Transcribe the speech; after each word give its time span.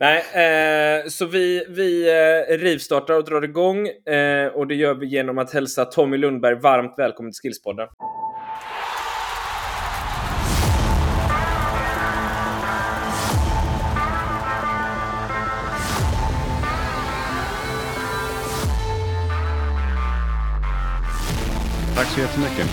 Nej, 0.00 0.18
eh, 0.18 1.08
så 1.08 1.26
vi, 1.26 1.64
vi 1.68 2.08
eh, 2.08 2.58
rivstartar 2.58 3.14
och 3.14 3.24
drar 3.24 3.42
igång 3.42 3.88
eh, 3.88 4.46
och 4.46 4.66
det 4.66 4.74
gör 4.74 4.94
vi 4.94 5.06
genom 5.06 5.38
att 5.38 5.52
hälsa 5.52 5.84
Tommy 5.84 6.16
Lundberg 6.16 6.54
varmt 6.54 6.94
välkommen 6.98 7.32
till 7.32 7.40
Skillspodden. 7.40 7.88
Tack 21.96 22.06
så 22.06 22.20
jättemycket. 22.20 22.68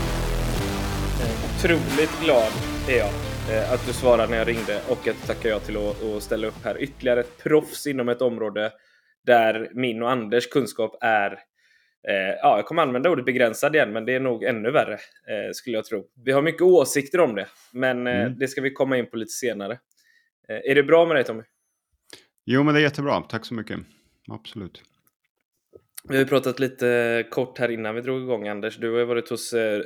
Otroligt 1.57 2.21
glad 2.23 2.51
är 2.89 2.97
jag 2.97 3.34
att 3.73 3.85
du 3.87 3.93
svarade 3.93 4.27
när 4.31 4.37
jag 4.37 4.47
ringde 4.47 4.81
och 4.89 5.07
att 5.07 5.27
tackar 5.27 5.49
jag 5.49 5.63
till 5.63 5.77
att, 5.77 6.03
att 6.03 6.23
ställa 6.23 6.47
upp 6.47 6.63
här. 6.63 6.81
Ytterligare 6.83 7.19
ett 7.19 7.43
proffs 7.43 7.87
inom 7.87 8.09
ett 8.09 8.21
område 8.21 8.71
där 9.25 9.69
min 9.73 10.01
och 10.03 10.11
Anders 10.11 10.47
kunskap 10.47 10.97
är 11.01 11.31
eh, 12.07 12.35
ja, 12.41 12.55
jag 12.57 12.65
kommer 12.65 12.81
använda 12.81 13.09
ordet 13.09 13.25
begränsad 13.25 13.75
igen, 13.75 13.91
men 13.91 14.05
det 14.05 14.13
är 14.15 14.19
nog 14.19 14.43
ännu 14.43 14.71
värre 14.71 14.93
eh, 14.93 15.51
skulle 15.53 15.77
jag 15.77 15.85
tro. 15.85 16.05
Vi 16.25 16.31
har 16.31 16.41
mycket 16.41 16.61
åsikter 16.61 17.19
om 17.19 17.35
det, 17.35 17.47
men 17.71 18.07
eh, 18.07 18.21
Mm. 18.21 18.37
det 18.39 18.47
ska 18.47 18.61
vi 18.61 18.71
komma 18.71 18.97
in 18.97 19.09
på 19.09 19.17
lite 19.17 19.31
senare. 19.33 19.73
Eh, 20.49 20.71
är 20.71 20.75
det 20.75 20.83
bra 20.83 21.05
med 21.05 21.15
dig 21.15 21.23
Tommy? 21.23 21.43
Jo, 22.45 22.63
men 22.63 22.73
det 22.73 22.79
är 22.79 22.83
jättebra. 22.83 23.21
Tack 23.21 23.45
så 23.45 23.53
mycket. 23.53 23.79
Absolut. 24.29 24.81
Vi 26.09 26.17
har 26.17 26.25
pratat 26.25 26.59
lite 26.59 27.23
kort 27.31 27.57
här 27.57 27.71
innan 27.71 27.95
vi 27.95 28.01
drog 28.01 28.21
igång 28.21 28.47
Anders. 28.47 28.77
Du 28.77 28.93
har 28.93 29.05
varit 29.05 29.29
hos 29.29 29.53
eh, 29.53 29.79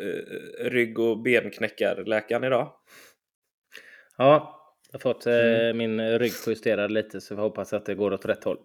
rygg 0.59 1.00
och 1.00 1.22
benknäckarläkaren 1.22 2.44
idag. 2.44 2.72
Ja, 4.20 4.55
jag 4.91 5.00
har 5.00 5.14
fått 5.14 5.26
eh, 5.28 5.34
Mm. 5.34 5.78
min 5.78 6.20
rygg 6.20 6.32
justerad 6.48 6.91
lite 6.91 7.22
så 7.22 7.36
vi 7.36 7.41
hoppas 7.41 7.73
att 7.73 7.86
det 7.86 7.96
går 7.96 8.14
åt 8.14 8.26
rätt 8.26 8.44
håll. 8.44 8.58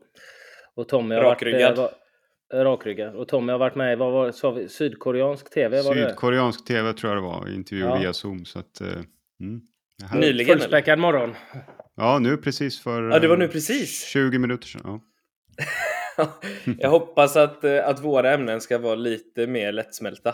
Och 0.77 0.89
Tommy 0.89 1.15
har 1.15 1.23
Rakryggad. 1.23 1.77
varit... 1.79 1.93
Eh, 2.53 2.59
var, 2.59 2.65
rakryggad. 2.65 3.15
Och 3.17 3.29
Tommy 3.29 3.53
har 3.53 3.59
varit 3.59 3.75
med 3.75 3.93
i, 3.93 3.97
vad 3.97 4.13
var, 4.13 4.31
sa 4.33 4.51
vi, 4.51 4.69
sydkoreansk 4.69 5.51
tv? 5.55 5.83
Var 5.83 5.95
det? 5.95 6.09
Sydkoreansk 6.09 6.65
tv 6.67 6.93
tror 6.93 7.13
jag 7.15 7.23
det 7.23 7.27
var. 7.27 7.55
Intervju 7.55 7.85
Ja. 7.85 7.99
via 7.99 8.13
Zoom. 8.13 8.45
Så 8.45 8.59
att, 8.59 8.81
eh, 8.81 8.89
mm. 9.41 9.61
Nyligen? 10.15 10.59
Fullspäckad 10.59 10.99
morgon. 10.99 11.35
Ja, 11.97 12.19
nu 12.19 12.37
precis 12.37 12.81
för 12.81 13.03
Ja, 13.11 13.19
det 13.19 13.29
var 13.29 13.35
eh, 13.37 13.39
nu 13.41 13.49
precis. 13.49 14.05
20 14.05 14.39
minuter 14.39 14.67
sedan. 14.69 14.81
Ja. 14.85 15.01
jag 16.79 16.91
hoppas 16.91 17.37
att, 17.37 17.65
eh, 17.65 17.89
att 17.89 18.01
våra 18.01 18.33
ämnen 18.35 18.61
ska 18.61 18.79
vara 18.79 18.95
lite 18.95 19.47
mer 19.47 19.73
lättsmälta. 19.73 20.29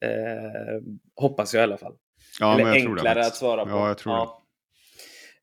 Eh, 0.00 0.82
hoppas 1.16 1.54
jag 1.54 1.60
i 1.60 1.64
alla 1.64 1.76
fall. 1.76 1.94
Ja, 2.40 2.54
Eller 2.54 2.64
men 2.64 2.72
jag 2.74 2.82
tror 2.82 2.94
det. 2.94 3.00
enklare 3.00 3.26
att 3.26 3.36
svara 3.36 3.64
på. 3.64 3.70
Ja, 3.70 3.88
jag 3.88 3.98
tror 3.98 4.12
det. 4.12 4.26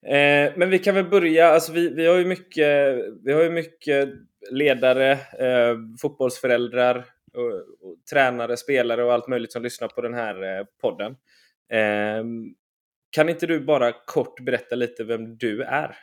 Eh, 0.08 0.54
men 0.56 0.70
vi 0.70 0.80
kan 0.80 0.96
väl 0.96 1.10
börja, 1.10 1.48
alltså 1.48 1.72
vi, 1.72 1.90
vi 1.90 2.06
har 2.06 2.18
ju 2.18 2.26
mycket, 2.26 2.96
vi 3.24 3.34
har 3.34 3.44
ju 3.44 3.50
mycket 3.50 4.10
ledare, 4.52 5.12
eh, 5.12 5.78
fotbollsföräldrar, 6.02 7.06
och, 7.36 7.90
och 7.90 8.06
tränare, 8.12 8.58
spelare 8.58 9.04
och 9.04 9.14
allt 9.14 9.28
möjligt 9.28 9.52
som 9.52 9.64
lyssnar 9.64 9.88
på 9.88 10.02
den 10.02 10.14
här 10.14 10.60
eh, 10.60 10.66
podden. 10.82 11.12
Eh, 11.72 12.24
kan 13.10 13.30
inte 13.30 13.48
du 13.48 13.60
bara 13.60 13.92
kort 13.92 14.40
berätta 14.46 14.76
lite 14.76 15.04
vem 15.04 15.38
du 15.38 15.62
är? 15.62 15.98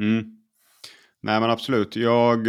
Mm. 0.00 0.24
Nej, 1.20 1.40
men 1.40 1.50
absolut. 1.50 1.96
Jag, 1.96 2.48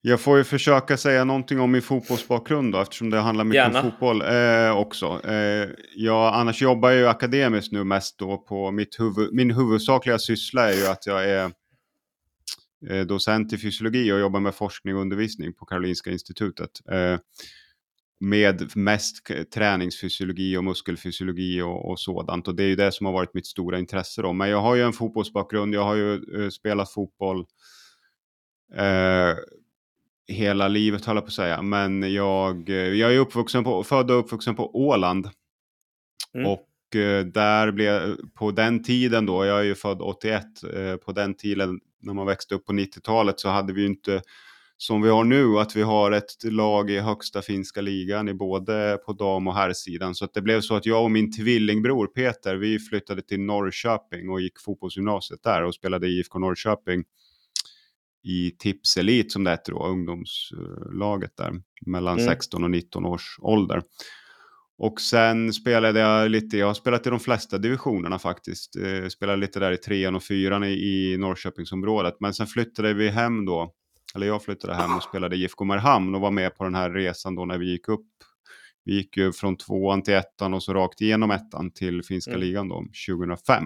jag 0.00 0.20
får 0.20 0.38
ju 0.38 0.44
försöka 0.44 0.96
säga 0.96 1.24
någonting 1.24 1.60
om 1.60 1.70
min 1.70 1.82
fotbollsbakgrund 1.82 2.72
då, 2.72 2.80
eftersom 2.80 3.10
det 3.10 3.18
handlar 3.18 3.44
mycket 3.44 3.56
Gärna. 3.56 3.82
om 3.82 3.90
fotboll 3.90 4.22
eh, 4.22 4.76
också. 4.76 5.20
Eh, 5.24 5.68
jag, 5.96 6.34
annars 6.34 6.62
jobbar 6.62 6.90
jag 6.90 6.98
ju 6.98 7.08
akademiskt 7.08 7.72
nu 7.72 7.84
mest 7.84 8.18
då 8.18 8.38
på 8.38 8.70
mitt 8.70 9.00
huvud, 9.00 9.32
min 9.32 9.50
huvudsakliga 9.50 10.18
syssla 10.18 10.70
är 10.70 10.76
ju 10.76 10.86
att 10.86 11.06
jag 11.06 11.30
är 11.30 11.50
eh, 12.90 13.06
docent 13.06 13.52
i 13.52 13.58
fysiologi 13.58 14.12
och 14.12 14.18
jobbar 14.18 14.40
med 14.40 14.54
forskning 14.54 14.94
och 14.94 15.00
undervisning 15.00 15.52
på 15.54 15.64
Karolinska 15.64 16.10
institutet. 16.10 16.70
Eh, 16.90 17.18
med 18.20 18.76
mest 18.76 19.26
träningsfysiologi 19.54 20.56
och 20.56 20.64
muskelfysiologi 20.64 21.62
och, 21.62 21.90
och 21.90 22.00
sådant. 22.00 22.48
Och 22.48 22.54
det 22.54 22.62
är 22.62 22.68
ju 22.68 22.76
det 22.76 22.92
som 22.92 23.06
har 23.06 23.12
varit 23.12 23.34
mitt 23.34 23.46
stora 23.46 23.78
intresse 23.78 24.22
då. 24.22 24.32
Men 24.32 24.48
jag 24.48 24.60
har 24.60 24.74
ju 24.74 24.82
en 24.82 24.92
fotbollsbakgrund, 24.92 25.74
jag 25.74 25.84
har 25.84 25.94
ju 25.94 26.14
eh, 26.14 26.48
spelat 26.48 26.92
fotboll 26.92 27.46
eh, 28.74 29.34
hela 30.28 30.68
livet 30.68 31.04
höll 31.04 31.16
jag 31.16 31.24
på 31.24 31.28
att 31.28 31.32
säga. 31.32 31.62
Men 31.62 32.12
jag, 32.14 32.68
jag 32.68 33.14
är 33.14 33.18
uppvuxen 33.18 33.64
på, 33.64 33.84
född 33.84 34.10
och 34.10 34.18
uppvuxen 34.18 34.54
på 34.54 34.76
Åland. 34.76 35.28
Mm. 36.34 36.46
Och 36.46 36.96
eh, 36.96 37.24
där 37.24 37.70
blev, 37.70 38.16
på 38.34 38.50
den 38.50 38.82
tiden 38.82 39.26
då, 39.26 39.44
jag 39.44 39.58
är 39.60 39.64
ju 39.64 39.74
född 39.74 40.00
81, 40.00 40.44
eh, 40.74 40.96
på 40.96 41.12
den 41.12 41.34
tiden 41.34 41.80
när 42.02 42.14
man 42.14 42.26
växte 42.26 42.54
upp 42.54 42.66
på 42.66 42.72
90-talet 42.72 43.40
så 43.40 43.48
hade 43.48 43.72
vi 43.72 43.80
ju 43.80 43.86
inte 43.86 44.22
som 44.80 45.02
vi 45.02 45.08
har 45.08 45.24
nu, 45.24 45.58
att 45.58 45.76
vi 45.76 45.82
har 45.82 46.12
ett 46.12 46.44
lag 46.44 46.90
i 46.90 46.98
högsta 46.98 47.42
finska 47.42 47.80
ligan 47.80 48.28
i 48.28 48.34
både 48.34 48.98
på 49.06 49.12
dam 49.12 49.46
och 49.46 49.54
herrsidan. 49.54 50.14
Så 50.14 50.24
att 50.24 50.34
det 50.34 50.42
blev 50.42 50.60
så 50.60 50.74
att 50.74 50.86
jag 50.86 51.04
och 51.04 51.10
min 51.10 51.32
tvillingbror 51.32 52.06
Peter, 52.06 52.56
vi 52.56 52.78
flyttade 52.78 53.22
till 53.22 53.40
Norrköping 53.40 54.30
och 54.30 54.40
gick 54.40 54.60
fotbollsgymnasiet 54.60 55.42
där 55.42 55.62
och 55.62 55.74
spelade 55.74 56.06
i 56.06 56.18
IFK 56.18 56.38
Norrköping 56.38 57.04
i 58.28 58.50
Tips 58.58 58.96
Elite 58.96 59.30
som 59.30 59.44
det 59.44 59.50
heter 59.50 59.72
då, 59.72 59.86
ungdomslaget 59.86 61.36
där, 61.36 61.52
mellan 61.86 62.18
Mm. 62.18 62.26
16 62.28 62.64
och 62.64 62.70
19 62.70 63.06
års 63.06 63.36
ålder. 63.40 63.82
Och 64.78 65.00
sen 65.00 65.52
spelade 65.52 66.00
jag 66.00 66.30
lite, 66.30 66.58
jag 66.58 66.66
har 66.66 66.74
spelat 66.74 67.06
i 67.06 67.10
de 67.10 67.20
flesta 67.20 67.58
divisionerna 67.58 68.18
faktiskt. 68.18 68.76
Eh, 68.76 69.08
spelade 69.08 69.36
lite 69.40 69.60
där 69.60 69.72
i 69.72 69.76
trean 69.76 70.14
och 70.14 70.22
fyran 70.22 70.64
i, 70.64 70.68
i 70.72 71.16
Norrköpingsområdet. 71.18 72.14
Men 72.20 72.34
sen 72.34 72.46
flyttade 72.46 72.94
vi 72.94 73.08
hem 73.08 73.44
då, 73.44 73.72
eller 74.14 74.26
jag 74.26 74.42
flyttade 74.44 74.74
hem 74.74 74.96
och 74.96 75.02
spelade 75.02 75.36
i 75.36 75.42
IFK 75.44 75.64
Marhamn 75.64 76.14
och 76.14 76.20
var 76.20 76.30
med 76.30 76.56
på 76.56 76.64
den 76.64 76.74
här 76.74 76.90
resan 76.90 77.34
då 77.34 77.44
när 77.44 77.58
vi 77.58 77.70
gick 77.70 77.88
upp. 77.88 78.06
Vi 78.84 78.94
gick 78.94 79.16
ju 79.16 79.32
från 79.32 79.56
tvåan 79.56 80.02
till 80.02 80.14
ettan 80.14 80.54
och 80.54 80.62
så 80.62 80.74
rakt 80.74 81.00
igenom 81.00 81.30
ettan 81.30 81.70
till 81.70 82.02
finska 82.02 82.30
Mm. 82.30 82.40
ligan 82.40 82.68
då, 82.68 82.84
2005. 83.08 83.64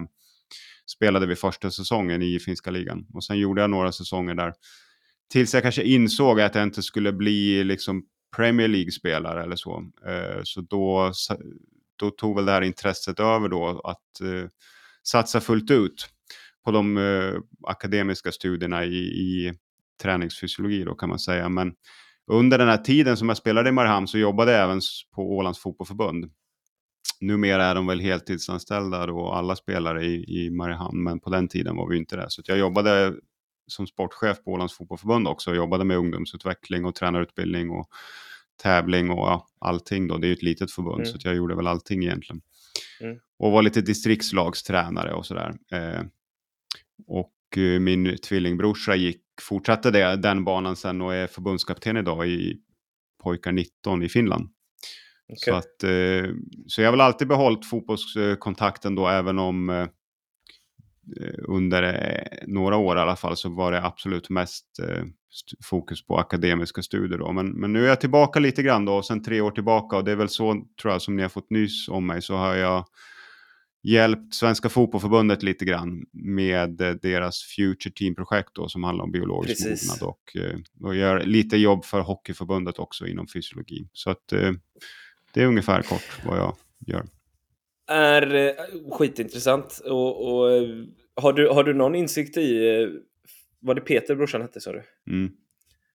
Spelade 0.95 1.25
vi 1.25 1.35
första 1.35 1.71
säsongen 1.71 2.21
i 2.21 2.39
finska 2.39 2.71
ligan 2.71 3.05
och 3.13 3.23
sen 3.23 3.37
gjorde 3.37 3.61
jag 3.61 3.69
några 3.69 3.91
säsonger 3.91 4.35
där. 4.35 4.53
Tills 5.31 5.53
jag 5.53 5.63
kanske 5.63 5.83
insåg 5.83 6.41
att 6.41 6.55
jag 6.55 6.63
inte 6.63 6.81
skulle 6.81 7.13
bli 7.13 7.63
liksom 7.63 8.03
Premier 8.35 8.67
League-spelare 8.67 9.43
eller 9.43 9.55
så. 9.55 9.83
Eh, 10.07 10.41
så 10.43 10.61
då, 10.61 11.11
då 11.95 12.09
tog 12.09 12.35
väl 12.35 12.45
det 12.45 12.51
här 12.51 12.61
intresset 12.61 13.19
över 13.19 13.49
då 13.49 13.81
att 13.83 14.21
eh, 14.21 14.49
satsa 15.03 15.41
fullt 15.41 15.71
ut 15.71 16.07
på 16.65 16.71
de 16.71 16.97
eh, 16.97 17.33
akademiska 17.67 18.31
studierna 18.31 18.85
i, 18.85 18.97
i 18.97 19.53
träningsfysiologi 20.01 20.83
då 20.83 20.95
kan 20.95 21.09
man 21.09 21.19
säga. 21.19 21.49
Men 21.49 21.73
under 22.31 22.57
den 22.57 22.67
här 22.67 22.77
tiden 22.77 23.17
som 23.17 23.29
jag 23.29 23.37
spelade 23.37 23.69
i 23.69 23.71
Mariehamn 23.71 24.07
så 24.07 24.17
jobbade 24.17 24.51
jag 24.51 24.63
även 24.63 24.81
på 25.15 25.35
Ålands 25.35 25.59
fotbollförbund. 25.59 26.31
Numera 27.21 27.65
är 27.65 27.75
de 27.75 27.87
väl 27.87 27.99
heltidsanställda 27.99 29.05
då 29.05 29.31
alla 29.31 29.55
spelare 29.55 30.05
i, 30.05 30.45
i 30.45 30.49
Mariehamn, 30.49 31.03
men 31.03 31.19
på 31.19 31.29
den 31.29 31.47
tiden 31.47 31.75
var 31.75 31.89
vi 31.89 31.97
inte 31.97 32.15
det. 32.15 32.25
Så 32.29 32.41
jag 32.45 32.57
jobbade 32.57 33.13
som 33.67 33.87
sportchef 33.87 34.43
på 34.43 34.51
Ålands 34.51 34.73
fotbollförbund 34.73 35.27
också 35.27 35.49
och 35.49 35.55
jobbade 35.55 35.83
med 35.83 35.97
ungdomsutveckling 35.97 36.85
och 36.85 36.95
tränarutbildning 36.95 37.69
och 37.69 37.87
tävling 38.63 39.09
och 39.09 39.17
ja, 39.17 39.47
allting 39.59 40.07
då. 40.07 40.17
Det 40.17 40.27
är 40.27 40.29
ju 40.29 40.33
ett 40.33 40.43
litet 40.43 40.71
förbund 40.71 41.01
Mm. 41.01 41.05
så 41.05 41.27
jag 41.27 41.35
gjorde 41.35 41.55
väl 41.55 41.67
allting 41.67 42.03
egentligen. 42.03 42.41
Mm. 43.01 43.17
Och 43.39 43.51
var 43.51 43.61
lite 43.61 43.81
distriktslagstränare 43.81 45.13
och 45.13 45.25
sådär. 45.25 45.53
Eh, 45.71 46.01
och 47.07 47.57
eh, 47.57 47.79
min 47.79 48.17
tvillingbrorsa 48.17 48.95
gick, 48.95 49.21
fortsatte 49.41 49.91
det, 49.91 50.15
den 50.15 50.43
banan 50.43 50.75
sen 50.75 51.01
och 51.01 51.13
är 51.13 51.27
förbundskapten 51.27 51.97
idag 51.97 52.27
i 52.27 52.57
pojkar 53.23 53.51
19 53.51 54.03
i 54.03 54.09
Finland. 54.09 54.49
Så, 55.35 55.51
Okej. 55.51 55.53
att, 55.59 55.83
eh, 55.83 56.31
så 56.67 56.81
jag 56.81 56.87
har 56.87 56.91
väl 56.91 57.01
alltid 57.01 57.27
behållit 57.27 57.65
fotbollskontakten 57.65 58.95
då, 58.95 59.07
även 59.07 59.39
om 59.39 59.69
eh, 59.69 59.87
eh, 61.21 61.39
under 61.47 62.27
några 62.47 62.77
år 62.77 62.97
i 62.97 62.99
alla 62.99 63.15
fall 63.15 63.37
så 63.37 63.49
var 63.49 63.71
det 63.71 63.85
absolut 63.85 64.29
mest 64.29 64.79
st- 64.79 65.57
fokus 65.63 66.05
på 66.05 66.17
akademiska 66.17 66.81
studier 66.81 67.19
då. 67.19 67.31
Men, 67.31 67.51
men 67.51 67.73
nu 67.73 67.83
är 67.83 67.89
jag 67.89 68.01
tillbaka 68.01 68.39
lite 68.39 68.63
grann 68.63 68.85
då, 68.85 69.01
sen 69.01 69.23
tre 69.23 69.41
år 69.41 69.51
tillbaka 69.51 69.97
och 69.97 70.03
det 70.03 70.11
är 70.11 70.15
väl 70.15 70.29
så, 70.29 70.65
tror 70.81 70.93
jag, 70.93 71.01
som 71.01 71.15
ni 71.15 71.21
har 71.21 71.29
fått 71.29 71.49
nys 71.49 71.89
om 71.89 72.07
mig, 72.07 72.21
så 72.21 72.35
har 72.35 72.55
jag 72.55 72.85
hjälpt 73.85 74.33
Svenska 74.33 74.69
Fotbollförbundet 74.69 75.43
lite 75.43 75.65
grann 75.65 76.03
med 76.13 76.69
deras 77.01 77.43
Future 77.55 77.93
Team-projekt 77.93 78.49
då, 78.53 78.69
som 78.69 78.83
handlar 78.83 79.03
om 79.03 79.11
biologisk 79.11 79.63
Precis. 79.63 80.01
mognad 80.01 80.09
och, 80.09 80.35
och 80.87 80.95
gör 80.95 81.23
lite 81.23 81.57
jobb 81.57 81.85
för 81.85 82.01
Hockeyförbundet 82.01 82.79
också 82.79 83.07
inom 83.07 83.27
fysiologi. 83.27 83.87
Så 83.93 84.09
att 84.09 84.33
det 85.33 85.41
är 85.41 85.47
ungefär 85.47 85.81
kort 85.81 86.21
vad 86.25 86.37
jag 86.37 86.55
gör. 86.87 87.03
Är 87.87 88.35
eh, 88.35 88.53
skitintressant. 88.91 89.81
Och, 89.85 90.33
och, 90.33 90.51
eh, 90.51 90.67
har, 91.15 91.33
du, 91.33 91.49
har 91.49 91.63
du 91.63 91.73
någon 91.73 91.95
insikt 91.95 92.37
i, 92.37 92.67
eh, 92.67 92.87
var 93.59 93.75
det 93.75 93.81
Peter 93.81 94.15
brorsan 94.15 94.41
hette 94.41 94.61
sa 94.61 94.71
du? 94.71 94.83
Mm. 95.07 95.31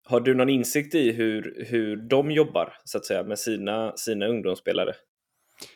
Har 0.04 0.20
du 0.20 0.34
någon 0.34 0.50
insikt 0.50 0.96
i 0.96 1.12
hur, 1.12 1.66
hur 1.68 1.96
de 1.96 2.32
jobbar 2.32 2.74
så 2.84 2.98
att 2.98 3.06
säga 3.06 3.24
med 3.24 3.40
sina, 3.40 3.98
sina 3.98 4.28
ungdomsspelare? 4.28 4.94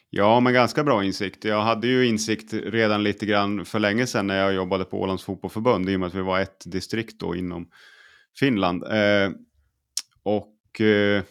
Ja, 0.10 0.40
men 0.40 0.54
ganska 0.54 0.84
bra 0.84 1.04
insikt. 1.04 1.46
Jag 1.46 1.62
hade 1.62 1.88
ju 1.88 2.08
insikt 2.08 2.54
redan 2.54 3.04
lite 3.04 3.26
grann 3.26 3.66
för 3.66 3.80
länge 3.80 4.08
sedan 4.08 4.28
när 4.28 4.38
jag 4.38 4.54
jobbade 4.54 4.86
på 4.86 5.02
Ålands 5.02 5.24
fotbollförbund 5.24 5.90
i 5.90 5.96
och 5.96 6.00
med 6.00 6.08
att 6.08 6.14
vi 6.14 6.22
var 6.22 6.40
ett 6.40 6.64
distrikt 6.66 7.20
då 7.20 7.36
inom 7.36 7.70
Finland. 8.40 8.84
Eh, 8.84 9.32
och, 10.24 10.82
eh, 10.82 11.24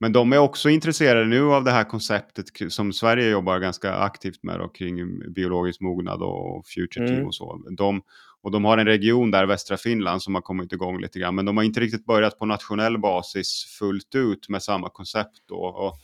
men 0.00 0.12
de 0.12 0.32
är 0.32 0.38
också 0.38 0.70
intresserade 0.70 1.26
nu 1.26 1.42
av 1.42 1.64
det 1.64 1.70
här 1.70 1.84
konceptet 1.84 2.46
som 2.68 2.92
Sverige 2.92 3.30
jobbar 3.30 3.58
ganska 3.58 3.94
aktivt 3.94 4.42
med 4.42 4.60
då, 4.60 4.68
kring 4.68 5.18
biologisk 5.32 5.80
mognad 5.80 6.22
och 6.22 6.66
future 6.66 7.06
team 7.06 7.16
mm. 7.16 7.26
och 7.26 7.34
så. 7.34 7.62
De, 7.70 8.02
och 8.42 8.50
de 8.50 8.64
har 8.64 8.78
en 8.78 8.86
region 8.86 9.30
där, 9.30 9.46
västra 9.46 9.76
Finland, 9.76 10.22
som 10.22 10.34
har 10.34 10.42
kommit 10.42 10.72
igång 10.72 11.00
lite 11.00 11.18
grann. 11.18 11.34
Men 11.34 11.44
de 11.44 11.56
har 11.56 11.64
inte 11.64 11.80
riktigt 11.80 12.06
börjat 12.06 12.38
på 12.38 12.46
nationell 12.46 12.98
basis 12.98 13.76
fullt 13.78 14.14
ut 14.14 14.48
med 14.48 14.62
samma 14.62 14.88
koncept. 14.90 15.42
Då. 15.48 15.56
Och 15.56 15.94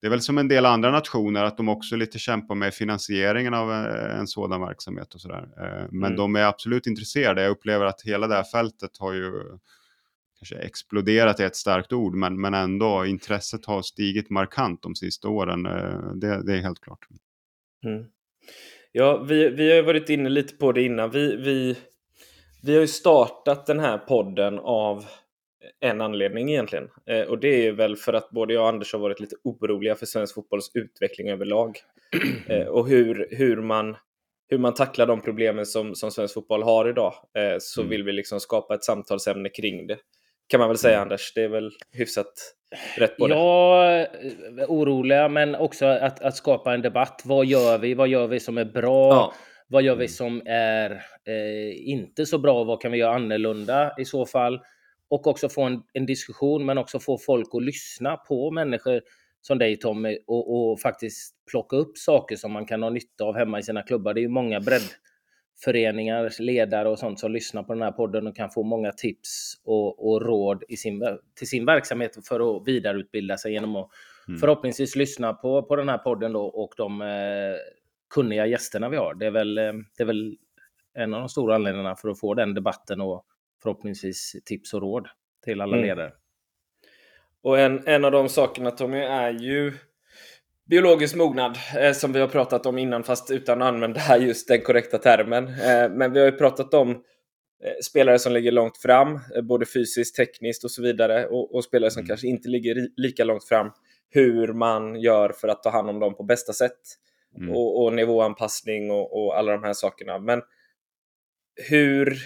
det 0.00 0.06
är 0.06 0.10
väl 0.10 0.20
som 0.20 0.38
en 0.38 0.48
del 0.48 0.66
andra 0.66 0.90
nationer 0.90 1.44
att 1.44 1.56
de 1.56 1.68
också 1.68 1.96
lite 1.96 2.18
kämpar 2.18 2.54
med 2.54 2.74
finansieringen 2.74 3.54
av 3.54 3.72
eh, 3.72 4.18
en 4.18 4.26
sådan 4.26 4.60
verksamhet 4.60 5.14
och 5.14 5.20
sådär. 5.20 5.48
Eh, 5.58 5.86
men 5.90 6.04
mm. 6.04 6.16
de 6.16 6.36
är 6.36 6.44
absolut 6.44 6.86
intresserade. 6.86 7.42
Jag 7.42 7.50
upplever 7.50 7.84
att 7.86 8.02
hela 8.02 8.26
det 8.26 8.34
här 8.34 8.44
fältet 8.52 8.90
har 8.98 9.12
ju 9.12 9.32
kanske 10.42 10.66
exploderat 10.66 11.40
är 11.40 11.46
ett 11.46 11.56
starkt 11.56 11.92
ord, 11.92 12.14
men, 12.14 12.40
men 12.40 12.54
ändå 12.54 13.06
intresset 13.06 13.66
har 13.66 13.82
stigit 13.82 14.30
markant 14.30 14.82
de 14.82 14.94
sista 14.94 15.28
åren. 15.28 15.66
Eh, 15.66 16.14
det, 16.14 16.46
det 16.46 16.52
är 16.52 16.62
helt 16.62 16.80
klart. 16.80 17.06
Mm. 17.84 18.04
Ja, 18.92 19.16
vi, 19.16 19.48
vi 19.48 19.68
har 19.68 19.76
ju 19.76 19.82
varit 19.82 20.08
inne 20.08 20.28
lite 20.28 20.54
på 20.54 20.72
det 20.72 20.82
innan. 20.82 21.10
Vi, 21.10 21.36
vi, 21.36 21.76
vi 22.62 22.74
har 22.74 22.80
ju 22.80 22.86
startat 22.86 23.66
den 23.66 23.80
här 23.80 23.98
podden 23.98 24.58
av 24.58 25.04
en 25.80 26.00
anledning 26.00 26.50
egentligen. 26.50 26.88
Eh, 27.06 27.22
och 27.22 27.38
det 27.38 27.66
är 27.66 27.72
väl 27.72 27.96
för 27.96 28.12
att 28.12 28.30
både 28.30 28.54
jag 28.54 28.62
och 28.62 28.68
Anders 28.68 28.92
har 28.92 29.00
varit 29.00 29.20
lite 29.20 29.36
oroliga 29.44 29.94
för 29.94 30.06
svensk 30.06 30.34
fotbolls 30.34 30.70
utveckling 30.74 31.30
överlag. 31.30 31.78
Eh, 32.48 32.66
och 32.66 32.88
hur, 32.88 33.28
hur, 33.30 33.56
man, 33.56 33.96
hur 34.48 34.58
man 34.58 34.74
tacklar 34.74 35.06
de 35.06 35.20
problemen 35.20 35.66
som, 35.66 35.94
som 35.94 36.10
svensk 36.10 36.34
fotboll 36.34 36.62
har 36.62 36.88
idag. 36.88 37.14
Eh, 37.38 37.56
så 37.60 37.80
mm. 37.80 37.90
vill 37.90 38.04
vi 38.04 38.12
liksom 38.12 38.40
skapa 38.40 38.74
ett 38.74 38.84
samtalsämne 38.84 39.48
kring 39.48 39.86
det. 39.86 39.98
Kan 40.48 40.60
man 40.60 40.68
väl 40.68 40.78
säga 40.78 40.96
mm. 40.96 41.02
Anders, 41.02 41.32
det 41.34 41.42
är 41.42 41.48
väl 41.48 41.70
hyfsat 41.92 42.32
rätt 42.96 43.16
på 43.16 43.26
det? 43.26 43.34
Ja, 43.34 44.06
oroliga 44.68 45.28
men 45.28 45.54
också 45.54 45.86
att, 45.86 46.20
att 46.20 46.36
skapa 46.36 46.74
en 46.74 46.82
debatt. 46.82 47.22
Vad 47.24 47.46
gör 47.46 47.78
vi? 47.78 47.94
Vad 47.94 48.08
gör 48.08 48.26
vi 48.26 48.40
som 48.40 48.58
är 48.58 48.64
bra? 48.64 49.10
Ja. 49.12 49.34
Vad 49.68 49.82
gör 49.82 49.94
vi 49.94 50.04
mm. 50.04 50.08
som 50.08 50.42
är 50.46 50.90
eh, 51.24 51.88
inte 51.88 52.26
så 52.26 52.38
bra? 52.38 52.64
Vad 52.64 52.82
kan 52.82 52.92
vi 52.92 52.98
göra 52.98 53.14
annorlunda 53.14 53.94
i 53.98 54.04
så 54.04 54.26
fall? 54.26 54.60
och 55.12 55.26
också 55.26 55.48
få 55.48 55.62
en, 55.62 55.82
en, 55.92 56.06
diskussion 56.06 56.64
men 56.66 56.78
också 56.78 57.00
få 57.00 57.18
folk 57.18 57.48
att 57.52 57.62
lyssna 57.62 58.16
på 58.16 58.50
människor 58.50 59.00
som 59.40 59.58
dig 59.58 59.76
Tommy 59.76 60.18
och, 60.26 60.70
och, 60.70 60.80
faktiskt 60.80 61.34
plocka 61.50 61.76
upp 61.76 61.98
saker 61.98 62.36
som 62.36 62.52
man 62.52 62.66
kan 62.66 62.82
ha 62.82 62.90
nytta 62.90 63.24
av 63.24 63.36
hemma 63.36 63.58
i 63.58 63.62
sina 63.62 63.82
klubbar. 63.82 64.14
Det 64.14 64.20
är 64.20 64.22
ju 64.22 64.28
många 64.28 64.60
breddföreningar, 65.64 66.42
ledare 66.42 66.88
och 66.88 66.98
sånt 66.98 67.20
som 67.20 67.32
lyssnar 67.32 67.62
på 67.62 67.72
den 67.72 67.82
här 67.82 67.92
podden 67.92 68.26
och 68.26 68.36
kan 68.36 68.50
få 68.50 68.62
många 68.62 68.92
tips 68.92 69.54
och, 69.64 70.12
och 70.12 70.22
råd 70.22 70.64
i 70.68 70.76
sin, 70.76 71.18
till 71.34 71.48
sin 71.48 71.66
verksamhet 71.66 72.26
för 72.28 72.56
att 72.56 72.68
vidareutbilda 72.68 73.36
sig 73.36 73.52
genom 73.52 73.76
att 73.76 73.90
mm. 74.28 74.40
förhoppningsvis 74.40 74.96
lyssna 74.96 75.32
på, 75.32 75.62
på 75.62 75.76
den 75.76 75.88
här 75.88 75.98
podden 75.98 76.32
då 76.32 76.42
och 76.42 76.74
de 76.76 77.02
eh, 77.02 77.08
kunniga 78.14 78.46
gästerna 78.46 78.88
vi 78.88 78.96
har. 78.96 79.14
Det 79.14 79.26
är, 79.26 79.30
väl, 79.30 79.58
eh, 79.58 79.72
det 79.96 80.02
är 80.02 80.06
väl 80.06 80.36
en 80.94 81.14
av 81.14 81.20
de 81.20 81.28
stora 81.28 81.54
anledningarna 81.54 81.96
för 81.96 82.08
att 82.08 82.20
få 82.20 82.34
den 82.34 82.54
debatten 82.54 83.00
och 83.00 83.26
förhoppningsvis 83.62 84.36
tips 84.44 84.74
och 84.74 84.80
råd 84.80 85.08
till 85.44 85.60
alla 85.60 85.76
mm. 85.76 85.88
ledare. 85.88 86.12
Och 87.42 87.58
en, 87.58 87.86
en 87.86 88.04
av 88.04 88.12
de 88.12 88.28
sakerna 88.28 88.70
Tommy 88.70 88.98
är 88.98 89.30
ju 89.30 89.72
biologisk 90.72 91.16
mognad 91.16 91.58
eh, 91.78 91.92
som 91.92 92.12
vi 92.12 92.20
har 92.20 92.28
pratat 92.28 92.66
om 92.66 92.78
innan 92.78 93.02
fast 93.04 93.30
utan 93.30 93.62
att 93.62 93.68
använda 93.68 94.18
just 94.18 94.48
den 94.48 94.60
korrekta 94.60 94.98
termen. 94.98 95.48
Eh, 95.48 95.90
men 95.90 96.12
vi 96.12 96.18
har 96.18 96.26
ju 96.26 96.32
pratat 96.32 96.74
om 96.74 96.90
eh, 96.90 96.96
spelare 97.84 98.18
som 98.18 98.32
ligger 98.32 98.52
långt 98.52 98.78
fram, 98.78 99.14
eh, 99.14 99.42
både 99.42 99.66
fysiskt, 99.66 100.16
tekniskt 100.16 100.64
och 100.64 100.70
så 100.70 100.82
vidare 100.82 101.26
och, 101.26 101.54
och 101.54 101.64
spelare 101.64 101.90
som 101.90 102.00
mm. 102.00 102.08
kanske 102.08 102.26
inte 102.26 102.48
ligger 102.48 102.88
lika 102.96 103.24
långt 103.24 103.44
fram. 103.44 103.70
Hur 104.10 104.52
man 104.52 105.00
gör 105.00 105.32
för 105.32 105.48
att 105.48 105.62
ta 105.62 105.70
hand 105.70 105.90
om 105.90 106.00
dem 106.00 106.14
på 106.14 106.22
bästa 106.22 106.52
sätt 106.52 106.80
mm. 107.38 107.50
och, 107.50 107.82
och 107.82 107.92
nivåanpassning 107.92 108.90
och, 108.90 109.22
och 109.22 109.38
alla 109.38 109.52
de 109.52 109.64
här 109.64 109.72
sakerna. 109.72 110.18
Men 110.18 110.42
hur 111.70 112.16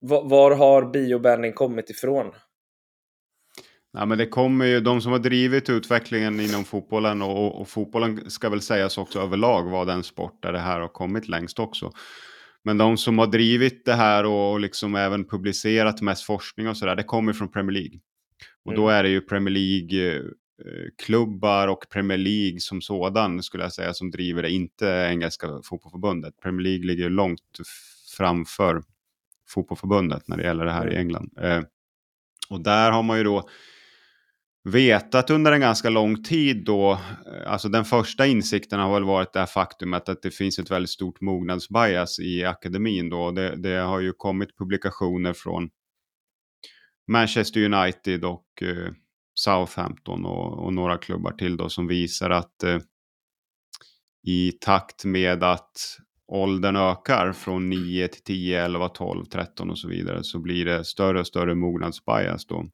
var 0.00 0.50
har 0.50 0.90
biobanding 0.92 1.52
kommit 1.52 1.90
ifrån? 1.90 2.32
Ja, 3.92 4.06
men 4.06 4.18
det 4.18 4.26
kommer 4.26 4.64
ju, 4.64 4.80
de 4.80 5.00
som 5.00 5.12
har 5.12 5.18
drivit 5.18 5.70
utvecklingen 5.70 6.40
inom 6.40 6.64
fotbollen 6.64 7.22
och, 7.22 7.60
och, 7.60 7.68
fotbollen 7.68 8.30
ska 8.30 8.48
väl 8.48 8.60
sägas 8.60 8.98
också 8.98 9.20
överlag 9.20 9.70
vara 9.70 9.84
den 9.84 10.02
sport 10.02 10.42
där 10.42 10.52
det 10.52 10.58
här 10.58 10.80
har 10.80 10.88
kommit 10.88 11.28
längst 11.28 11.58
också. 11.58 11.92
Men 12.62 12.78
de 12.78 12.96
som 12.96 13.18
har 13.18 13.26
drivit 13.26 13.84
det 13.84 13.94
här 13.94 14.26
och 14.26 14.60
liksom 14.60 14.94
även 14.94 15.24
publicerat 15.24 16.00
mest 16.00 16.24
forskning 16.24 16.68
och 16.68 16.76
sådär, 16.76 16.96
det 16.96 17.02
kommer 17.02 17.32
från 17.32 17.48
Premier 17.48 17.72
League. 17.72 17.98
Och 18.64 18.72
mm. 18.72 18.82
då 18.82 18.88
är 18.88 19.02
det 19.02 19.08
ju 19.08 19.20
Premier 19.20 19.54
League-klubbar 19.54 21.68
och 21.68 21.86
Premier 21.90 22.18
League 22.18 22.60
som 22.60 22.80
sådan 22.80 23.42
skulle 23.42 23.62
jag 23.62 23.72
säga 23.72 23.94
som 23.94 24.10
driver 24.10 24.42
det, 24.42 24.50
inte 24.50 24.86
engelska 24.86 25.48
fotbollförbundet. 25.64 26.40
Premier 26.42 26.62
League 26.62 26.86
ligger 26.86 27.10
långt 27.10 27.58
framför 28.16 28.82
fotbollförbundet 29.48 30.28
när 30.28 30.36
det 30.36 30.42
gäller 30.42 30.64
det 30.64 30.72
här 30.72 30.86
i 30.86 30.94
mm. 30.94 31.00
England. 31.00 31.30
Eh, 31.40 31.62
och 32.50 32.60
där 32.60 32.90
har 32.90 33.02
man 33.02 33.18
ju 33.18 33.24
då 33.24 33.48
vetat 34.64 35.30
under 35.30 35.52
en 35.52 35.60
ganska 35.60 35.90
lång 35.90 36.22
tid 36.22 36.64
då, 36.64 36.92
eh, 36.92 37.52
alltså 37.52 37.68
den 37.68 37.84
första 37.84 38.26
insikten 38.26 38.80
har 38.80 38.94
väl 38.94 39.04
varit 39.04 39.32
det 39.32 39.38
här 39.38 39.46
faktumet 39.46 40.08
att 40.08 40.22
det 40.22 40.30
finns 40.30 40.58
ett 40.58 40.70
väldigt 40.70 40.90
stort 40.90 41.20
mognadsbias 41.20 42.18
i 42.18 42.44
akademin 42.44 43.10
då. 43.10 43.30
Det, 43.30 43.56
det 43.56 43.76
har 43.76 44.00
ju 44.00 44.12
kommit 44.12 44.58
publikationer 44.58 45.32
från 45.32 45.70
Manchester 47.12 47.64
United 47.64 48.24
och 48.24 48.46
eh, 48.62 48.92
Southampton 49.34 50.26
och, 50.26 50.64
och, 50.64 50.72
några 50.72 50.98
klubbar 50.98 51.32
till 51.32 51.56
då 51.56 51.68
som 51.68 51.86
visar 51.86 52.30
att 52.30 52.62
eh, 52.62 52.78
i 54.26 54.52
takt 54.52 55.04
med 55.04 55.42
att 55.42 55.72
åldern 56.26 56.76
ökar 56.76 57.32
från 57.32 57.68
9 57.70 58.08
till 58.08 58.22
10, 58.22 58.64
11, 58.64 58.88
12, 58.88 59.24
13 59.24 59.70
och 59.70 59.78
så 59.78 59.88
vidare 59.88 60.24
så 60.24 60.38
blir 60.38 60.64
det 60.64 60.84
större 60.84 61.20
och 61.20 61.26
större 61.26 61.54
mognadsbias 61.54 62.46
då 62.46 62.70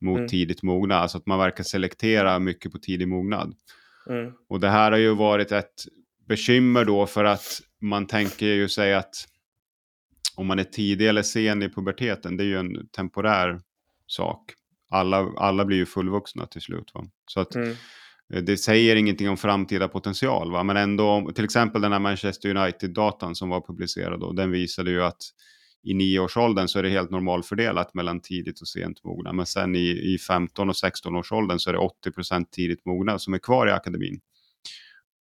mot 0.00 0.18
mm. 0.18 0.28
tidigt 0.28 0.62
mogna. 0.62 0.94
Alltså 0.94 1.18
att 1.18 1.26
man 1.26 1.38
verkar 1.38 1.64
selektera 1.64 2.38
mycket 2.38 2.72
på 2.72 2.78
tidig 2.78 3.08
mognad. 3.08 3.54
Mm. 4.08 4.32
Och 4.48 4.60
det 4.60 4.68
här 4.68 4.90
har 4.90 4.98
ju 4.98 5.14
varit 5.14 5.52
ett 5.52 5.84
bekymmer 6.28 6.84
då 6.84 7.06
för 7.06 7.24
att 7.24 7.60
man 7.80 8.06
tänker 8.06 8.46
ju 8.46 8.68
sig 8.68 8.94
att 8.94 9.14
om 10.36 10.46
man 10.46 10.58
är 10.58 10.64
tidig 10.64 11.08
eller 11.08 11.22
sen 11.22 11.62
i 11.62 11.68
puberteten, 11.68 12.36
det 12.36 12.44
är 12.44 12.46
ju 12.46 12.58
en 12.58 12.88
temporär 12.88 13.60
sak. 14.06 14.52
Alla, 14.90 15.32
alla 15.36 15.64
blir 15.64 15.76
ju 15.76 15.86
fullvuxna 15.86 16.46
till 16.46 16.60
slut. 16.60 16.90
Va? 16.94 17.04
Så 17.26 17.40
att 17.40 17.54
mm. 17.54 17.76
Eh, 18.32 18.42
det 18.42 18.56
säger 18.56 18.96
ingenting 18.96 19.28
om 19.28 19.36
framtida 19.36 19.88
potential, 19.88 20.52
va? 20.52 20.62
men 20.62 20.76
ändå, 20.76 21.30
till 21.34 21.44
exempel 21.44 21.82
den 21.82 21.92
här 21.92 21.98
Manchester 21.98 22.56
United-datan 22.56 23.34
som 23.34 23.48
var 23.48 23.60
publicerad, 23.60 24.20
då, 24.20 24.32
den 24.32 24.50
visade 24.50 24.90
ju 24.90 25.02
att 25.02 25.22
i 25.82 25.94
nioårsåldern 25.94 26.68
så 26.68 26.78
är 26.78 26.82
det 26.82 26.88
helt 26.88 27.10
normalfördelat 27.10 27.94
mellan 27.94 28.20
tidigt 28.20 28.60
och 28.60 28.68
sent 28.68 29.04
mogna. 29.04 29.32
Men 29.32 29.46
sen 29.46 29.76
i, 29.76 30.14
i 30.14 30.18
15 30.18 30.68
och 30.68 30.74
16-årsåldern 30.74 31.58
så 31.58 31.70
är 31.70 31.74
det 31.74 31.78
80 31.78 32.10
procent 32.10 32.52
tidigt 32.52 32.86
mogna 32.86 33.18
som 33.18 33.34
är 33.34 33.38
kvar 33.38 33.66
i 33.66 33.70
akademin. 33.70 34.20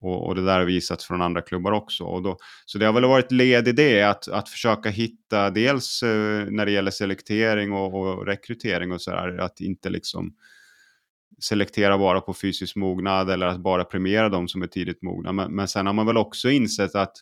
Och, 0.02 0.28
och, 0.28 0.36
det 0.36 0.46
där 0.46 0.60
har 0.60 0.66
visats 0.66 1.06
från 1.06 1.22
andra 1.22 1.42
klubbar 1.42 1.72
också. 1.72 2.04
Och 2.04 2.22
då, 2.22 2.38
så 2.66 2.78
det 2.78 2.86
har 2.86 2.94
väl 2.94 3.06
varit 3.06 3.32
led 3.32 3.68
i 3.68 3.72
det, 3.72 4.04
att, 4.04 4.28
att 4.28 4.50
försöka 4.50 4.90
hitta 4.90 5.50
dels 5.50 6.04
eh, 6.04 6.46
när 6.46 6.66
det 6.66 6.72
gäller 6.72 6.92
selektering 6.92 7.74
och, 7.74 7.94
och 7.94 8.26
rekrytering 8.26 8.92
och 8.92 9.02
så 9.02 9.12
där, 9.12 9.38
att 9.38 9.62
inte 9.62 9.90
liksom 9.90 10.36
selektera 11.40 11.98
bara 11.98 12.22
på 12.22 12.34
fysisk 12.34 12.76
mognad 12.76 13.30
eller 13.30 13.48
att 13.48 13.60
bara 13.60 13.84
premiera 13.84 14.30
de 14.30 14.48
som 14.48 14.62
är 14.62 14.68
tidigt 14.68 15.02
mogna. 15.02 15.32
Men, 15.32 15.56
men 15.56 15.68
sen 15.68 15.86
har 15.86 15.94
man 15.94 16.06
väl 16.06 16.18
också 16.18 16.50
insett 16.50 16.96
att 16.96 17.14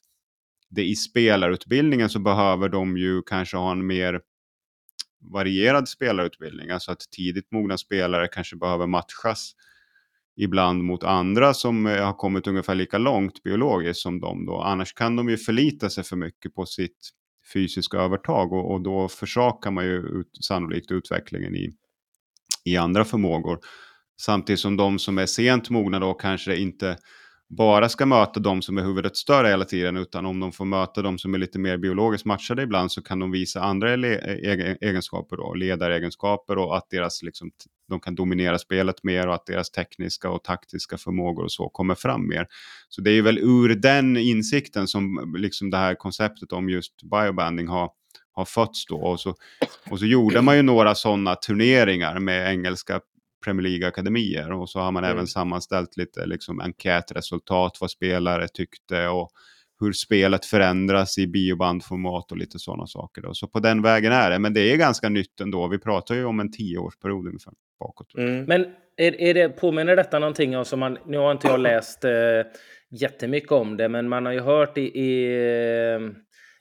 det 0.69 0.83
i 0.83 0.95
spelarutbildningen 0.95 2.09
så 2.09 2.19
behöver 2.19 2.69
de 2.69 2.97
ju 2.97 3.21
kanske 3.21 3.57
ha 3.57 3.71
en 3.71 3.87
mer 3.87 4.21
varierad 5.33 5.89
spelarutbildning. 5.89 6.69
Alltså 6.69 6.91
att 6.91 6.99
tidigt 6.99 7.51
mogna 7.51 7.77
spelare 7.77 8.27
kanske 8.27 8.55
behöver 8.55 8.87
matchas 8.87 9.53
ibland 10.37 10.83
mot 10.83 11.03
andra 11.03 11.53
som 11.53 11.85
eh, 11.85 12.05
har 12.05 12.13
kommit 12.13 12.47
ungefär 12.47 12.75
lika 12.75 12.97
långt 12.97 13.43
biologiskt 13.43 14.01
som 14.01 14.19
de. 14.19 14.45
Då. 14.45 14.61
Annars 14.61 14.93
kan 14.93 15.15
de 15.15 15.29
ju 15.29 15.37
förlita 15.37 15.89
sig 15.89 16.03
för 16.03 16.15
mycket 16.15 16.55
på 16.55 16.65
sitt 16.65 17.09
fysiska 17.53 17.97
övertag 17.97 18.53
och, 18.53 18.71
och 18.71 18.81
då 18.81 19.07
försakar 19.07 19.71
man 19.71 19.85
ju 19.85 19.97
ut, 19.97 20.45
sannolikt 20.45 20.91
utvecklingen 20.91 21.55
i, 21.55 21.69
i 22.65 22.77
andra 22.77 23.05
förmågor. 23.05 23.59
Samtidigt 24.21 24.59
som 24.59 24.77
de 24.77 24.99
som 24.99 25.17
är 25.17 25.25
sent 25.25 25.69
mogna 25.69 25.99
då 25.99 26.13
kanske 26.13 26.55
inte 26.55 26.97
bara 27.49 27.89
ska 27.89 28.05
möta 28.05 28.39
de 28.39 28.61
som 28.61 28.77
är 28.77 28.83
huvudet 28.83 29.17
större 29.17 29.47
hela 29.47 29.65
tiden, 29.65 29.97
utan 29.97 30.25
om 30.25 30.39
de 30.39 30.51
får 30.51 30.65
möta 30.65 31.01
de 31.01 31.17
som 31.17 31.33
är 31.33 31.37
lite 31.37 31.59
mer 31.59 31.77
biologiskt 31.77 32.25
matchade 32.25 32.63
ibland 32.63 32.91
så 32.91 33.01
kan 33.01 33.19
de 33.19 33.31
visa 33.31 33.61
andra 33.61 33.93
e-, 33.93 34.77
egenskaper, 34.81 35.37
då, 35.37 35.53
ledaregenskaper 35.53 36.57
och 36.57 36.77
att 36.77 36.89
deras 36.89 37.23
liksom, 37.23 37.51
de 37.89 37.99
kan 37.99 38.15
dominera 38.15 38.59
spelet 38.59 39.03
mer 39.03 39.27
och 39.27 39.33
att 39.33 39.45
deras 39.45 39.71
tekniska 39.71 40.29
och 40.29 40.43
taktiska 40.43 40.97
förmågor 40.97 41.43
och 41.43 41.51
så 41.51 41.69
kommer 41.69 41.95
fram 41.95 42.27
mer. 42.27 42.47
Så 42.89 43.01
det 43.01 43.11
är 43.11 43.21
väl 43.21 43.37
ur 43.37 43.75
den 43.75 44.17
insikten 44.17 44.87
som 44.87 45.33
liksom 45.37 45.69
det 45.69 45.77
här 45.77 45.95
konceptet 45.95 46.51
om 46.51 46.69
just 46.69 47.03
biobanding 47.03 47.67
har, 47.67 47.89
har 48.31 48.45
fötts 48.45 48.85
då. 48.85 48.97
Och 48.97 49.19
så, 49.19 49.35
och 49.89 49.99
så 49.99 50.05
gjorde 50.05 50.41
man 50.41 50.55
ju 50.55 50.61
några 50.61 50.95
sådana 50.95 51.35
turneringar 51.35 52.19
med 52.19 52.51
engelska 52.51 52.99
Premier 53.43 53.63
League-akademier 53.63 54.51
och 54.51 54.69
så 54.69 54.79
har 54.79 54.91
man 54.91 55.03
mm. 55.03 55.15
även 55.15 55.27
sammanställt 55.27 55.97
lite 55.97 56.25
liksom, 56.25 56.59
enkätresultat, 56.59 57.77
vad 57.81 57.91
spelare 57.91 58.47
tyckte 58.47 59.07
och 59.07 59.29
hur 59.79 59.91
spelet 59.91 60.45
förändras 60.45 61.17
i 61.17 61.27
biobandformat 61.27 62.31
och 62.31 62.37
lite 62.37 62.59
sådana 62.59 62.87
saker. 62.87 63.21
Då. 63.21 63.33
Så 63.33 63.47
på 63.47 63.59
den 63.59 63.81
vägen 63.81 64.11
är 64.11 64.29
det, 64.29 64.39
men 64.39 64.53
det 64.53 64.73
är 64.73 64.77
ganska 64.77 65.09
nytt 65.09 65.41
ändå. 65.41 65.67
Vi 65.67 65.79
pratar 65.79 66.15
ju 66.15 66.25
om 66.25 66.39
en 66.39 66.51
tioårsperiod 66.51 67.27
ungefär 67.27 67.53
bakåt. 67.79 68.13
Mm. 68.17 68.45
Men 68.45 68.65
är, 68.97 69.21
är 69.21 69.33
det, 69.33 69.49
påminner 69.49 69.95
detta 69.95 70.19
någonting 70.19 70.57
om 70.57 70.65
som 70.65 70.79
man, 70.79 70.97
nu 71.05 71.17
har 71.17 71.31
inte 71.31 71.47
jag 71.47 71.59
läst 71.59 72.03
eh, 72.03 72.11
jättemycket 72.89 73.51
om 73.51 73.77
det, 73.77 73.89
men 73.89 74.09
man 74.09 74.25
har 74.25 74.33
ju 74.33 74.39
hört 74.39 74.77
i, 74.77 74.81
i 74.81 75.27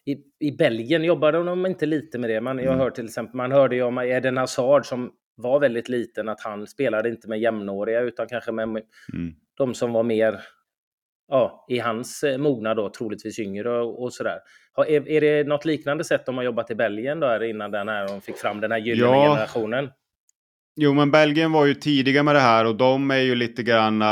i, 0.06 0.16
i 0.40 0.52
Belgien 0.52 1.04
jobbade 1.04 1.44
de 1.44 1.66
inte 1.66 1.86
lite 1.86 2.18
med 2.18 2.30
det. 2.30 2.40
Man, 2.40 2.58
jag 2.58 2.66
mm. 2.66 2.78
hört 2.78 2.94
till 2.94 3.04
exempel, 3.04 3.36
man 3.36 3.52
hörde 3.52 3.76
ju 3.76 3.82
om 3.82 3.98
Eden 3.98 4.36
Hazard 4.36 4.86
som 4.86 5.10
var 5.36 5.60
väldigt 5.60 5.88
liten, 5.88 6.28
att 6.28 6.40
han 6.40 6.66
spelade 6.66 7.08
inte 7.08 7.28
med 7.28 7.40
jämnåriga 7.40 8.00
utan 8.00 8.26
kanske 8.28 8.52
med 8.52 8.64
mm. 8.64 8.84
de 9.56 9.74
som 9.74 9.92
var 9.92 10.02
mer 10.02 10.40
ja, 11.28 11.66
i 11.68 11.78
hans 11.78 12.22
eh, 12.22 12.38
mognad 12.38 12.76
då, 12.76 12.90
troligtvis 12.90 13.38
yngre 13.38 13.78
och, 13.78 14.02
och 14.02 14.12
sådär. 14.12 14.38
Är, 14.76 15.08
är 15.08 15.20
det 15.20 15.48
något 15.48 15.64
liknande 15.64 16.04
sätt 16.04 16.26
de 16.26 16.36
har 16.36 16.44
jobbat 16.44 16.70
i 16.70 16.74
Belgien 16.74 17.20
då, 17.20 17.44
innan 17.44 17.70
den 17.70 17.88
här, 17.88 18.08
de 18.08 18.20
fick 18.20 18.36
fram 18.36 18.60
den 18.60 18.72
här 18.72 18.78
gyllene 18.78 19.12
ja. 19.12 19.32
generationen? 19.32 19.90
Jo, 20.76 20.94
men 20.94 21.10
Belgien 21.10 21.52
var 21.52 21.66
ju 21.66 21.74
tidiga 21.74 22.22
med 22.22 22.34
det 22.34 22.40
här 22.40 22.64
och 22.64 22.76
de 22.76 23.10
är 23.10 23.20
ju 23.20 23.34
lite 23.34 23.62
grann 23.62 24.02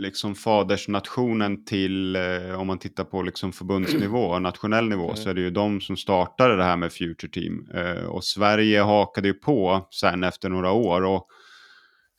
liksom 0.00 0.34
fadersnationen 0.34 1.64
till, 1.64 2.16
eh, 2.16 2.60
om 2.60 2.66
man 2.66 2.78
tittar 2.78 3.04
på 3.04 3.22
liksom 3.22 3.52
förbundsnivå, 3.52 4.38
nationell 4.38 4.88
nivå, 4.88 5.04
mm. 5.04 5.16
så 5.16 5.30
är 5.30 5.34
det 5.34 5.40
ju 5.40 5.50
de 5.50 5.80
som 5.80 5.96
startade 5.96 6.56
det 6.56 6.64
här 6.64 6.76
med 6.76 6.92
Future 6.92 7.32
Team. 7.32 7.68
Eh, 7.74 8.04
och 8.04 8.24
Sverige 8.24 8.80
hakade 8.80 9.28
ju 9.28 9.34
på 9.34 9.88
sen 9.90 10.24
efter 10.24 10.48
några 10.48 10.72
år 10.72 11.02
och 11.02 11.26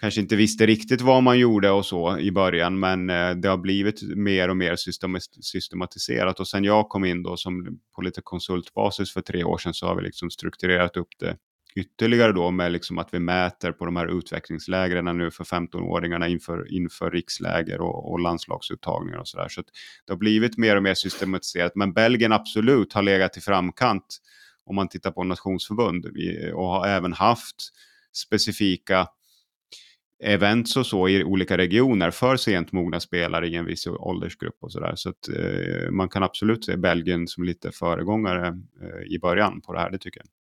kanske 0.01 0.21
inte 0.21 0.35
visste 0.35 0.65
riktigt 0.65 1.01
vad 1.01 1.23
man 1.23 1.39
gjorde 1.39 1.71
och 1.71 1.85
så 1.85 2.17
i 2.17 2.31
början, 2.31 2.79
men 2.79 3.09
eh, 3.09 3.31
det 3.31 3.49
har 3.49 3.57
blivit 3.57 4.01
mer 4.17 4.49
och 4.49 4.57
mer 4.57 4.75
systematiserat. 5.41 6.39
Och 6.39 6.47
sen 6.47 6.63
jag 6.63 6.89
kom 6.89 7.05
in 7.05 7.23
då 7.23 7.37
som 7.37 7.79
på 7.95 8.01
lite 8.01 8.21
konsultbasis 8.23 9.13
för 9.13 9.21
tre 9.21 9.43
år 9.43 9.57
sedan 9.57 9.73
så 9.73 9.87
har 9.87 9.95
vi 9.95 10.01
liksom 10.01 10.29
strukturerat 10.29 10.97
upp 10.97 11.09
det 11.19 11.37
ytterligare 11.75 12.31
då 12.31 12.51
med 12.51 12.71
liksom 12.71 12.97
att 12.97 13.13
vi 13.13 13.19
mäter 13.19 13.71
på 13.71 13.85
de 13.85 13.95
här 13.95 14.17
utvecklingslägren 14.17 15.17
nu 15.17 15.31
för 15.31 15.43
15-åringarna 15.43 16.27
inför, 16.27 16.73
inför 16.73 17.11
riksläger 17.11 17.81
och, 17.81 18.11
och 18.11 18.19
landslagsuttagningar 18.19 19.17
och 19.17 19.27
sådär. 19.27 19.47
Så, 19.47 19.61
så 19.61 19.69
det 20.05 20.13
har 20.13 20.17
blivit 20.17 20.57
mer 20.57 20.75
och 20.75 20.83
mer 20.83 20.93
systematiserat. 20.93 21.75
Men 21.75 21.93
Belgien 21.93 22.31
absolut 22.31 22.93
har 22.93 23.01
legat 23.01 23.37
i 23.37 23.41
framkant 23.41 24.17
om 24.65 24.75
man 24.75 24.89
tittar 24.89 25.11
på 25.11 25.23
nationsförbund 25.23 26.05
och 26.53 26.67
har 26.67 26.87
även 26.87 27.13
haft 27.13 27.55
specifika 28.13 29.07
events 30.23 30.77
och 30.77 30.85
så 30.85 31.07
i 31.07 31.23
olika 31.23 31.57
regioner 31.57 32.11
för 32.11 32.35
sent 32.35 32.71
mogna 32.71 32.99
spelare 32.99 33.47
i 33.47 33.55
en 33.55 33.65
viss 33.65 33.87
åldersgrupp 33.87 34.57
och 34.59 34.71
sådär. 34.71 34.93
Så 34.95 35.09
att 35.09 35.29
eh, 35.29 35.91
man 35.91 36.09
kan 36.09 36.23
absolut 36.23 36.65
se 36.65 36.77
Belgien 36.77 37.27
som 37.27 37.43
lite 37.43 37.71
föregångare 37.71 38.47
eh, 38.81 39.13
i 39.13 39.19
början 39.19 39.61
på 39.61 39.73
det 39.73 39.79
här, 39.79 39.91
det 39.91 39.97
tycker 39.97 40.19
jag. 40.19 40.40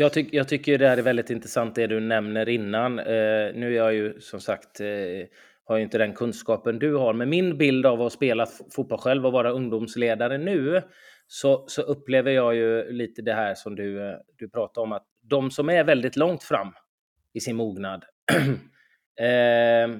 Jag, 0.00 0.12
tyck, 0.12 0.28
jag 0.32 0.48
tycker 0.48 0.78
det 0.78 0.88
här 0.88 0.96
är 0.96 1.02
väldigt 1.02 1.30
intressant 1.30 1.74
det 1.74 1.86
du 1.86 2.00
nämner 2.00 2.48
innan. 2.48 2.98
Eh, 2.98 3.04
nu 3.54 3.66
är 3.66 3.76
jag 3.76 3.94
ju 3.94 4.20
som 4.20 4.40
sagt, 4.40 4.80
eh, 4.80 4.86
har 5.64 5.76
ju 5.76 5.82
inte 5.82 5.98
den 5.98 6.12
kunskapen 6.12 6.78
du 6.78 6.94
har, 6.94 7.12
men 7.12 7.28
min 7.28 7.58
bild 7.58 7.86
av 7.86 8.02
att 8.02 8.12
spela 8.12 8.46
fotboll 8.74 8.98
själv 8.98 9.26
och 9.26 9.32
vara 9.32 9.50
ungdomsledare 9.50 10.38
nu, 10.38 10.82
så, 11.26 11.64
så 11.68 11.82
upplever 11.82 12.30
jag 12.30 12.54
ju 12.54 12.92
lite 12.92 13.22
det 13.22 13.34
här 13.34 13.54
som 13.54 13.76
du, 13.76 14.08
eh, 14.08 14.16
du 14.36 14.48
pratar 14.48 14.82
om, 14.82 14.92
att 14.92 15.06
de 15.22 15.50
som 15.50 15.68
är 15.68 15.84
väldigt 15.84 16.16
långt 16.16 16.42
fram 16.42 16.72
i 17.34 17.40
sin 17.40 17.56
mognad, 17.56 18.04
eh, 19.20 19.98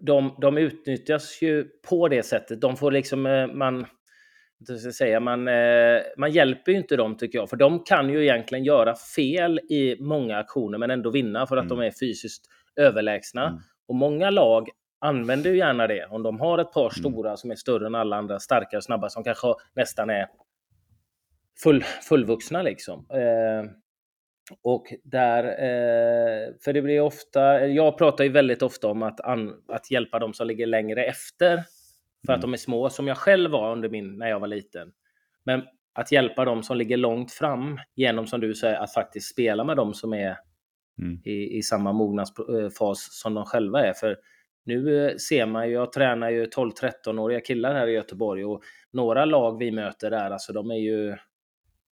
de, 0.00 0.36
de 0.40 0.58
utnyttjas 0.58 1.42
ju 1.42 1.64
på 1.88 2.08
det 2.08 2.22
sättet. 2.22 2.60
De 2.60 2.76
får 2.76 2.90
liksom, 2.90 3.26
eh, 3.26 3.46
man 4.68 4.78
ska 4.78 4.92
säga, 4.92 5.20
man, 5.20 5.48
eh, 5.48 6.00
man 6.16 6.30
hjälper 6.30 6.72
ju 6.72 6.78
inte 6.78 6.96
dem 6.96 7.16
tycker 7.16 7.38
jag, 7.38 7.50
för 7.50 7.56
de 7.56 7.84
kan 7.84 8.10
ju 8.10 8.22
egentligen 8.22 8.64
göra 8.64 8.94
fel 8.94 9.58
i 9.58 9.96
många 10.00 10.38
aktioner 10.38 10.78
men 10.78 10.90
ändå 10.90 11.10
vinna 11.10 11.46
för 11.46 11.56
att 11.56 11.64
mm. 11.64 11.78
de 11.78 11.86
är 11.86 11.90
fysiskt 11.90 12.46
överlägsna. 12.76 13.48
Mm. 13.48 13.60
Och 13.88 13.94
många 13.94 14.30
lag 14.30 14.68
använder 15.00 15.50
ju 15.50 15.56
gärna 15.56 15.86
det. 15.86 16.06
Om 16.10 16.22
de 16.22 16.40
har 16.40 16.58
ett 16.58 16.72
par 16.72 16.82
mm. 16.82 16.90
stora 16.90 17.28
mm. 17.28 17.36
som 17.36 17.50
är 17.50 17.54
större 17.54 17.86
än 17.86 17.94
alla 17.94 18.16
andra, 18.16 18.38
starkare 18.38 18.76
och 18.76 18.84
snabba, 18.84 19.08
som 19.08 19.24
kanske 19.24 19.54
nästan 19.74 20.10
är 20.10 20.26
full, 21.62 21.84
fullvuxna 22.08 22.62
liksom. 22.62 23.06
Eh, 23.10 23.70
och 24.62 24.94
där, 25.04 25.44
eh, 25.44 26.54
för 26.64 26.72
det 26.72 26.82
blir 26.82 27.00
ofta, 27.00 27.66
jag 27.66 27.98
pratar 27.98 28.24
ju 28.24 28.30
väldigt 28.30 28.62
ofta 28.62 28.88
om 28.88 29.02
att, 29.02 29.20
an, 29.20 29.54
att 29.68 29.90
hjälpa 29.90 30.18
de 30.18 30.34
som 30.34 30.46
ligger 30.46 30.66
längre 30.66 31.04
efter 31.04 31.62
för 32.26 32.32
mm. 32.32 32.38
att 32.38 32.42
de 32.42 32.52
är 32.52 32.56
små, 32.56 32.90
som 32.90 33.06
jag 33.06 33.16
själv 33.16 33.50
var 33.50 33.72
under 33.72 33.88
min, 33.88 34.18
när 34.18 34.28
jag 34.28 34.40
var 34.40 34.48
liten. 34.48 34.92
Men 35.44 35.62
att 35.94 36.12
hjälpa 36.12 36.44
dem 36.44 36.62
som 36.62 36.76
ligger 36.76 36.96
långt 36.96 37.32
fram 37.32 37.78
genom, 37.94 38.26
som 38.26 38.40
du 38.40 38.54
säger, 38.54 38.76
att 38.76 38.94
faktiskt 38.94 39.32
spela 39.32 39.64
med 39.64 39.76
dem 39.76 39.94
som 39.94 40.12
är 40.12 40.36
mm. 40.98 41.20
i, 41.24 41.58
i 41.58 41.62
samma 41.62 41.92
mognadsfas 41.92 43.20
som 43.20 43.34
de 43.34 43.44
själva 43.44 43.86
är. 43.86 43.92
För 43.92 44.16
nu 44.64 45.06
eh, 45.06 45.16
ser 45.16 45.46
man 45.46 45.68
ju, 45.68 45.74
jag 45.74 45.92
tränar 45.92 46.30
ju 46.30 46.44
12-13-åriga 46.46 47.40
killar 47.40 47.74
här 47.74 47.86
i 47.86 47.92
Göteborg 47.92 48.44
och 48.44 48.62
några 48.90 49.24
lag 49.24 49.58
vi 49.58 49.70
möter 49.70 50.10
där, 50.10 50.30
alltså 50.30 50.52
de 50.52 50.70
är 50.70 50.78
ju 50.78 51.16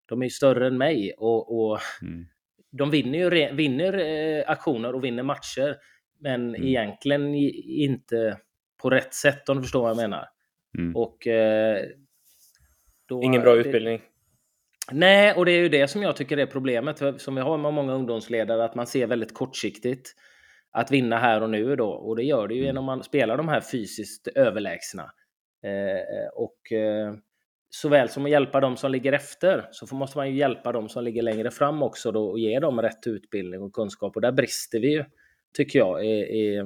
de 0.07 0.23
är 0.23 0.29
större 0.29 0.67
än 0.67 0.79
mig 0.79 1.13
och, 1.19 1.61
och 1.61 1.79
mm. 2.03 2.27
de 2.71 2.91
vinner 2.91 3.19
ju 3.19 3.55
vinner 3.55 3.99
eh, 3.99 4.45
aktioner 4.47 4.95
och 4.95 5.05
vinner 5.05 5.23
matcher. 5.23 5.77
Men 6.19 6.49
mm. 6.49 6.67
egentligen 6.67 7.35
inte 7.35 8.37
på 8.83 8.91
rätt 8.91 9.15
sätt 9.15 9.49
om 9.49 9.57
du 9.57 9.63
förstår 9.63 9.81
vad 9.81 9.91
jag 9.91 9.97
menar. 9.97 10.29
Mm. 10.79 10.97
Och, 10.97 11.27
eh, 11.27 11.85
då, 13.09 13.23
Ingen 13.23 13.43
bra 13.43 13.57
utbildning. 13.57 14.03
nej, 14.93 15.35
och 15.35 15.45
det 15.45 15.53
är 15.53 15.63
ju 15.63 15.69
det 15.69 15.89
som 15.89 16.03
jag 16.03 16.17
tycker 16.17 16.37
är 16.37 16.47
problemet 16.47 17.21
som 17.21 17.35
vi 17.35 17.41
har 17.41 17.59
med 17.59 17.75
många 17.75 17.93
ungdomsledare, 17.93 18.65
att 18.65 18.75
man 18.75 18.87
ser 18.87 19.07
väldigt 19.07 19.35
kortsiktigt 19.35 20.15
att 20.73 20.91
vinna 20.91 21.19
här 21.19 21.43
och 21.43 21.51
nu 21.51 21.77
då. 21.77 21.89
Och 21.89 22.17
det 22.17 22.23
gör 22.23 22.49
det 22.49 22.55
ju 22.55 22.61
mm. 22.61 22.67
genom 22.67 22.89
att 22.89 22.97
man 22.97 23.05
spelar 23.05 23.37
de 23.37 23.49
här 23.49 23.61
fysiskt 23.61 24.29
överlägsna. 24.29 25.13
Eh, 25.65 26.29
och 26.35 26.73
eh, 26.73 27.15
såväl 27.71 28.09
som 28.09 28.25
att 28.25 28.31
hjälpa 28.31 28.61
dem 28.61 28.77
som 28.77 28.93
ligger 28.93 29.13
efter 29.13 29.69
så 29.71 29.95
måste 29.95 30.19
man 30.19 30.31
ju 30.31 30.37
hjälpa 30.37 30.73
dem 30.73 30.89
som 30.89 31.05
ligger 31.05 31.23
längre 31.23 31.51
fram 31.51 31.83
också 31.83 32.13
då 32.13 32.31
och 32.31 32.39
ge 32.39 32.59
dem 32.59 32.83
rätt 32.83 33.07
utbildning 33.07 33.63
och 33.63 33.73
kunskap. 33.73 34.17
Och 34.17 34.23
där 34.23 34.33
brister 34.33 34.81
vi 34.81 34.93
ju, 34.93 35.05
tycker 35.57 35.79
jag, 35.79 36.07
i, 36.07 36.11
i, 36.11 36.65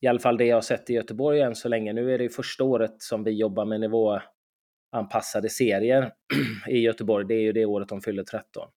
i 0.00 0.06
alla 0.06 0.18
fall 0.18 0.36
det 0.36 0.44
jag 0.44 0.56
har 0.56 0.60
sett 0.60 0.90
i 0.90 0.92
Göteborg 0.92 1.40
än 1.40 1.54
så 1.54 1.68
länge. 1.68 1.92
Nu 1.92 2.14
är 2.14 2.18
det 2.18 2.28
första 2.28 2.64
året 2.64 3.02
som 3.02 3.24
vi 3.24 3.30
jobbar 3.30 3.64
med 3.64 3.80
nivåanpassade 3.80 5.48
serier 5.48 6.12
i 6.68 6.78
Göteborg. 6.78 7.26
Det 7.28 7.34
är 7.34 7.42
ju 7.42 7.52
det 7.52 7.64
året 7.66 7.88
de 7.88 8.00
fyller 8.00 8.22
13. 8.22 8.68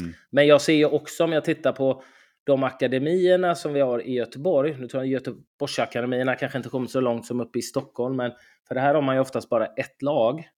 Mm. 0.00 0.14
Men 0.30 0.46
jag 0.46 0.60
ser 0.60 0.72
ju 0.72 0.84
också 0.84 1.24
om 1.24 1.32
jag 1.32 1.44
tittar 1.44 1.72
på 1.72 2.02
de 2.44 2.62
akademierna 2.62 3.54
som 3.54 3.72
vi 3.72 3.80
har 3.80 4.06
i 4.06 4.12
Göteborg. 4.12 4.76
Nu 4.78 4.88
tror 4.88 5.02
jag 5.02 5.12
Göteborgsakademierna 5.12 6.34
kanske 6.34 6.58
inte 6.58 6.68
kommer 6.68 6.86
så 6.86 7.00
långt 7.00 7.26
som 7.26 7.40
uppe 7.40 7.58
i 7.58 7.62
Stockholm, 7.62 8.16
men 8.16 8.32
för 8.68 8.74
det 8.74 8.80
här 8.80 8.94
har 8.94 9.02
man 9.02 9.14
ju 9.14 9.20
oftast 9.20 9.48
bara 9.48 9.66
ett 9.66 10.02
lag. 10.02 10.48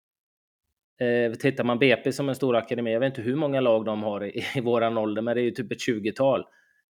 Eh, 1.01 1.33
tittar 1.33 1.65
man 1.65 1.79
BP 1.79 2.13
som 2.13 2.29
en 2.29 2.35
stor 2.35 2.57
akademi, 2.57 2.93
jag 2.93 3.01
vet 3.01 3.07
inte 3.07 3.23
hur 3.23 3.37
många 3.37 3.61
lag 3.61 3.85
de 3.85 4.03
har 4.03 4.25
i, 4.25 4.45
i 4.57 4.61
våran 4.61 4.99
ålder, 4.99 5.23
men 5.23 5.35
det 5.35 5.41
är 5.41 5.45
ju 5.45 5.51
typ 5.51 5.73
ett 5.73 5.89
20-tal. 5.89 6.45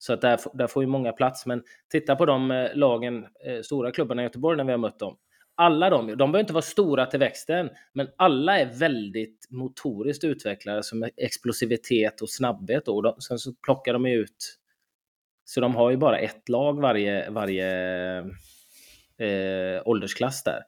Så 0.02 0.12
att 0.12 0.20
där, 0.20 0.40
där 0.54 0.66
får 0.66 0.82
ju 0.82 0.86
många 0.86 1.12
plats. 1.12 1.46
Men 1.46 1.62
titta 1.90 2.16
på 2.16 2.26
de 2.26 2.50
eh, 2.50 2.68
lagen, 2.74 3.26
eh, 3.46 3.60
stora 3.62 3.90
klubbarna 3.90 4.22
i 4.22 4.24
Göteborg 4.24 4.56
när 4.56 4.64
vi 4.64 4.70
har 4.70 4.78
mött 4.78 4.98
dem. 4.98 5.16
Alla 5.54 5.90
de, 5.90 6.06
de 6.06 6.16
behöver 6.16 6.40
inte 6.40 6.52
vara 6.52 6.62
stora 6.62 7.06
till 7.06 7.18
växten, 7.18 7.70
men 7.92 8.08
alla 8.16 8.58
är 8.58 8.66
väldigt 8.66 9.46
motoriskt 9.50 10.24
utvecklade 10.24 10.82
som 10.82 11.08
explosivitet 11.16 12.20
och 12.20 12.30
snabbhet. 12.30 12.88
Och 12.88 13.02
de, 13.02 13.20
sen 13.20 13.38
så 13.38 13.54
plockar 13.54 13.92
de 13.92 14.06
ut 14.06 14.58
så 15.44 15.60
de 15.60 15.74
har 15.74 15.90
ju 15.90 15.96
bara 15.96 16.18
ett 16.18 16.48
lag 16.48 16.80
varje, 16.80 17.30
varje 17.30 17.68
eh, 19.18 19.82
åldersklass 19.84 20.42
där. 20.44 20.62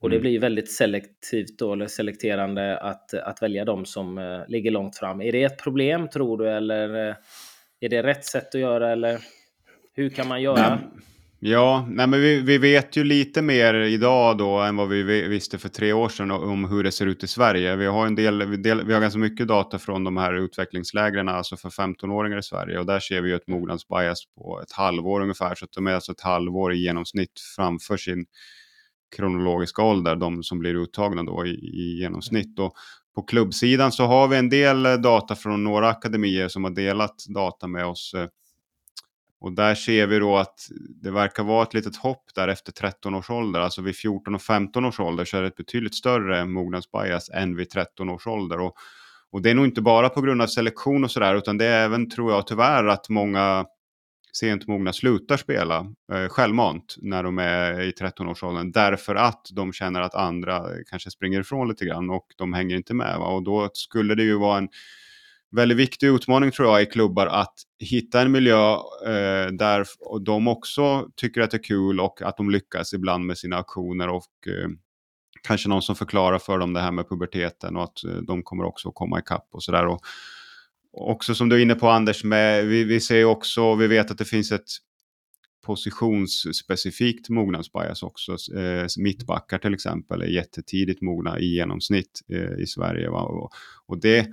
Och 0.00 0.10
det 0.10 0.16
mm. 0.16 0.22
blir 0.22 0.40
väldigt 0.40 0.72
selektivt 0.72 1.58
då, 1.58 1.72
eller 1.72 1.86
selekterande 1.86 2.78
att, 2.78 3.14
att 3.14 3.42
välja 3.42 3.64
de 3.64 3.84
som 3.84 4.18
eh, 4.18 4.40
ligger 4.48 4.70
långt 4.70 4.96
fram. 4.96 5.20
Är 5.20 5.32
det 5.32 5.42
ett 5.42 5.62
problem 5.62 6.08
tror 6.08 6.38
du 6.38 6.50
eller 6.50 7.08
eh, 7.08 7.14
är 7.80 7.88
det 7.88 8.02
rätt 8.02 8.24
sätt 8.24 8.54
att 8.54 8.60
göra 8.60 8.92
eller 8.92 9.20
hur 9.94 10.10
kan 10.10 10.28
man 10.28 10.42
göra? 10.42 10.80
Ja, 11.40 11.86
nej 11.90 12.06
men 12.06 12.20
vi, 12.20 12.40
vi 12.40 12.58
vet 12.58 12.96
ju 12.96 13.04
lite 13.04 13.42
mer 13.42 13.74
idag 13.74 14.38
då 14.38 14.58
än 14.58 14.76
vad 14.76 14.88
vi 14.88 15.02
visste 15.28 15.58
för 15.58 15.68
tre 15.68 15.92
år 15.92 16.08
sedan 16.08 16.30
om 16.30 16.64
hur 16.64 16.84
det 16.84 16.92
ser 16.92 17.06
ut 17.06 17.24
i 17.24 17.26
Sverige. 17.26 17.76
Vi 17.76 17.86
har, 17.86 18.06
en 18.06 18.14
del, 18.14 18.46
vi, 18.46 18.56
del, 18.56 18.86
vi 18.86 18.94
har 18.94 19.00
ganska 19.00 19.18
mycket 19.18 19.48
data 19.48 19.78
från 19.78 20.04
de 20.04 20.16
här 20.16 20.34
utvecklingslägren, 20.34 21.28
alltså 21.28 21.56
för 21.56 21.68
15-åringar 21.68 22.38
i 22.38 22.42
Sverige. 22.42 22.78
Och 22.78 22.86
där 22.86 23.00
ser 23.00 23.20
vi 23.20 23.28
ju 23.28 23.36
ett 23.36 23.46
mognadsbias 23.46 24.18
på 24.34 24.60
ett 24.62 24.72
halvår 24.72 25.20
ungefär. 25.20 25.54
Så 25.54 25.64
att 25.64 25.72
de 25.72 25.86
är 25.86 25.94
alltså 25.94 26.12
ett 26.12 26.20
halvår 26.20 26.72
i 26.72 26.76
genomsnitt 26.76 27.40
framför 27.56 27.96
sin 27.96 28.26
kronologiska 29.16 29.82
ålder, 29.82 30.16
de 30.16 30.42
som 30.42 30.58
blir 30.58 30.74
uttagna 30.74 31.22
då 31.22 31.46
i, 31.46 31.50
i 31.50 32.00
genomsnitt. 32.00 32.58
Och 32.58 32.72
på 33.18 33.22
klubbsidan 33.22 33.92
så 33.92 34.06
har 34.06 34.28
vi 34.28 34.36
en 34.36 34.48
del 34.48 34.86
eh, 34.86 34.94
data 34.94 35.34
från 35.34 35.64
några 35.64 35.88
akademier 35.88 36.48
som 36.48 36.64
har 36.64 36.70
delat 36.70 37.24
data 37.28 37.66
med 37.66 37.86
oss 37.86 38.14
eh. 38.14 38.26
och 39.40 39.52
där 39.52 39.74
ser 39.74 40.06
vi 40.06 40.18
då 40.18 40.36
att 40.36 40.68
det 41.02 41.10
verkar 41.10 41.42
vara 41.42 41.62
ett 41.62 41.74
litet 41.74 41.96
hopp 41.96 42.24
där 42.34 42.48
efter 42.48 42.72
13 42.72 43.14
års 43.14 43.30
ålder. 43.30 43.60
Alltså 43.60 43.82
vid 43.82 43.96
14 43.96 44.34
och 44.34 44.42
15 44.42 44.84
års 44.84 45.00
ålder 45.00 45.24
så 45.24 45.36
är 45.36 45.42
det 45.42 45.48
ett 45.48 45.56
betydligt 45.56 45.94
större 45.94 46.44
mognadsbias 46.44 47.30
än 47.30 47.56
vid 47.56 47.70
13 47.70 48.08
års 48.10 48.26
ålder. 48.26 48.60
Och, 48.60 48.74
och 49.32 49.42
det 49.42 49.50
är 49.50 49.54
nog 49.54 49.64
inte 49.64 49.82
bara 49.82 50.08
på 50.08 50.20
grund 50.20 50.42
av 50.42 50.46
selektion 50.46 51.04
och 51.04 51.10
sådär 51.10 51.34
utan 51.34 51.58
det 51.58 51.66
är 51.66 51.84
även, 51.84 52.10
tror 52.10 52.32
jag, 52.32 52.46
tyvärr 52.46 52.86
att 52.86 53.08
många 53.08 53.64
sent 54.32 54.66
mogna 54.66 54.92
slutar 54.92 55.36
spela 55.36 55.86
eh, 56.12 56.28
självmant 56.28 56.96
när 56.98 57.22
de 57.22 57.38
är 57.38 57.80
i 57.80 57.90
13-årsåldern 57.90 58.72
därför 58.72 59.14
att 59.14 59.48
de 59.52 59.72
känner 59.72 60.00
att 60.00 60.14
andra 60.14 60.64
kanske 60.90 61.10
springer 61.10 61.40
ifrån 61.40 61.68
lite 61.68 61.84
grann 61.84 62.10
och 62.10 62.26
de 62.36 62.52
hänger 62.52 62.76
inte 62.76 62.94
med. 62.94 63.18
Va? 63.18 63.26
Och 63.26 63.42
då 63.42 63.70
skulle 63.72 64.14
det 64.14 64.22
ju 64.22 64.38
vara 64.38 64.58
en 64.58 64.68
väldigt 65.50 65.78
viktig 65.78 66.06
utmaning 66.06 66.50
tror 66.50 66.68
jag 66.68 66.82
i 66.82 66.86
klubbar 66.86 67.26
att 67.26 67.54
hitta 67.78 68.20
en 68.20 68.32
miljö 68.32 68.72
eh, 69.06 69.46
där 69.52 69.86
de 70.24 70.48
också 70.48 71.08
tycker 71.16 71.40
att 71.40 71.50
det 71.50 71.56
är 71.56 71.62
kul 71.62 72.00
och 72.00 72.22
att 72.22 72.36
de 72.36 72.50
lyckas 72.50 72.92
ibland 72.92 73.26
med 73.26 73.38
sina 73.38 73.56
aktioner 73.56 74.08
och 74.08 74.46
eh, 74.46 74.68
kanske 75.42 75.68
någon 75.68 75.82
som 75.82 75.96
förklarar 75.96 76.38
för 76.38 76.58
dem 76.58 76.72
det 76.72 76.80
här 76.80 76.92
med 76.92 77.08
puberteten 77.08 77.76
och 77.76 77.82
att 77.84 78.04
eh, 78.04 78.10
de 78.10 78.42
kommer 78.42 78.64
också 78.64 78.92
komma 78.92 79.18
ikapp 79.18 79.48
och 79.52 79.62
sådär. 79.62 79.98
Också 80.92 81.34
som 81.34 81.48
du 81.48 81.56
är 81.56 81.60
inne 81.60 81.74
på 81.74 81.88
Anders, 81.88 82.24
med, 82.24 82.66
vi, 82.66 82.84
vi 82.84 83.00
ser 83.00 83.24
också, 83.24 83.74
vi 83.74 83.86
vet 83.86 84.10
att 84.10 84.18
det 84.18 84.24
finns 84.24 84.52
ett 84.52 84.68
positionsspecifikt 85.66 87.28
mognadsbias 87.28 88.02
också. 88.02 88.32
Eh, 88.56 88.86
mittbackar 88.98 89.58
till 89.58 89.74
exempel 89.74 90.22
är 90.22 90.26
jättetidigt 90.26 91.02
mogna 91.02 91.38
i 91.38 91.54
genomsnitt 91.54 92.20
eh, 92.32 92.62
i 92.62 92.66
Sverige. 92.66 93.10
Va? 93.10 93.22
Och, 93.22 93.52
och 93.86 94.00
det 94.00 94.28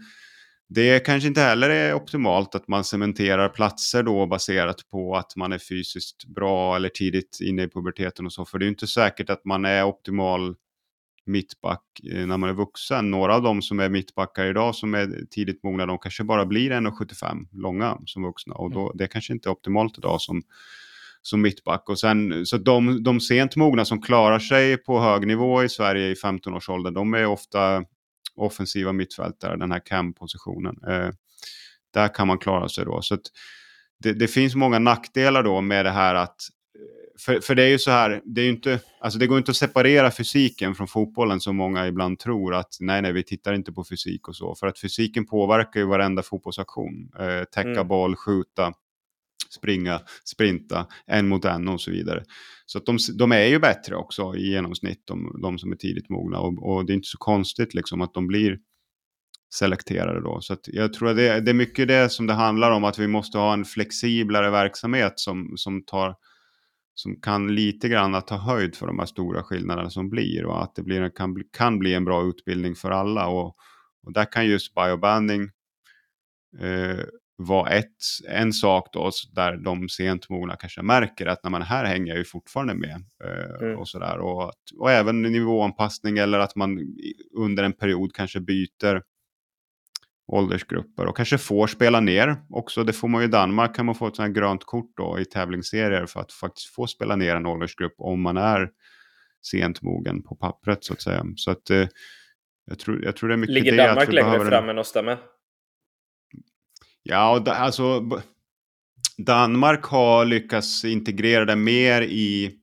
det 0.68 1.00
kanske 1.00 1.28
inte 1.28 1.42
heller 1.42 1.70
är 1.70 1.94
optimalt 1.94 2.56
att 2.56 2.68
man 2.68 2.84
cementerar 2.84 3.50
platser 3.50 4.04
då 4.04 4.28
baserat 4.28 4.90
på 4.92 5.16
att 5.16 5.36
man 5.36 5.52
är 5.52 5.58
fysiskt 5.58 6.26
bra 6.26 6.76
eller 6.76 6.90
tidigt 6.90 7.40
inne 7.42 7.64
i 7.64 7.70
puberteten 7.70 8.26
och 8.26 8.34
så. 8.34 8.46
För 8.46 8.60
det 8.60 8.66
är 8.66 8.68
inte 8.68 8.88
säkert 8.88 9.30
att 9.30 9.46
man 9.46 9.66
är 9.66 9.84
optimal 9.84 10.56
mittback 11.25 11.84
eh, 12.12 12.27
när 12.27 12.38
man 12.38 12.50
är 12.50 12.53
vuxen. 12.53 13.12
Några 13.12 13.36
av 13.36 13.41
dem 13.41 13.62
som 13.62 13.79
är 13.79 13.89
mittbackar 13.89 14.46
idag 14.46 14.75
som 14.75 14.94
är 14.94 15.25
tidigt 15.32 15.63
mogna, 15.63 15.86
de 15.86 16.00
kanske 16.00 16.24
bara 16.24 16.46
blir 16.46 16.72
1,75 16.72 17.48
långa 17.51 17.98
som 18.05 18.24
vuxna. 18.24 18.55
Och 18.55 18.72
då, 18.72 18.82
mm. 18.82 18.91
det 18.98 19.08
kanske 19.08 19.34
inte 19.34 19.50
är 19.50 19.51
optimalt 19.51 19.98
idag 19.98 20.22
som, 20.22 20.41
som 21.22 21.41
mittback. 21.41 21.89
Och 21.89 22.00
sen, 22.00 22.46
så 22.46 22.58
de, 22.58 23.03
de 23.03 23.20
sent 23.20 23.55
mogna 23.55 23.86
som 23.86 24.01
klarar 24.01 24.39
sig 24.39 24.77
på 24.77 25.00
hög 25.00 25.27
nivå 25.27 25.63
i 25.63 25.70
Sverige 25.70 26.08
i 26.08 26.13
15-årsåldern, 26.13 26.94
de 26.94 27.13
är 27.13 27.25
ofta 27.25 27.86
offensiva 28.36 28.94
mittfältare, 28.94 29.58
den 29.58 29.72
här 29.72 29.79
cam-positionen. 29.79 30.75
Eh, 30.88 31.10
där 31.94 32.13
kan 32.13 32.27
man 32.27 32.38
klara 32.38 32.70
sig 32.70 32.86
då. 32.86 33.01
Så 33.01 33.17
det, 34.03 34.13
det, 34.13 34.27
finns 34.27 34.55
många 34.55 34.79
nackdelar 34.79 35.44
då 35.44 35.62
med 35.62 35.86
det 35.86 35.91
här 35.91 36.15
att 36.15 36.41
för, 37.19 37.39
för 37.39 37.55
det 37.55 37.63
är 37.63 37.67
ju 37.67 37.79
så 37.79 37.91
här, 37.91 38.22
det, 38.25 38.41
är 38.41 38.50
inte, 38.50 38.79
alltså 39.00 39.19
det 39.19 39.27
går 39.27 39.38
inte 39.38 39.51
att 39.51 39.57
separera 39.57 40.12
fysiken 40.12 40.75
från 40.75 40.88
fotbollen 40.88 41.39
som 41.39 41.55
många 41.55 41.88
ibland 41.88 42.19
tror 42.19 42.55
att 42.55 42.77
nej, 42.79 43.01
nej, 43.01 43.13
vi 43.13 43.24
tittar 43.24 43.53
inte 43.53 43.72
på 43.72 43.84
fysik 43.84 44.27
och 44.27 44.36
så. 44.36 44.55
För 44.55 44.67
att 44.67 44.79
fysiken 44.79 45.25
påverkar 45.25 45.79
ju 45.79 45.86
varenda 45.86 46.24
fotbollsaktion. 46.24 47.10
Eh, 47.19 47.43
täcka 47.43 47.69
mm. 47.69 47.88
boll, 47.88 48.15
skjuta, 48.15 48.74
springa, 49.50 50.01
sprinta, 50.25 50.88
en 51.07 51.27
mot 51.27 51.45
en 51.45 51.67
och 51.67 51.81
så 51.81 51.91
vidare. 51.91 52.24
Så 52.65 52.77
att 52.77 52.86
de, 52.86 52.98
de 53.17 53.31
är 53.31 53.45
ju 53.45 53.60
bättre 53.60 53.95
också 53.95 54.36
i 54.36 54.50
genomsnitt, 54.50 55.01
de, 55.05 55.39
de 55.41 55.57
som 55.57 55.72
är 55.72 55.75
tidigt 55.75 56.10
mogna. 56.10 56.39
Och, 56.39 56.69
och, 56.69 56.86
det 56.86 56.93
är 56.93 56.95
inte 56.95 57.07
så 57.07 57.17
konstigt 57.17 57.74
liksom 57.74 58.01
att 58.01 58.13
de 58.13 58.27
blir 58.27 58.60
selekterade 59.53 60.22
då. 60.22 60.41
Så 60.41 60.57
jag 60.65 60.93
tror 60.93 61.10
att 61.10 61.15
det, 61.15 61.39
det 61.39 61.51
är 61.51 61.55
mycket 61.55 61.88
det 61.88 62.10
som 62.10 62.28
det 62.28 62.34
handlar 62.34 62.71
om, 62.71 62.84
att 62.84 62.99
vi 62.99 63.08
måste 63.08 63.38
ha 63.38 63.54
en 63.54 63.65
flexiblare 63.65 64.49
verksamhet 64.49 65.13
som, 65.15 65.54
som 65.56 65.84
tar 65.84 66.15
som 66.95 67.21
kan 67.21 67.55
lite 67.55 67.89
grann 67.89 68.21
ta 68.21 68.38
höjd 68.38 68.75
för 68.75 68.88
de 68.88 68.99
här 68.99 69.05
stora 69.05 69.43
skillnaderna 69.43 69.89
som 69.89 70.10
blir 70.10 70.45
och 70.45 70.63
att 70.63 70.75
det 70.75 70.84
blir, 70.84 71.10
kan, 71.10 71.34
bli, 71.34 71.43
kan 71.51 71.79
bli 71.79 71.93
en 71.93 72.05
bra 72.05 72.23
utbildning 72.23 72.75
för 72.75 72.91
alla. 72.91 73.27
Och, 73.27 73.55
och 74.03 74.13
där 74.13 74.31
kan 74.31 74.47
just 74.47 74.75
biobanding 74.75 75.41
eh, 76.60 77.05
var 77.38 77.69
ett, 77.69 77.97
en 78.29 78.53
sak 78.53 78.89
då 78.93 79.12
där 79.36 79.58
de 79.58 79.89
sent 79.89 80.29
mogna 80.29 80.55
kanske 80.55 80.81
märker 80.81 81.25
att 81.25 81.43
när 81.43 81.51
man 81.51 81.62
här 81.62 81.86
hänger 81.86 82.08
jag 82.08 82.17
ju 82.17 82.23
fortfarande 82.23 82.73
med. 82.73 83.03
Eh, 83.23 83.67
mm. 83.67 83.79
och, 83.79 83.88
sådär. 83.88 84.17
Och, 84.19 84.51
och 84.77 84.91
även 84.91 85.21
nivåanpassning 85.21 86.17
eller 86.17 86.39
att 86.39 86.55
man 86.55 86.79
under 87.38 87.63
en 87.63 87.73
period 87.73 88.13
kanske 88.13 88.39
byter 88.39 89.01
åldersgrupper 90.28 91.06
och 91.06 91.18
kanske 91.18 91.38
får 91.38 91.68
spela 91.68 92.00
ner 92.00 92.38
också. 92.50 92.84
Det 92.84 92.94
får 92.94 93.08
man 93.08 93.22
ju 93.22 93.28
i 93.28 93.32
Danmark 93.32 93.76
kan 93.76 93.86
man 93.86 93.96
få 93.96 94.08
ett 94.08 94.16
sånt 94.16 94.28
här 94.28 94.34
grönt 94.34 94.64
kort 94.66 94.94
då 94.98 95.20
i 95.20 95.26
tävlingsserier 95.26 96.06
för 96.06 96.20
att 96.20 96.32
faktiskt 96.32 96.76
få 96.76 96.88
spela 96.88 97.16
ner 97.16 97.36
en 97.36 97.46
åldersgrupp 97.46 97.96
om 97.98 98.22
man 98.22 98.38
är 98.38 98.70
sent 99.42 99.82
mogen 99.82 100.24
på 100.24 100.36
pappret 100.36 100.84
så 100.84 100.94
att 100.94 101.02
säga. 101.02 101.26
Så 101.36 101.52
att 101.52 101.70
eh, 101.70 101.88
jag, 102.66 102.80
tror, 102.80 103.04
jag 103.04 103.16
tror 103.16 103.30
det 103.30 103.36
är 103.36 103.38
mycket 103.38 103.54
Ligger 103.54 103.72
det 103.72 103.88
Danmark 103.88 104.12
längre 104.12 104.46
fram 104.46 104.70
än 104.70 104.78
oss 104.78 104.94
där 104.94 105.04
med? 105.04 105.18
Ja, 107.04 107.44
alltså 107.48 108.10
Danmark 109.18 109.86
har 109.86 110.26
lyckats 110.26 110.86
integrera 110.86 111.46
det 111.46 111.56
mer 111.56 112.02
i 112.02 112.60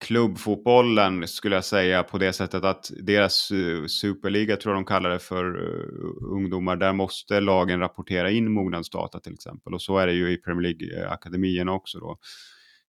klubbfotbollen 0.00 1.28
skulle 1.28 1.54
jag 1.54 1.64
säga 1.64 2.02
på 2.02 2.18
det 2.18 2.32
sättet 2.32 2.64
att 2.64 2.90
deras 3.02 3.50
eh, 3.50 3.86
superliga 3.86 4.56
tror 4.56 4.74
jag 4.74 4.82
de 4.82 4.86
kallar 4.86 5.10
det 5.10 5.18
för 5.18 5.44
eh, 5.44 6.34
ungdomar. 6.36 6.76
Där 6.76 6.92
måste 6.92 7.40
lagen 7.40 7.80
rapportera 7.80 8.30
in 8.30 8.52
mognadsdata 8.52 9.20
till 9.20 9.34
exempel 9.34 9.74
och 9.74 9.82
så 9.82 9.98
är 9.98 10.06
det 10.06 10.12
ju 10.12 10.32
i 10.32 10.36
Premier 10.36 10.62
League-akademierna 10.62 11.72
också 11.72 11.98
då. 11.98 12.18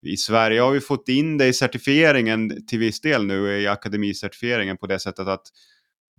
I 0.01 0.17
Sverige 0.17 0.61
har 0.61 0.71
vi 0.71 0.79
fått 0.79 1.09
in 1.09 1.37
det 1.37 1.47
i 1.47 1.53
certifieringen 1.53 2.67
till 2.67 2.79
viss 2.79 3.01
del 3.01 3.25
nu 3.25 3.61
i 3.61 3.67
akademicertifieringen 3.67 4.77
på 4.77 4.87
det 4.87 4.99
sättet 4.99 5.27
att 5.27 5.43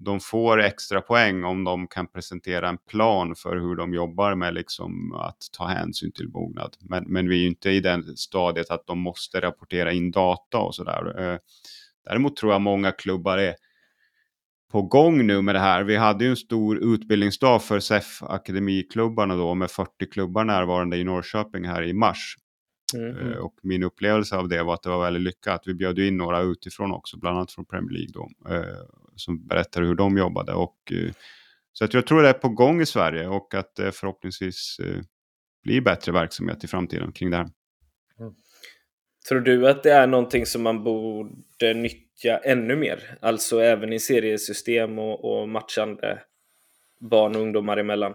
de 0.03 0.21
får 0.21 0.61
extra 0.61 1.01
poäng 1.01 1.45
om 1.45 1.65
de 1.65 1.89
kan 1.89 2.07
presentera 2.07 2.69
en 2.69 2.79
plan 2.79 3.35
för 3.35 3.57
hur 3.57 3.77
de 3.77 3.95
jobbar 3.95 4.35
med 4.35 4.55
liksom 4.55 5.13
att 5.13 5.39
ta 5.53 5.67
hänsyn 5.67 6.13
till 6.13 6.29
mognad. 6.29 6.77
Men, 6.81 7.05
men 7.07 7.29
vi 7.29 7.37
är 7.37 7.41
ju 7.41 7.47
inte 7.47 7.71
i 7.71 7.81
den 7.81 8.17
stadiet 8.17 8.71
att 8.71 8.87
de 8.87 8.99
måste 8.99 9.41
rapportera 9.41 9.93
in 9.93 10.11
data 10.11 10.59
och 10.59 10.75
sådär. 10.75 11.21
Eh, 11.21 11.39
däremot 12.05 12.37
tror 12.37 12.53
jag 12.53 12.61
många 12.61 12.93
klubbar 12.93 13.39
är 13.39 13.55
på 14.73 14.83
gång 14.83 15.27
nu 15.27 15.43
med 15.43 15.55
det 15.55 15.59
här. 15.59 15.83
Vi 15.83 15.97
hade 15.97 16.25
ju 16.25 16.31
en 16.31 16.37
stor 16.37 16.95
utbildningsdag 16.95 17.63
för 17.63 17.81
SEF 17.81 18.23
akademiklubbarna 18.23 19.37
då 19.37 19.55
med 19.55 19.71
40 19.71 20.07
klubbar 20.13 20.45
närvarande 20.45 20.97
i 20.97 21.05
Norrköping 21.05 21.65
här 21.65 21.83
i 21.83 21.93
mars. 21.93 22.37
Mm. 22.95 23.43
Och 23.43 23.55
min 23.63 23.83
upplevelse 23.83 24.37
av 24.37 24.49
det 24.49 24.63
var 24.63 24.75
att 24.75 24.83
det 24.83 24.89
var 24.89 25.05
väldigt 25.05 25.23
lyckat. 25.23 25.63
Vi 25.67 25.75
bjöd 25.75 25.99
in 25.99 26.17
några 26.17 26.41
utifrån 26.41 26.93
också, 26.93 27.19
bland 27.19 27.37
annat 27.37 27.53
från 27.53 27.65
Premier 27.65 27.93
League 27.93 28.13
då, 28.15 28.55
eh, 28.55 28.87
som 29.21 29.47
berättade 29.47 29.87
hur 29.87 29.95
de 29.95 30.19
jobbade. 30.19 30.53
Och, 30.53 30.93
eh, 30.93 31.13
så 31.73 31.85
att 31.85 31.95
jag 31.95 32.07
tror 32.07 32.23
det 32.23 32.29
är 32.29 32.33
på 32.33 32.49
gång 32.49 32.81
i 32.81 32.87
Sverige 32.87 33.29
och 33.29 33.55
att 33.55 33.75
det 33.75 33.93
förhoppningsvis 33.93 34.77
eh, 34.85 35.03
blir 35.63 35.81
bättre 35.81 36.13
verksamhet 36.13 36.65
i 36.65 36.67
framtiden 36.67 37.13
kring 37.13 37.31
det 37.31 37.37
här. 37.37 37.49
Mm. 38.21 38.35
Tror 39.29 39.41
du 39.41 39.69
att 39.69 39.83
det 39.83 39.93
är 39.93 40.07
någonting 40.07 40.47
som 40.47 40.63
man 40.63 40.85
borde 40.85 41.75
nyttja 41.75 42.39
ännu 42.39 42.77
mer? 42.77 43.19
Alltså 43.21 43.61
även 43.61 43.93
i 43.93 44.01
seriesystem 44.01 44.99
och, 44.99 45.25
och 45.25 45.49
matchande 45.49 46.23
barn 47.01 47.37
och 47.37 47.43
ungdomar 47.43 47.77
emellan? 47.77 48.15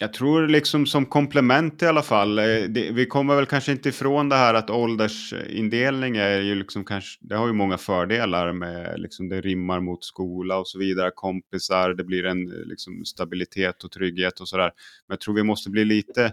Jag 0.00 0.12
tror 0.12 0.48
liksom 0.48 0.86
som 0.86 1.06
komplement 1.06 1.82
i 1.82 1.86
alla 1.86 2.02
fall. 2.02 2.38
Eh, 2.38 2.44
det, 2.44 2.90
vi 2.92 3.06
kommer 3.06 3.36
väl 3.36 3.46
kanske 3.46 3.72
inte 3.72 3.88
ifrån 3.88 4.28
det 4.28 4.36
här 4.36 4.54
att 4.54 4.70
åldersindelning 4.70 6.16
är 6.16 6.38
ju 6.40 6.54
liksom 6.54 6.84
kanske, 6.84 7.18
det 7.20 7.36
har 7.36 7.46
ju 7.46 7.52
många 7.52 7.78
fördelar 7.78 8.52
med 8.52 9.00
liksom 9.00 9.28
det 9.28 9.40
rimmar 9.40 9.80
mot 9.80 10.04
skola 10.04 10.58
och 10.58 10.68
så 10.68 10.78
vidare, 10.78 11.10
kompisar, 11.14 11.94
det 11.94 12.04
blir 12.04 12.26
en 12.26 12.52
eh, 12.52 12.66
liksom 12.66 13.04
stabilitet 13.04 13.84
och 13.84 13.92
trygghet 13.92 14.40
och 14.40 14.48
sådär. 14.48 14.72
Men 15.08 15.14
jag 15.14 15.20
tror 15.20 15.34
vi 15.34 15.42
måste 15.42 15.70
bli 15.70 15.84
lite 15.84 16.32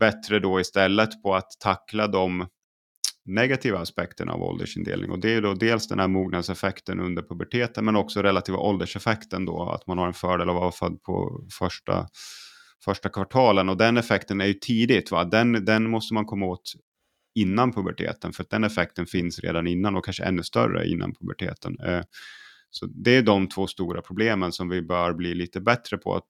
bättre 0.00 0.38
då 0.38 0.60
istället 0.60 1.22
på 1.22 1.34
att 1.34 1.50
tackla 1.60 2.06
de 2.06 2.46
negativa 3.24 3.78
aspekterna 3.78 4.32
av 4.32 4.42
åldersindelning. 4.42 5.10
Och 5.10 5.18
det 5.18 5.34
är 5.34 5.42
då 5.42 5.54
dels 5.54 5.88
den 5.88 5.98
här 5.98 6.08
mognadseffekten 6.08 7.00
under 7.00 7.22
puberteten 7.22 7.84
men 7.84 7.96
också 7.96 8.22
relativa 8.22 8.58
ålderseffekten 8.58 9.44
då, 9.44 9.70
att 9.70 9.86
man 9.86 9.98
har 9.98 10.06
en 10.06 10.14
fördel 10.14 10.48
av 10.48 10.56
att 10.56 10.60
vara 10.60 10.72
född 10.72 11.02
på 11.02 11.44
första 11.58 12.06
första 12.84 13.08
kvartalen 13.08 13.68
och 13.68 13.76
den 13.76 13.96
effekten 13.96 14.40
är 14.40 14.46
ju 14.46 14.54
tidigt. 14.54 15.10
Va? 15.10 15.24
Den, 15.24 15.64
den 15.64 15.90
måste 15.90 16.14
man 16.14 16.24
komma 16.24 16.46
åt 16.46 16.72
innan 17.34 17.72
puberteten. 17.72 18.32
För 18.32 18.42
att 18.42 18.50
den 18.50 18.64
effekten 18.64 19.06
finns 19.06 19.40
redan 19.40 19.66
innan 19.66 19.96
och 19.96 20.04
kanske 20.04 20.24
ännu 20.24 20.42
större 20.42 20.88
innan 20.88 21.14
puberteten. 21.14 21.80
Eh, 21.80 22.02
så 22.70 22.86
det 22.86 23.16
är 23.16 23.22
de 23.22 23.48
två 23.48 23.66
stora 23.66 24.02
problemen 24.02 24.52
som 24.52 24.68
vi 24.68 24.82
bör 24.82 25.12
bli 25.12 25.34
lite 25.34 25.60
bättre 25.60 25.98
på 25.98 26.14
att 26.14 26.28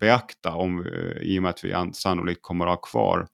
beakta 0.00 0.54
om, 0.54 0.86
eh, 0.86 1.22
i 1.22 1.38
och 1.38 1.42
med 1.42 1.50
att 1.50 1.64
vi 1.64 1.74
sannolikt 1.92 2.42
kommer 2.42 2.66
att 2.66 2.72
ha 2.72 2.80
kvar 2.80 3.28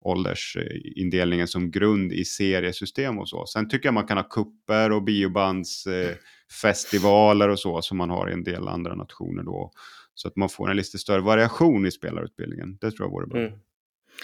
åldersindelningen 0.00 1.44
eh, 1.44 1.48
som 1.48 1.70
grund 1.70 2.12
i 2.12 2.24
seriesystem 2.24 3.18
och 3.18 3.28
så. 3.28 3.46
Sen 3.46 3.68
tycker 3.68 3.86
jag 3.86 3.94
man 3.94 4.06
kan 4.06 4.16
ha 4.16 4.24
kupper 4.24 4.92
och 4.92 5.02
biobandsfestivaler 5.02 7.48
och 7.48 7.58
så 7.58 7.82
som 7.82 7.98
man 7.98 8.10
har 8.10 8.30
i 8.30 8.32
en 8.32 8.44
del 8.44 8.68
andra 8.68 8.94
nationer 8.94 9.42
då. 9.42 9.72
Så 10.20 10.28
att 10.28 10.36
man 10.36 10.48
får 10.48 10.70
en 10.70 10.76
lite 10.76 10.98
större 10.98 11.20
variation 11.20 11.86
i 11.86 11.90
spelarutbildningen. 11.90 12.78
Det 12.80 12.90
tror 12.90 13.06
jag 13.06 13.12
vore 13.12 13.26
bra. 13.26 13.38
Mm. 13.38 13.52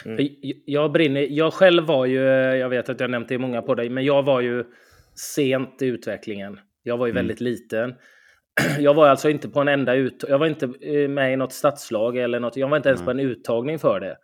Mm. 0.05 0.29
Jag 0.67 0.93
brinner, 0.93 1.27
jag 1.31 1.53
själv 1.53 1.85
var 1.85 2.07
ju, 2.07 2.21
jag 2.57 2.69
vet 2.69 2.89
att 2.89 3.01
jag 3.01 3.11
nämnt 3.11 3.29
det 3.29 3.35
i 3.35 3.39
många 3.39 3.63
poddar, 3.63 3.89
men 3.89 4.05
jag 4.05 4.23
var 4.23 4.41
ju 4.41 4.65
sent 5.15 5.83
i 5.83 5.87
utvecklingen. 5.87 6.61
Jag 6.83 6.97
var 6.97 7.07
ju 7.07 7.11
mm. 7.11 7.21
väldigt 7.21 7.41
liten. 7.41 7.95
Jag 8.79 8.95
var 8.95 9.09
alltså 9.09 9.31
inte 9.31 9.49
på 9.49 9.61
en 9.61 9.69
enda 9.69 9.95
ut, 9.95 10.25
jag 10.29 10.39
var 10.39 10.47
inte 10.47 10.73
eh, 10.81 11.09
med 11.09 11.33
i 11.33 11.37
något 11.37 11.53
stadslag 11.53 12.17
eller 12.17 12.41
något, 12.41 12.57
jag 12.57 12.69
var 12.69 12.77
inte 12.77 12.89
ens 12.89 13.03
på 13.03 13.11
en 13.11 13.21
uttagning 13.21 13.79
för 13.79 14.01
det. 14.01 14.17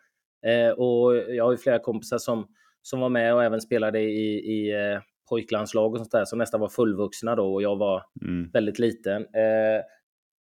Eh, 0.51 0.71
och 0.71 1.17
jag 1.17 1.45
har 1.45 1.53
ju 1.53 1.59
flera 1.59 1.79
kompisar 1.79 2.19
som, 2.19 2.47
som 2.83 3.01
var 3.01 3.09
med 3.09 3.35
och 3.35 3.45
även 3.45 3.61
spelade 3.61 4.01
i, 4.01 4.35
i 4.35 4.73
eh, 4.73 5.01
pojklandslag 5.29 5.93
och 5.93 5.99
sånt 5.99 6.11
där, 6.11 6.25
som 6.25 6.39
nästan 6.39 6.61
var 6.61 6.69
fullvuxna 6.69 7.37
då 7.37 7.55
och 7.55 7.63
jag 7.63 7.77
var 7.77 8.03
mm. 8.23 8.51
väldigt 8.53 8.79
liten. 8.79 9.23
Eh, 9.23 9.81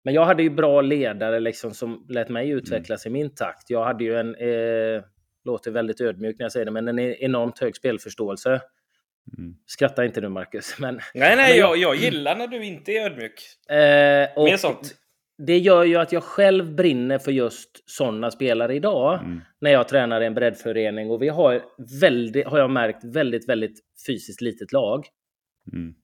men 0.04 0.14
jag 0.14 0.24
hade 0.24 0.42
ju 0.42 0.50
bra 0.50 0.80
ledare 0.80 1.40
liksom 1.40 1.74
som 1.74 2.06
lät 2.08 2.28
mig 2.28 2.46
mm. 2.46 2.58
utvecklas 2.58 3.06
mm. 3.06 3.16
i 3.16 3.22
min 3.22 3.34
takt. 3.34 3.70
Jag 3.70 3.84
hade 3.84 4.04
ju 4.04 4.16
en, 4.16 4.34
eh, 4.34 5.02
låter 5.44 5.70
väldigt 5.70 6.00
ödmjuk 6.00 6.36
när 6.38 6.44
jag 6.44 6.52
säger 6.52 6.66
det, 6.66 6.72
men 6.72 6.88
en 6.88 6.98
enormt 6.98 7.58
hög 7.58 7.76
spelförståelse. 7.76 8.60
Mm. 9.38 9.54
Skratta 9.66 10.04
inte 10.04 10.20
nu 10.20 10.28
Marcus. 10.28 10.78
Men, 10.78 10.94
nej, 10.94 11.36
nej, 11.36 11.50
men 11.50 11.58
jag, 11.58 11.76
jag 11.76 11.96
gillar 11.96 12.36
när 12.36 12.46
du 12.46 12.64
inte 12.64 12.92
är 12.92 13.04
ödmjuk. 13.04 13.42
Eh, 13.68 14.44
Mer 14.44 14.56
sånt 14.56 14.94
det 15.38 15.58
gör 15.58 15.84
ju 15.84 15.96
att 15.96 16.12
jag 16.12 16.22
själv 16.22 16.74
brinner 16.74 17.18
för 17.18 17.32
just 17.32 17.90
sådana 17.90 18.30
spelare 18.30 18.74
idag. 18.74 19.20
Mm. 19.24 19.40
När 19.60 19.70
jag 19.70 19.88
tränar 19.88 20.20
i 20.20 20.26
en 20.26 20.34
breddförening 20.34 21.10
och 21.10 21.22
vi 21.22 21.28
har 21.28 21.62
väldigt, 22.00 22.46
har 22.46 22.58
jag 22.58 22.70
märkt, 22.70 23.04
väldigt, 23.04 23.48
väldigt 23.48 23.80
fysiskt 24.06 24.40
litet 24.40 24.72
lag. 24.72 25.06
Mm. 25.72 25.94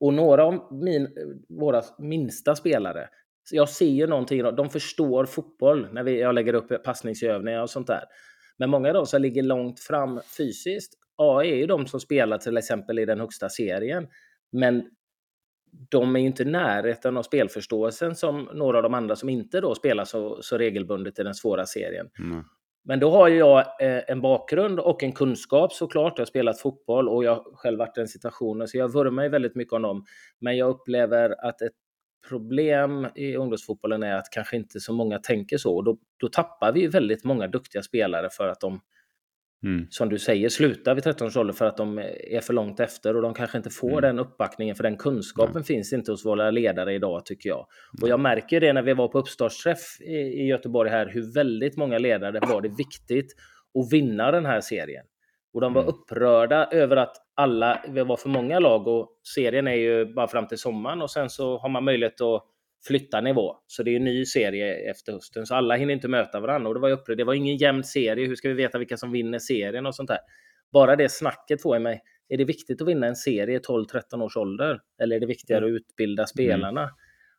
Och 0.00 0.14
några 0.14 0.44
av 0.44 0.68
min, 0.84 1.08
våra 1.48 1.82
minsta 1.98 2.54
spelare, 2.54 3.08
jag 3.50 3.68
ser 3.68 3.86
ju 3.86 4.06
någonting, 4.06 4.42
de 4.42 4.70
förstår 4.70 5.26
fotboll 5.26 5.88
när 5.92 6.02
vi, 6.02 6.20
jag 6.20 6.34
lägger 6.34 6.54
upp 6.54 6.84
passningsövningar 6.84 7.62
och 7.62 7.70
sånt 7.70 7.86
där. 7.86 8.04
Men 8.56 8.70
många 8.70 8.88
av 8.88 8.94
dem 8.94 9.06
som 9.06 9.22
ligger 9.22 9.42
långt 9.42 9.80
fram 9.80 10.20
fysiskt, 10.38 10.94
ja, 11.16 11.44
är 11.44 11.56
ju 11.56 11.66
de 11.66 11.86
som 11.86 12.00
spelar 12.00 12.38
till 12.38 12.56
exempel 12.56 12.98
i 12.98 13.04
den 13.04 13.20
högsta 13.20 13.48
serien. 13.48 14.06
Men 14.52 14.84
de 15.90 16.16
är 16.16 16.20
ju 16.20 16.26
inte 16.26 16.42
i 16.42 16.46
närheten 16.46 17.16
av 17.16 17.22
spelförståelsen 17.22 18.16
som 18.16 18.48
några 18.54 18.76
av 18.76 18.82
de 18.82 18.94
andra 18.94 19.16
som 19.16 19.28
inte 19.28 19.60
då 19.60 19.74
spelar 19.74 20.04
så, 20.04 20.42
så 20.42 20.58
regelbundet 20.58 21.18
i 21.18 21.22
den 21.22 21.34
svåra 21.34 21.66
serien. 21.66 22.10
Mm. 22.18 22.44
Men 22.84 23.00
då 23.00 23.10
har 23.10 23.28
jag 23.28 23.58
eh, 23.58 24.02
en 24.08 24.20
bakgrund 24.20 24.80
och 24.80 25.02
en 25.02 25.12
kunskap 25.12 25.72
såklart. 25.72 26.12
Jag 26.16 26.20
har 26.20 26.26
spelat 26.26 26.60
fotboll 26.60 27.08
och 27.08 27.24
jag 27.24 27.34
har 27.34 27.56
själv 27.56 27.78
varit 27.78 27.98
i 27.98 28.00
den 28.00 28.08
situationen, 28.08 28.68
så 28.68 28.78
jag 28.78 28.92
vurmar 28.92 29.22
ju 29.22 29.28
väldigt 29.28 29.54
mycket 29.54 29.72
om 29.72 29.82
dem. 29.82 30.04
Men 30.38 30.56
jag 30.56 30.70
upplever 30.70 31.46
att 31.46 31.62
ett 31.62 31.72
problem 32.28 33.06
i 33.14 33.36
ungdomsfotbollen 33.36 34.02
är 34.02 34.16
att 34.16 34.30
kanske 34.30 34.56
inte 34.56 34.80
så 34.80 34.92
många 34.92 35.18
tänker 35.18 35.58
så. 35.58 35.76
Och 35.76 35.84
då, 35.84 35.98
då 36.16 36.28
tappar 36.28 36.72
vi 36.72 36.86
väldigt 36.86 37.24
många 37.24 37.46
duktiga 37.46 37.82
spelare 37.82 38.28
för 38.30 38.48
att 38.48 38.60
de 38.60 38.80
Mm. 39.64 39.86
Som 39.90 40.08
du 40.08 40.18
säger, 40.18 40.48
slutar 40.48 40.94
vid 40.94 41.04
13 41.04 41.26
års 41.26 41.36
ålder 41.36 41.54
för 41.54 41.64
att 41.64 41.76
de 41.76 41.98
är 42.30 42.40
för 42.40 42.52
långt 42.52 42.80
efter 42.80 43.16
och 43.16 43.22
de 43.22 43.34
kanske 43.34 43.58
inte 43.58 43.70
får 43.70 43.90
mm. 43.90 44.02
den 44.02 44.18
uppbackningen 44.18 44.76
för 44.76 44.82
den 44.82 44.96
kunskapen 44.96 45.50
mm. 45.50 45.64
finns 45.64 45.92
inte 45.92 46.10
hos 46.10 46.24
våra 46.24 46.50
ledare 46.50 46.94
idag 46.94 47.26
tycker 47.26 47.48
jag. 47.48 47.66
Och 48.02 48.08
jag 48.08 48.20
märker 48.20 48.60
det 48.60 48.72
när 48.72 48.82
vi 48.82 48.94
var 48.94 49.08
på 49.08 49.18
uppstartsträff 49.18 50.00
i, 50.00 50.14
i 50.14 50.46
Göteborg 50.46 50.90
här 50.90 51.06
hur 51.06 51.34
väldigt 51.34 51.76
många 51.76 51.98
ledare 51.98 52.40
var 52.40 52.60
det 52.60 52.68
viktigt 52.68 53.32
att 53.78 53.92
vinna 53.92 54.30
den 54.30 54.46
här 54.46 54.60
serien. 54.60 55.04
Och 55.52 55.60
de 55.60 55.72
var 55.72 55.82
mm. 55.82 55.94
upprörda 55.94 56.68
över 56.72 56.96
att 56.96 57.16
alla, 57.34 57.84
det 57.88 58.04
var 58.04 58.16
för 58.16 58.28
många 58.28 58.58
lag 58.58 58.88
och 58.88 59.20
serien 59.34 59.68
är 59.68 59.74
ju 59.74 60.14
bara 60.14 60.28
fram 60.28 60.46
till 60.46 60.58
sommaren 60.58 61.02
och 61.02 61.10
sen 61.10 61.30
så 61.30 61.58
har 61.58 61.68
man 61.68 61.84
möjlighet 61.84 62.20
att 62.20 62.42
flytta 62.86 63.20
nivå. 63.20 63.56
Så 63.66 63.82
det 63.82 63.90
är 63.90 63.96
en 63.96 64.04
ny 64.04 64.24
serie 64.24 64.90
efter 64.90 65.12
hösten, 65.12 65.46
så 65.46 65.54
alla 65.54 65.76
hinner 65.76 65.94
inte 65.94 66.08
möta 66.08 66.40
varandra. 66.40 66.68
Och 66.68 66.74
det 66.74 66.80
var 66.80 66.90
upprörd. 66.90 67.18
Det 67.18 67.24
var 67.24 67.34
ingen 67.34 67.56
jämn 67.56 67.84
serie. 67.84 68.26
Hur 68.26 68.34
ska 68.34 68.48
vi 68.48 68.54
veta 68.54 68.78
vilka 68.78 68.96
som 68.96 69.12
vinner 69.12 69.38
serien 69.38 69.86
och 69.86 69.94
sånt 69.94 70.08
där? 70.08 70.18
Bara 70.72 70.96
det 70.96 71.08
snacket 71.08 71.62
får 71.62 71.76
i 71.76 71.78
mig. 71.78 72.02
Är 72.28 72.38
det 72.38 72.44
viktigt 72.44 72.82
att 72.82 72.88
vinna 72.88 73.06
en 73.06 73.16
serie 73.16 73.56
i 73.56 73.60
12-13 73.60 74.22
års 74.22 74.36
ålder? 74.36 74.80
Eller 75.02 75.16
är 75.16 75.20
det 75.20 75.26
viktigare 75.26 75.64
mm. 75.64 75.74
att 75.74 75.80
utbilda 75.80 76.26
spelarna? 76.26 76.80
Mm. 76.80 76.94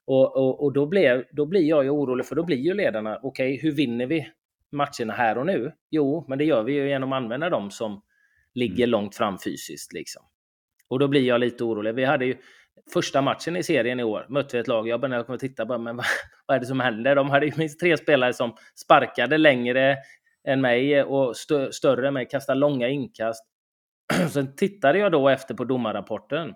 Och, 0.05 0.37
och, 0.37 0.63
och, 0.63 0.73
då, 0.73 0.85
blev, 0.85 1.23
då 1.31 1.45
blir 1.45 1.69
jag 1.69 1.83
ju 1.83 1.89
orolig, 1.89 2.25
för 2.25 2.35
då 2.35 2.43
blir 2.43 2.57
ju 2.57 2.73
ledarna, 2.73 3.19
okej, 3.23 3.53
okay, 3.53 3.61
hur 3.61 3.71
vinner 3.75 4.05
vi 4.05 4.27
matcherna 4.73 5.13
här 5.13 5.37
och 5.37 5.45
nu? 5.45 5.71
Jo, 5.89 6.25
men 6.27 6.37
det 6.37 6.43
gör 6.45 6.63
vi 6.63 6.73
ju 6.73 6.87
genom 6.89 7.13
att 7.13 7.17
använda 7.17 7.49
dem 7.49 7.71
som 7.71 8.01
ligger 8.53 8.83
mm. 8.83 8.89
långt 8.89 9.15
fram 9.15 9.37
fysiskt. 9.39 9.93
Liksom. 9.93 10.23
Och 10.87 10.99
då 10.99 11.07
blir 11.07 11.21
jag 11.21 11.39
lite 11.39 11.63
orolig. 11.63 11.95
Vi 11.95 12.05
hade 12.05 12.25
ju, 12.25 12.37
första 12.93 13.21
matchen 13.21 13.55
i 13.55 13.63
serien 13.63 13.99
i 13.99 14.03
år 14.03 14.25
mötte 14.29 14.57
vi 14.57 14.61
ett 14.61 14.67
lag. 14.67 14.87
Jag 14.87 15.01
började 15.01 15.33
och 15.33 15.39
titta 15.39 15.65
bara, 15.65 15.77
men 15.77 15.95
vad, 15.97 16.05
vad 16.45 16.55
är 16.55 16.59
det 16.59 16.65
som 16.65 16.79
händer? 16.79 17.15
De 17.15 17.29
hade 17.29 17.45
ju 17.45 17.51
minst 17.57 17.79
tre 17.79 17.97
spelare 17.97 18.33
som 18.33 18.55
sparkade 18.75 19.37
längre 19.37 19.97
än 20.47 20.61
mig 20.61 21.03
och 21.03 21.37
stö 21.37 21.71
större 21.71 22.07
än 22.07 22.13
mig, 22.13 22.27
kastade 22.29 22.59
långa 22.59 22.87
inkast. 22.87 23.43
Sen 24.31 24.55
tittade 24.55 24.99
jag 24.99 25.11
då 25.11 25.29
efter 25.29 25.55
på 25.55 25.63
domarrapporten. 25.63 26.53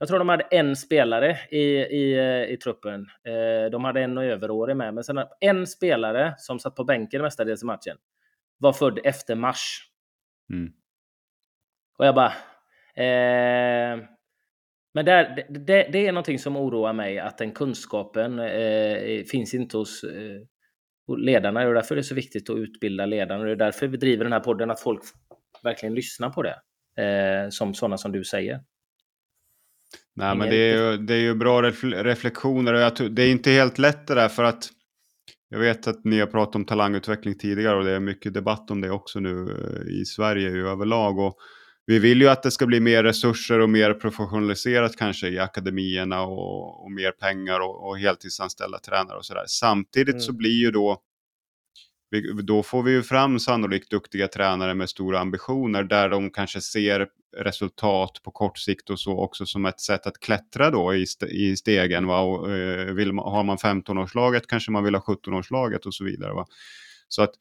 Jag 0.00 0.08
tror 0.08 0.18
de 0.18 0.28
hade 0.28 0.44
en 0.50 0.76
spelare 0.76 1.38
i, 1.50 1.64
i, 1.78 2.18
i 2.52 2.56
truppen. 2.56 3.06
Eh, 3.24 3.70
de 3.70 3.84
hade 3.84 4.00
en 4.00 4.18
överårig 4.18 4.76
med, 4.76 4.94
men 4.94 5.04
sen 5.04 5.24
en 5.40 5.66
spelare 5.66 6.34
som 6.38 6.58
satt 6.58 6.76
på 6.76 6.84
bänken 6.84 7.22
mestadels 7.22 7.62
i 7.62 7.66
matchen 7.66 7.96
var 8.58 8.72
född 8.72 8.98
efter 9.04 9.34
mars. 9.34 9.90
Mm. 10.52 10.72
Och 11.98 12.06
jag 12.06 12.14
bara... 12.14 12.32
Eh, 12.94 13.98
men 14.94 15.04
där, 15.04 15.46
det, 15.48 15.88
det, 15.92 16.06
är 16.06 16.12
någonting 16.12 16.38
som 16.38 16.56
oroar 16.56 16.92
mig, 16.92 17.18
att 17.18 17.38
den 17.38 17.52
kunskapen 17.52 18.38
eh, 18.38 19.24
finns 19.24 19.54
inte 19.54 19.76
hos 19.76 20.04
eh, 20.04 21.16
ledarna. 21.18 21.66
Och 21.66 21.74
därför 21.74 21.94
är 21.94 21.96
det 21.96 22.04
så 22.04 22.14
viktigt 22.14 22.50
att 22.50 22.56
utbilda 22.56 23.06
ledarna. 23.06 23.40
Och 23.40 23.46
det 23.46 23.52
är 23.52 23.56
därför 23.56 23.86
vi 23.86 23.96
driver 23.96 24.24
den 24.24 24.32
här 24.32 24.40
podden, 24.40 24.70
att 24.70 24.80
folk 24.80 25.02
verkligen 25.62 25.94
lyssnar 25.94 26.30
på 26.30 26.42
det. 26.42 26.56
Eh, 27.02 27.48
som 27.48 27.74
sådana 27.74 27.98
som 27.98 28.12
du 28.12 28.24
säger. 28.24 28.60
Nej, 30.20 30.36
men 30.36 30.50
det 30.50 30.56
är, 30.56 30.90
ju, 30.90 30.96
det 30.96 31.14
är 31.14 31.18
ju 31.18 31.34
bra 31.34 31.62
reflektioner 31.62 32.72
och 32.72 32.80
jag, 32.80 33.12
det 33.12 33.22
är 33.22 33.30
inte 33.30 33.50
helt 33.50 33.78
lätt 33.78 34.06
det 34.06 34.14
där 34.14 34.28
för 34.28 34.44
att 34.44 34.68
jag 35.48 35.58
vet 35.58 35.86
att 35.86 36.04
ni 36.04 36.20
har 36.20 36.26
pratat 36.26 36.54
om 36.54 36.64
talangutveckling 36.64 37.38
tidigare 37.38 37.76
och 37.76 37.84
det 37.84 37.90
är 37.90 38.00
mycket 38.00 38.34
debatt 38.34 38.70
om 38.70 38.80
det 38.80 38.90
också 38.90 39.20
nu 39.20 39.50
eh, 39.50 40.00
i 40.00 40.04
Sverige 40.04 40.50
överlag. 40.50 41.18
Och 41.18 41.36
vi 41.86 41.98
vill 41.98 42.20
ju 42.20 42.28
att 42.28 42.42
det 42.42 42.50
ska 42.50 42.66
bli 42.66 42.80
mer 42.80 43.02
resurser 43.02 43.58
och 43.58 43.70
mer 43.70 43.94
professionaliserat 43.94 44.96
kanske 44.96 45.28
i 45.28 45.38
akademierna 45.38 46.22
och, 46.22 46.84
och 46.84 46.92
mer 46.92 47.10
pengar 47.10 47.60
och, 47.60 47.88
och 47.88 47.98
heltidsanställda 47.98 48.78
tränare 48.78 49.18
och 49.18 49.24
sådär. 49.24 49.44
Samtidigt 49.46 50.14
mm. 50.14 50.20
så 50.20 50.32
blir 50.32 50.60
ju 50.60 50.70
då 50.70 51.02
vi, 52.10 52.42
då 52.42 52.62
får 52.62 52.82
vi 52.82 52.90
ju 52.90 53.02
fram 53.02 53.38
sannolikt 53.38 53.90
duktiga 53.90 54.28
tränare 54.28 54.74
med 54.74 54.88
stora 54.88 55.18
ambitioner 55.20 55.84
där 55.84 56.08
de 56.08 56.30
kanske 56.30 56.60
ser 56.60 57.08
resultat 57.36 58.20
på 58.24 58.30
kort 58.30 58.58
sikt 58.58 58.90
och 58.90 59.00
så 59.00 59.18
också 59.18 59.46
som 59.46 59.66
ett 59.66 59.80
sätt 59.80 60.06
att 60.06 60.20
klättra 60.20 60.70
då 60.70 60.94
i, 60.94 61.02
st 61.02 61.26
i 61.26 61.56
stegen. 61.56 62.06
Va? 62.06 62.20
Och, 62.20 62.52
eh, 62.52 62.94
vill 62.94 63.12
man, 63.12 63.32
har 63.32 63.44
man 63.44 63.56
15-årslaget 63.56 64.46
kanske 64.48 64.70
man 64.70 64.84
vill 64.84 64.94
ha 64.94 65.02
17-årslaget 65.02 65.86
och 65.86 65.94
så 65.94 66.04
vidare. 66.04 66.32
Va? 66.32 66.46
Så 67.08 67.22
att 67.22 67.32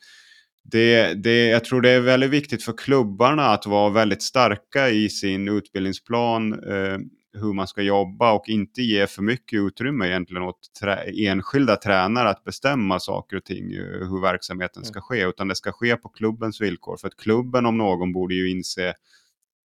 det, 0.63 1.13
det, 1.13 1.47
jag 1.47 1.65
tror 1.65 1.81
det 1.81 1.89
är 1.89 1.99
väldigt 1.99 2.29
viktigt 2.29 2.63
för 2.63 2.73
klubbarna 2.77 3.45
att 3.45 3.65
vara 3.65 3.89
väldigt 3.89 4.23
starka 4.23 4.89
i 4.89 5.09
sin 5.09 5.49
utbildningsplan, 5.49 6.53
eh, 6.53 6.97
hur 7.33 7.53
man 7.53 7.67
ska 7.67 7.81
jobba 7.81 8.31
och 8.33 8.49
inte 8.49 8.81
ge 8.81 9.07
för 9.07 9.21
mycket 9.21 9.57
utrymme 9.57 10.07
egentligen 10.07 10.43
åt 10.43 10.59
trä, 10.79 11.03
enskilda 11.27 11.75
tränare 11.75 12.29
att 12.29 12.43
bestämma 12.43 12.99
saker 12.99 13.37
och 13.37 13.45
ting, 13.45 13.73
eh, 13.73 14.09
hur 14.09 14.21
verksamheten 14.21 14.85
ska 14.85 14.97
mm. 14.97 15.01
ske, 15.01 15.29
utan 15.29 15.47
det 15.47 15.55
ska 15.55 15.71
ske 15.71 15.95
på 15.95 16.09
klubbens 16.09 16.61
villkor. 16.61 16.97
För 16.97 17.07
att 17.07 17.17
klubben 17.17 17.65
om 17.65 17.77
någon 17.77 18.13
borde 18.13 18.35
ju 18.35 18.51
inse 18.51 18.93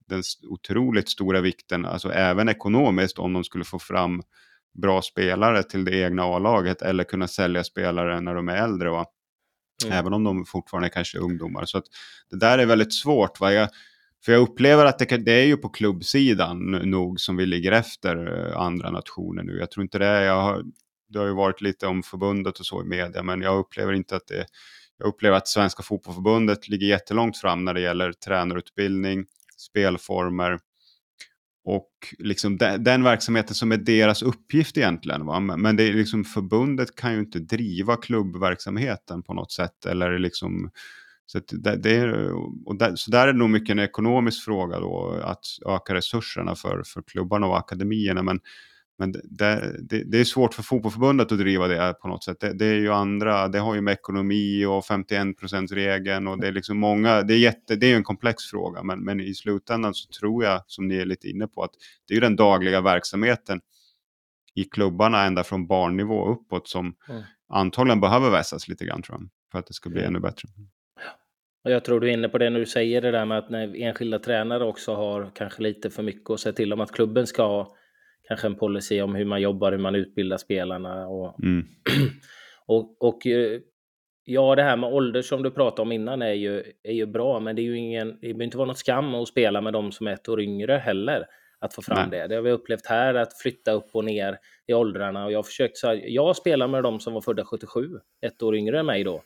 den 0.08 0.22
otroligt 0.48 1.08
stora 1.08 1.40
vikten, 1.40 1.84
alltså 1.84 2.12
även 2.12 2.48
ekonomiskt, 2.48 3.18
om 3.18 3.32
de 3.32 3.44
skulle 3.44 3.64
få 3.64 3.78
fram 3.78 4.22
bra 4.82 5.02
spelare 5.02 5.62
till 5.62 5.84
det 5.84 5.96
egna 5.96 6.22
A-laget 6.22 6.82
eller 6.82 7.04
kunna 7.04 7.28
sälja 7.28 7.64
spelare 7.64 8.20
när 8.20 8.34
de 8.34 8.48
är 8.48 8.56
äldre. 8.56 8.90
Va? 8.90 9.06
Mm. 9.84 9.98
Även 9.98 10.12
om 10.12 10.24
de 10.24 10.44
fortfarande 10.44 10.88
kanske 10.88 11.18
är 11.18 11.22
ungdomar. 11.22 11.64
Så 11.64 11.78
att 11.78 11.84
det 12.30 12.36
där 12.36 12.58
är 12.58 12.66
väldigt 12.66 12.94
svårt. 12.94 13.40
Va? 13.40 13.52
Jag, 13.52 13.68
för 14.24 14.32
jag 14.32 14.42
upplever 14.42 14.84
att 14.84 14.98
det, 14.98 15.16
det, 15.16 15.32
är 15.32 15.46
ju 15.46 15.56
på 15.56 15.68
klubbsidan 15.68 16.70
nog 16.70 17.20
som 17.20 17.36
vi 17.36 17.46
ligger 17.46 17.72
efter 17.72 18.46
eh, 18.50 18.60
andra 18.60 18.90
nationer 18.90 19.42
nu. 19.42 19.58
Jag 19.58 19.70
tror 19.70 19.82
inte 19.82 19.98
det. 19.98 20.24
Jag 20.24 20.42
har, 20.42 20.64
det 21.08 21.18
har 21.18 21.26
ju 21.26 21.34
varit 21.34 21.60
lite 21.60 21.86
om 21.86 22.02
förbundet 22.02 22.58
och 22.58 22.66
så 22.66 22.82
i 22.82 22.84
media, 22.84 23.22
men 23.22 23.42
jag 23.42 23.58
upplever 23.58 23.92
inte 23.92 24.16
att 24.16 24.26
det 24.26 24.46
jag 24.98 25.08
upplever 25.08 25.36
att 25.36 25.48
Svenska 25.48 25.82
Fotbollförbundet 25.82 26.68
ligger 26.68 26.86
jättelångt 26.86 27.38
fram 27.38 27.64
när 27.64 27.74
det 27.74 27.80
gäller 27.80 28.12
tränarutbildning, 28.12 29.24
spelformer 29.56 30.58
och 31.64 31.90
liksom 32.18 32.56
den, 32.56 32.84
den 32.84 33.02
verksamheten 33.02 33.54
som 33.54 33.72
är 33.72 33.76
deras 33.76 34.22
uppgift 34.22 34.78
egentligen. 34.78 35.26
Va? 35.26 35.40
Men 35.40 35.76
det 35.76 35.82
är 35.82 35.92
liksom 35.92 36.24
förbundet 36.24 36.96
kan 36.96 37.12
ju 37.12 37.18
inte 37.18 37.38
driva 37.38 37.96
klubbverksamheten 37.96 39.22
på 39.22 39.34
något 39.34 39.52
sätt 39.52 39.86
eller 39.86 40.18
liksom 40.18 40.70
så, 41.26 41.40
det, 41.48 41.76
det 41.76 41.96
är, 41.96 42.32
och 42.68 42.78
där, 42.78 42.96
så 42.96 43.10
där 43.10 43.28
är 43.28 43.32
det 43.32 43.38
nog 43.38 43.50
mycket 43.50 43.70
en 43.70 43.78
ekonomisk 43.78 44.44
fråga 44.44 44.80
då, 44.80 45.20
att 45.24 45.44
öka 45.66 45.94
resurserna 45.94 46.54
för, 46.54 46.82
för 46.86 47.02
klubbarna 47.02 47.46
och 47.46 47.58
akademierna. 47.58 48.22
Men 48.22 48.40
men 48.98 49.12
det, 49.12 49.76
det, 49.82 50.04
det, 50.04 50.20
är 50.20 50.24
svårt 50.24 50.54
för 50.54 50.62
fotbollförbundet 50.62 51.32
att 51.32 51.38
driva 51.38 51.68
det 51.68 51.94
på 52.02 52.08
något 52.08 52.24
sätt. 52.24 52.40
Det, 52.40 52.52
det 52.52 52.66
är 52.66 52.74
ju 52.74 52.92
andra, 52.92 53.48
det 53.48 53.58
har 53.58 53.74
ju 53.74 53.80
med 53.80 53.92
ekonomi 53.92 54.64
och 54.64 54.84
51 54.84 55.26
regeln 55.70 56.26
och 56.26 56.40
det 56.40 56.48
är 56.48 56.52
liksom 56.52 56.78
många, 56.78 57.22
det 57.22 57.34
är, 57.34 57.38
jätte, 57.38 57.76
det 57.76 57.92
är 57.92 57.96
en 57.96 58.04
komplex 58.04 58.44
fråga. 58.44 58.82
Men, 58.82 59.04
men 59.04 59.20
i 59.20 59.34
slutändan 59.34 59.94
så 59.94 60.08
tror 60.08 60.44
jag, 60.44 60.62
som 60.66 60.88
ni 60.88 60.96
är 60.96 61.04
lite 61.04 61.28
inne 61.28 61.46
på, 61.46 61.62
att 61.62 61.72
det 62.08 62.14
är 62.14 62.16
ju 62.16 62.20
den 62.20 62.36
dagliga 62.36 62.80
verksamheten 62.80 63.60
i 64.54 64.64
klubbarna 64.64 65.24
ända 65.24 65.44
från 65.44 65.66
barnnivå 65.66 66.28
uppåt 66.28 66.68
som 66.68 66.94
mm. 67.08 67.22
antagligen 67.48 68.00
behöver 68.00 68.30
vässas 68.30 68.68
lite 68.68 68.84
grann 68.84 69.02
tror 69.02 69.18
jag, 69.20 69.28
för 69.52 69.58
att 69.58 69.66
det 69.66 69.74
ska 69.74 69.90
bli 69.90 70.00
mm. 70.00 70.08
ännu 70.08 70.20
bättre. 70.20 70.48
Och 71.64 71.70
jag 71.70 71.84
tror 71.84 72.00
du 72.00 72.08
är 72.08 72.12
inne 72.12 72.28
på 72.28 72.38
det 72.38 72.50
när 72.50 72.60
du 72.60 72.66
säger 72.66 73.00
det 73.00 73.10
där 73.10 73.24
med 73.24 73.38
att 73.38 73.50
när 73.50 73.82
enskilda 73.82 74.18
tränare 74.18 74.64
också 74.64 74.94
har 74.94 75.30
kanske 75.34 75.62
lite 75.62 75.90
för 75.90 76.02
mycket 76.02 76.30
att 76.30 76.40
säga 76.40 76.52
till 76.52 76.72
om 76.72 76.80
att 76.80 76.92
klubben 76.92 77.26
ska 77.26 77.46
ha 77.46 77.76
kanske 78.28 78.46
en 78.46 78.54
policy 78.54 79.00
om 79.00 79.14
hur 79.14 79.24
man 79.24 79.40
jobbar, 79.40 79.72
hur 79.72 79.78
man 79.78 79.94
utbildar 79.94 80.36
spelarna. 80.36 81.06
Och, 81.06 81.40
mm. 81.42 81.66
och, 82.66 83.04
och 83.04 83.26
eh, 83.26 83.60
ja, 84.24 84.54
det 84.54 84.62
här 84.62 84.76
med 84.76 84.92
ålder 84.92 85.22
som 85.22 85.42
du 85.42 85.50
pratade 85.50 85.82
om 85.82 85.92
innan 85.92 86.22
är 86.22 86.32
ju, 86.32 86.62
är 86.82 86.92
ju 86.92 87.06
bra, 87.06 87.40
men 87.40 87.56
det 87.56 87.62
är 87.62 87.64
ju 87.64 87.78
ingen, 87.78 88.08
det 88.08 88.20
behöver 88.20 88.44
inte 88.44 88.56
vara 88.56 88.68
något 88.68 88.78
skam 88.78 89.14
att 89.14 89.28
spela 89.28 89.60
med 89.60 89.72
de 89.72 89.92
som 89.92 90.06
är 90.06 90.12
ett 90.12 90.28
år 90.28 90.40
yngre 90.40 90.72
heller. 90.72 91.26
Att 91.58 91.74
få 91.74 91.82
fram 91.82 92.08
Nej. 92.10 92.20
det. 92.20 92.26
Det 92.26 92.34
har 92.34 92.42
vi 92.42 92.50
upplevt 92.50 92.86
här, 92.86 93.14
att 93.14 93.38
flytta 93.38 93.72
upp 93.72 93.90
och 93.92 94.04
ner 94.04 94.38
i 94.66 94.74
åldrarna. 94.74 95.24
Och 95.24 95.32
jag 95.32 95.46
försökt 95.46 95.76
så 95.76 95.86
här, 95.86 96.02
jag 96.06 96.36
spelar 96.36 96.68
med 96.68 96.82
de 96.82 97.00
som 97.00 97.14
var 97.14 97.20
födda 97.20 97.44
77, 97.44 97.88
ett 98.26 98.42
år 98.42 98.56
yngre 98.56 98.78
än 98.78 98.86
mig 98.86 99.04
då. 99.04 99.22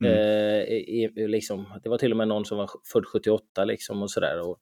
Mm. 0.00 0.12
Eh, 0.12 0.62
i, 0.68 1.12
liksom, 1.16 1.80
det 1.82 1.88
var 1.88 1.98
till 1.98 2.10
och 2.10 2.16
med 2.16 2.28
någon 2.28 2.44
som 2.44 2.58
var 2.58 2.70
född 2.92 3.06
78 3.06 3.64
liksom 3.64 4.02
och 4.02 4.10
sådär 4.10 4.56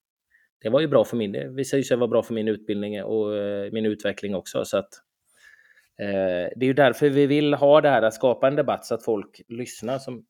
det 0.62 0.68
var 0.68 0.80
ju 0.80 0.88
bra 0.88 1.04
för 1.04 1.16
min, 1.16 1.32
det 1.32 1.48
visade 1.48 1.82
sig 1.82 1.96
vara 1.96 2.08
bra 2.08 2.22
för 2.22 2.34
min 2.34 2.48
utbildning 2.48 3.02
och 3.02 3.36
eh, 3.36 3.72
min 3.72 3.86
utveckling 3.86 4.34
också. 4.34 4.64
Så 4.64 4.78
att, 4.78 4.94
eh, 5.98 6.50
det 6.56 6.60
är 6.60 6.66
ju 6.66 6.72
därför 6.72 7.08
vi 7.08 7.26
vill 7.26 7.54
ha 7.54 7.80
det 7.80 7.88
här 7.88 8.02
att 8.02 8.14
skapa 8.14 8.48
en 8.48 8.56
debatt 8.56 8.84
så 8.84 8.94
att 8.94 9.04
folk 9.04 9.40
lyssnar. 9.48 9.98
Som, 9.98 10.24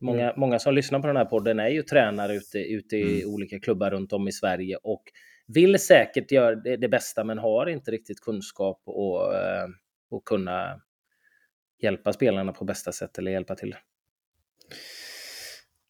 många, 0.00 0.22
mm. 0.22 0.34
många 0.36 0.58
som 0.58 0.74
lyssnar 0.74 1.00
på 1.00 1.06
den 1.06 1.16
här 1.16 1.24
podden 1.24 1.60
är 1.60 1.68
ju 1.68 1.82
tränare 1.82 2.34
ute, 2.34 2.58
ute 2.58 2.96
i 2.96 3.22
mm. 3.22 3.34
olika 3.34 3.60
klubbar 3.60 3.90
runt 3.90 4.12
om 4.12 4.28
i 4.28 4.32
Sverige 4.32 4.76
och 4.82 5.02
vill 5.46 5.78
säkert 5.78 6.32
göra 6.32 6.54
det, 6.54 6.76
det 6.76 6.88
bästa 6.88 7.24
men 7.24 7.38
har 7.38 7.66
inte 7.66 7.90
riktigt 7.90 8.20
kunskap 8.20 8.82
och, 8.84 9.34
eh, 9.34 9.68
och 10.10 10.24
kunna 10.24 10.80
hjälpa 11.82 12.12
spelarna 12.12 12.52
på 12.52 12.64
bästa 12.64 12.92
sätt 12.92 13.18
eller 13.18 13.30
hjälpa 13.30 13.54
till. 13.54 13.74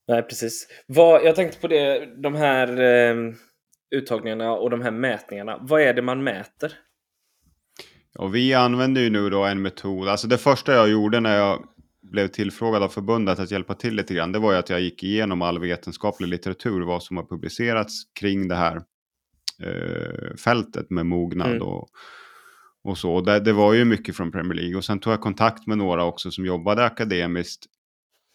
Nej, 0.09 0.23
precis. 0.23 0.67
Vad, 0.87 1.25
jag 1.25 1.37
tänkte 1.37 1.61
på 1.61 1.69
det, 1.69 2.07
de 2.23 2.35
här 2.35 2.81
eh, 2.81 3.35
uttagningarna 3.91 4.53
och 4.53 4.71
de 4.71 4.83
här 4.83 4.91
mätningarna. 4.91 5.59
Vad 5.61 5.83
är 5.83 5.95
det 5.95 6.03
man 6.03 6.25
mäter? 6.25 6.73
Och 8.19 8.35
vi 8.35 8.55
använder 8.55 9.01
ju 9.01 9.11
nu 9.11 9.31
då 9.31 9.45
en 9.45 9.63
metod. 9.63 10.09
Alltså 10.09 10.27
det 10.27 10.39
första 10.39 10.75
jag 10.75 10.89
gjorde 10.91 11.21
när 11.21 11.37
jag 11.37 11.65
blev 12.03 12.29
tillfrågad 12.29 12.83
av 12.83 12.89
förbundet 12.89 13.39
att 13.39 13.51
hjälpa 13.51 13.75
till 13.75 13.95
lite 13.95 14.15
grann. 14.15 14.33
Det 14.33 14.39
var 14.39 14.53
ju 14.53 14.59
att 14.59 14.71
jag 14.71 14.81
gick 14.81 15.03
igenom 15.03 15.43
all 15.43 15.59
vetenskaplig 15.59 16.29
litteratur. 16.29 16.81
Vad 16.81 17.03
som 17.03 17.17
har 17.17 17.25
publicerats 17.25 18.13
kring 18.21 18.49
det 18.49 18.55
här 18.55 18.77
eh, 19.63 20.37
fältet 20.45 20.91
med 20.91 21.07
mognad 21.07 21.51
mm. 21.51 21.63
och, 21.63 21.89
och 22.85 22.99
så. 22.99 23.21
Det, 23.21 23.41
det 23.41 23.53
var 23.53 23.75
ju 23.75 23.85
mycket 23.85 24.17
från 24.17 24.33
Premier 24.33 24.55
League. 24.55 24.77
Och 24.77 24.85
sen 24.85 24.99
tog 24.99 25.13
jag 25.13 25.21
kontakt 25.21 25.67
med 25.67 25.79
några 25.79 26.05
också 26.05 26.31
som 26.31 26.47
jobbade 26.47 26.85
akademiskt 26.85 27.67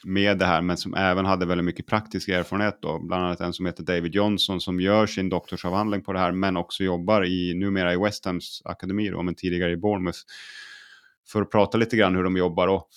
med 0.06 0.38
det 0.38 0.46
här, 0.46 0.62
men 0.62 0.78
som 0.78 0.94
även 0.94 1.26
hade 1.26 1.46
väldigt 1.46 1.66
mycket 1.66 1.88
praktisk 1.88 2.30
erfarenhet 2.30 2.78
då. 2.82 3.00
Bland 3.00 3.26
annat 3.26 3.40
en 3.40 3.54
som 3.54 3.66
heter 3.66 3.84
David 3.84 4.16
Johnson 4.16 4.62
som 4.62 4.80
gör 4.80 5.06
sin 5.06 5.30
doktorsavhandling 5.30 6.02
på 6.02 6.14
det 6.14 6.20
här, 6.20 6.32
men 6.32 6.58
också 6.58 6.84
jobbar 6.84 7.26
i, 7.26 7.54
numera 7.54 7.94
i 7.94 7.98
West 7.98 8.26
Hams 8.26 8.62
akademi 8.66 9.10
då, 9.10 9.24
men 9.24 9.36
tidigare 9.36 9.72
i 9.72 9.78
Bournemouth. 9.78 10.20
För 11.28 11.42
att 11.42 11.52
prata 11.52 11.78
lite 11.78 11.98
grann 11.98 12.16
hur 12.16 12.24
de 12.24 12.38
jobbar. 12.38 12.68
Och 12.68 12.90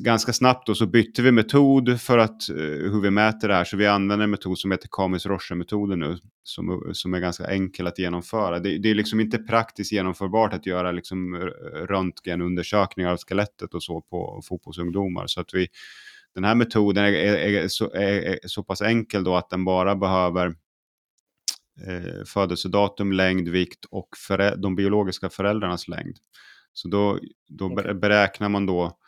ganska 0.00 0.32
snabbt 0.32 0.66
då 0.66 0.74
så 0.74 0.86
bytte 0.86 1.22
vi 1.22 1.32
metod 1.32 2.00
för 2.00 2.18
att, 2.18 2.48
eh, 2.48 2.56
hur 2.56 3.00
vi 3.00 3.10
mäter 3.10 3.48
det 3.48 3.54
här. 3.54 3.64
Så 3.64 3.76
vi 3.76 3.86
använder 3.86 4.24
en 4.24 4.30
metod 4.30 4.58
som 4.58 4.70
heter 4.70 4.88
Kamis 4.92 5.26
Roche-metoden 5.26 5.98
nu. 5.98 6.18
Som, 6.46 6.90
som 6.92 7.14
är 7.14 7.20
ganska 7.20 7.44
enkel 7.44 7.86
att 7.86 7.98
genomföra. 7.98 8.58
Det, 8.58 8.78
det, 8.78 8.90
är 8.90 8.94
liksom 8.94 9.20
inte 9.20 9.38
praktiskt 9.38 9.92
genomförbart 9.92 10.52
att 10.52 10.66
göra 10.66 10.92
liksom 10.92 11.36
röntgenundersökningar 11.88 13.10
av 13.10 13.16
skelettet 13.16 13.74
och 13.74 13.82
så 13.82 14.00
på 14.00 14.42
fotbollsungdomar. 14.44 15.26
Så 15.26 15.40
att 15.40 15.54
vi 15.54 15.68
den 16.34 16.44
här 16.44 16.54
metoden 16.54 17.04
är, 17.04 17.12
är, 17.12 17.62
är, 17.62 17.68
så, 17.68 17.92
är, 17.92 18.38
så, 18.46 18.62
pass 18.62 18.82
enkel 18.82 19.24
då 19.24 19.36
att 19.36 19.50
den 19.50 19.64
bara 19.64 19.96
behöver 19.96 20.46
eh, 21.86 22.24
födelsedatum, 22.26 23.12
längd, 23.12 23.48
vikt 23.48 23.84
och 23.84 24.08
de 24.56 24.76
biologiska 24.76 25.30
föräldrarnas 25.30 25.88
längd. 25.88 26.16
Så 26.72 26.88
då, 26.88 27.18
då 27.48 27.68
beräknar 27.94 28.48
man 28.48 28.66
då 28.66 28.98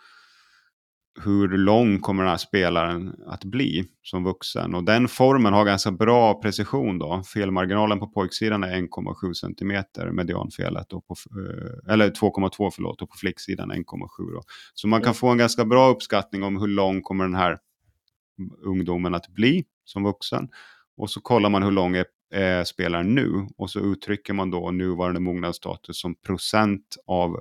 hur 1.24 1.48
lång 1.48 2.00
kommer 2.00 2.22
den 2.22 2.30
här 2.30 2.36
spelaren 2.36 3.14
att 3.26 3.44
bli 3.44 3.84
som 4.02 4.24
vuxen. 4.24 4.74
Och 4.74 4.84
den 4.84 5.08
formen 5.08 5.52
har 5.52 5.64
ganska 5.64 5.90
bra 5.90 6.40
precision 6.40 6.98
då. 6.98 7.22
Felmarginalen 7.22 8.00
på 8.00 8.06
pojksidan 8.06 8.64
är 8.64 8.76
1,7 8.76 9.34
cm 9.34 9.84
medianfelet. 10.16 10.92
Och 10.92 11.06
på, 11.06 11.14
eh, 11.14 11.92
eller 11.92 12.10
2,2 12.10 12.70
förlåt 12.70 13.02
och 13.02 13.10
på 13.10 13.16
flicksidan 13.16 13.72
1,7. 13.72 14.32
Då. 14.32 14.42
Så 14.74 14.88
man 14.88 15.02
kan 15.02 15.14
få 15.14 15.28
en 15.28 15.38
ganska 15.38 15.64
bra 15.64 15.88
uppskattning 15.88 16.42
om 16.42 16.60
hur 16.60 16.68
lång 16.68 17.02
kommer 17.02 17.24
den 17.24 17.34
här 17.34 17.58
ungdomen 18.64 19.14
att 19.14 19.28
bli 19.28 19.64
som 19.84 20.04
vuxen. 20.04 20.48
Och 20.96 21.10
så 21.10 21.20
kollar 21.20 21.50
man 21.50 21.62
hur 21.62 21.70
lång 21.70 21.96
är, 21.96 22.06
är 22.34 22.64
spelaren 22.64 23.14
nu 23.14 23.48
och 23.56 23.70
så 23.70 23.80
uttrycker 23.80 24.32
man 24.32 24.50
då 24.50 24.70
nuvarande 24.70 25.20
mognadsstatus 25.20 26.00
som 26.00 26.14
procent 26.14 26.96
av 27.06 27.40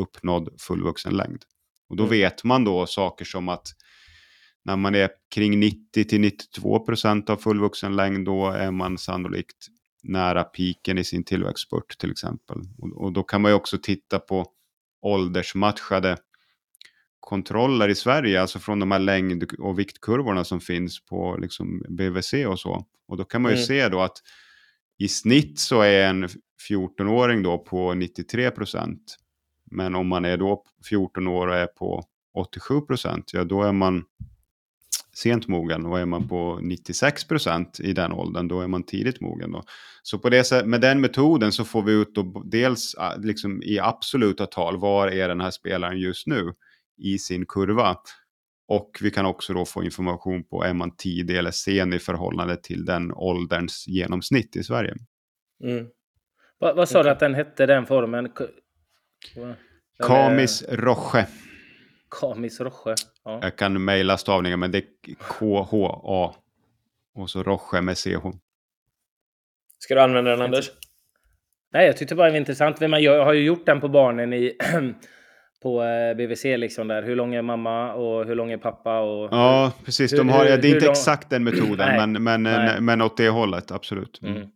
uppnådd 0.00 0.48
fullvuxen 0.58 1.16
längd. 1.16 1.44
Och 1.88 1.96
då 1.96 2.02
mm. 2.02 2.10
vet 2.10 2.44
man 2.44 2.64
då 2.64 2.86
saker 2.86 3.24
som 3.24 3.48
att 3.48 3.66
när 4.64 4.76
man 4.76 4.94
är 4.94 5.10
kring 5.34 5.60
90 5.60 6.04
till 6.04 6.20
92 6.20 6.80
procent 6.80 7.30
av 7.30 7.36
fullvuxen 7.36 7.96
längd 7.96 8.26
då 8.26 8.50
är 8.50 8.70
man 8.70 8.98
sannolikt 8.98 9.66
nära 10.02 10.44
piken 10.44 10.98
i 10.98 11.04
sin 11.04 11.24
tillväxtspurt 11.24 11.98
till 11.98 12.10
exempel. 12.10 12.58
Och, 12.78 13.04
och, 13.04 13.12
då 13.12 13.22
kan 13.22 13.42
man 13.42 13.50
ju 13.50 13.54
också 13.54 13.78
titta 13.82 14.18
på 14.18 14.46
åldersmatchade 15.02 16.16
kontroller 17.20 17.88
i 17.88 17.94
Sverige, 17.94 18.40
alltså 18.40 18.58
från 18.58 18.80
de 18.80 18.90
här 18.90 18.98
längd 18.98 19.52
och 19.58 19.78
viktkurvorna 19.78 20.44
som 20.44 20.60
finns 20.60 21.06
på 21.06 21.36
liksom 21.36 21.82
BVC 21.88 22.34
och 22.48 22.60
så. 22.60 22.86
Och 23.08 23.16
då 23.16 23.24
kan 23.24 23.42
man 23.42 23.52
ju 23.52 23.56
mm. 23.56 23.66
se 23.66 23.88
då 23.88 24.00
att 24.00 24.16
i 24.98 25.08
snitt 25.08 25.58
så 25.58 25.80
är 25.80 26.08
en 26.08 26.28
14-åring 26.70 27.42
då 27.42 27.58
på 27.58 27.94
93 27.94 28.50
procent 28.50 29.18
men 29.74 29.94
om 29.94 30.06
man 30.06 30.24
är 30.24 30.36
då 30.36 30.64
14 30.88 31.28
år 31.28 31.46
och 31.46 31.54
är 31.54 31.66
på 31.66 32.04
87 32.34 32.80
procent, 32.80 33.30
ja 33.32 33.44
då 33.44 33.62
är 33.62 33.72
man 33.72 34.04
sent 35.14 35.48
mogen 35.48 35.86
och 35.86 36.00
är 36.00 36.06
man 36.06 36.28
på 36.28 36.58
96 36.62 37.24
procent 37.24 37.80
i 37.80 37.92
den 37.92 38.12
åldern, 38.12 38.48
då 38.48 38.60
är 38.60 38.66
man 38.66 38.82
tidigt 38.82 39.20
mogen. 39.20 39.52
Då. 39.52 39.62
Så 40.02 40.18
på 40.18 40.28
det, 40.28 40.66
med 40.66 40.80
den 40.80 41.00
metoden 41.00 41.52
så 41.52 41.64
får 41.64 41.82
vi 41.82 41.92
ut 41.92 42.14
då 42.14 42.42
dels 42.44 42.96
liksom 43.18 43.62
i 43.62 43.78
absoluta 43.78 44.46
tal, 44.46 44.78
var 44.78 45.08
är 45.08 45.28
den 45.28 45.40
här 45.40 45.50
spelaren 45.50 45.98
just 45.98 46.26
nu 46.26 46.54
i 46.96 47.18
sin 47.18 47.46
kurva? 47.46 47.96
Och 48.68 48.98
vi 49.00 49.10
kan 49.10 49.26
också 49.26 49.52
då 49.52 49.64
få 49.64 49.84
information 49.84 50.44
på 50.44 50.64
är 50.64 50.72
man 50.72 50.96
tidig 50.96 51.36
eller 51.36 51.50
sen 51.50 51.92
i 51.92 51.98
förhållande 51.98 52.56
till 52.56 52.84
den 52.84 53.12
ålderns 53.12 53.84
genomsnitt 53.86 54.56
i 54.56 54.62
Sverige. 54.62 54.94
Mm. 55.64 55.86
Vad, 56.58 56.76
vad 56.76 56.88
sa 56.88 57.02
du 57.02 57.10
att 57.10 57.20
den 57.20 57.34
hette, 57.34 57.66
den 57.66 57.86
formen? 57.86 58.28
Kamis 60.02 60.64
Roche. 60.68 61.26
Kamis 62.20 62.60
Roche. 62.60 62.94
Ja. 63.24 63.38
Jag 63.42 63.56
kan 63.56 63.84
mejla 63.84 64.16
stavningen 64.16 64.60
men 64.60 64.70
det 64.70 64.78
är 64.78 65.14
K-H-A. 65.18 66.34
Och 67.14 67.30
så 67.30 67.42
Roche 67.42 67.80
med 67.80 67.98
CH. 67.98 68.26
Ska 69.78 69.94
du 69.94 70.00
använda 70.00 70.30
den 70.30 70.42
Anders? 70.42 70.70
Nej, 71.72 71.86
jag 71.86 71.96
tyckte 71.96 72.14
bara 72.14 72.26
det 72.26 72.32
var 72.32 72.38
intressant. 72.38 72.80
Jag 72.80 73.24
har 73.24 73.32
ju 73.32 73.44
gjort 73.44 73.66
den 73.66 73.80
på 73.80 73.88
barnen 73.88 74.32
i 74.32 74.56
på 75.62 75.82
eh, 75.82 76.14
BVC 76.14 76.44
liksom 76.44 76.88
där. 76.88 77.02
Hur 77.02 77.16
lång 77.16 77.34
är 77.34 77.42
mamma 77.42 77.94
och 77.94 78.26
hur 78.26 78.34
lång 78.34 78.52
är 78.52 78.58
pappa? 78.58 79.00
Och 79.00 79.28
ja, 79.32 79.72
precis. 79.84 80.10
De 80.10 80.28
har, 80.28 80.44
hur, 80.44 80.58
det 80.58 80.68
är 80.68 80.74
inte 80.74 80.86
lång... 80.86 80.92
exakt 80.92 81.30
den 81.30 81.44
metoden, 81.44 81.76
nej, 81.76 82.06
men, 82.06 82.22
men, 82.22 82.42
nej. 82.42 82.80
men 82.80 83.02
åt 83.02 83.16
det 83.16 83.28
hållet, 83.28 83.70
absolut. 83.70 84.20
Mm. 84.22 84.36
Mm. 84.36 84.50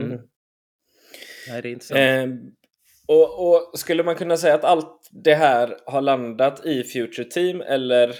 Mm. 0.00 0.20
Nej, 1.48 1.62
det 1.62 1.68
är 1.68 1.72
intressant. 1.72 1.98
Eh, 1.98 2.26
och, 3.08 3.48
och, 3.48 3.78
skulle 3.78 4.02
man 4.02 4.14
kunna 4.14 4.36
säga 4.36 4.54
att 4.54 4.64
allt 4.64 5.08
det 5.24 5.34
här 5.34 5.76
har 5.86 6.00
landat 6.00 6.66
i 6.66 6.82
Future 6.82 7.24
Team 7.24 7.60
eller 7.60 8.14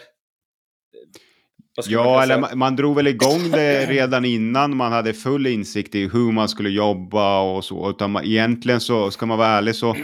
Ja, 1.87 2.23
eller 2.23 2.39
man, 2.39 2.59
man 2.59 2.77
drog 2.77 2.97
väl 2.97 3.07
igång 3.07 3.51
det 3.51 3.87
redan 3.89 4.25
innan 4.25 4.77
man 4.77 4.93
hade 4.93 5.13
full 5.13 5.47
insikt 5.47 5.95
i 5.95 6.09
hur 6.09 6.33
man 6.33 6.49
skulle 6.49 6.71
jobba 6.71 7.41
och 7.41 7.65
så. 7.65 7.91
Utan 7.91 8.11
man, 8.11 8.25
egentligen 8.25 8.81
så, 8.81 9.11
ska 9.11 9.27
man 9.27 9.39
vara 9.39 9.49
ärlig 9.49 9.75
så 9.75 9.97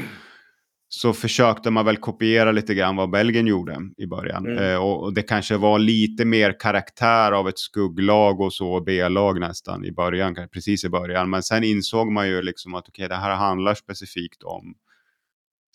så 0.92 1.12
försökte 1.12 1.70
man 1.70 1.84
väl 1.84 1.96
kopiera 1.96 2.52
lite 2.52 2.74
grann 2.74 2.96
vad 2.96 3.10
Belgien 3.10 3.46
gjorde 3.46 3.76
i 3.96 4.06
början. 4.06 4.46
Mm. 4.46 4.64
Eh, 4.64 4.76
och, 4.76 5.14
det 5.14 5.22
kanske 5.22 5.56
var 5.56 5.78
lite 5.78 6.24
mer 6.24 6.60
karaktär 6.60 7.32
av 7.32 7.48
ett 7.48 7.58
skugglag 7.58 8.40
och 8.40 8.52
så, 8.52 8.80
B-lag 8.80 9.40
nästan 9.40 9.84
i 9.84 9.92
början, 9.92 10.36
precis 10.52 10.84
i 10.84 10.88
början. 10.88 11.30
Men 11.30 11.42
sen 11.42 11.64
insåg 11.64 12.12
man 12.12 12.28
ju 12.28 12.42
liksom 12.42 12.74
att 12.74 12.88
okej, 12.88 13.06
okay, 13.06 13.16
det 13.16 13.22
här 13.22 13.36
handlar 13.36 13.74
specifikt 13.74 14.42
om 14.42 14.74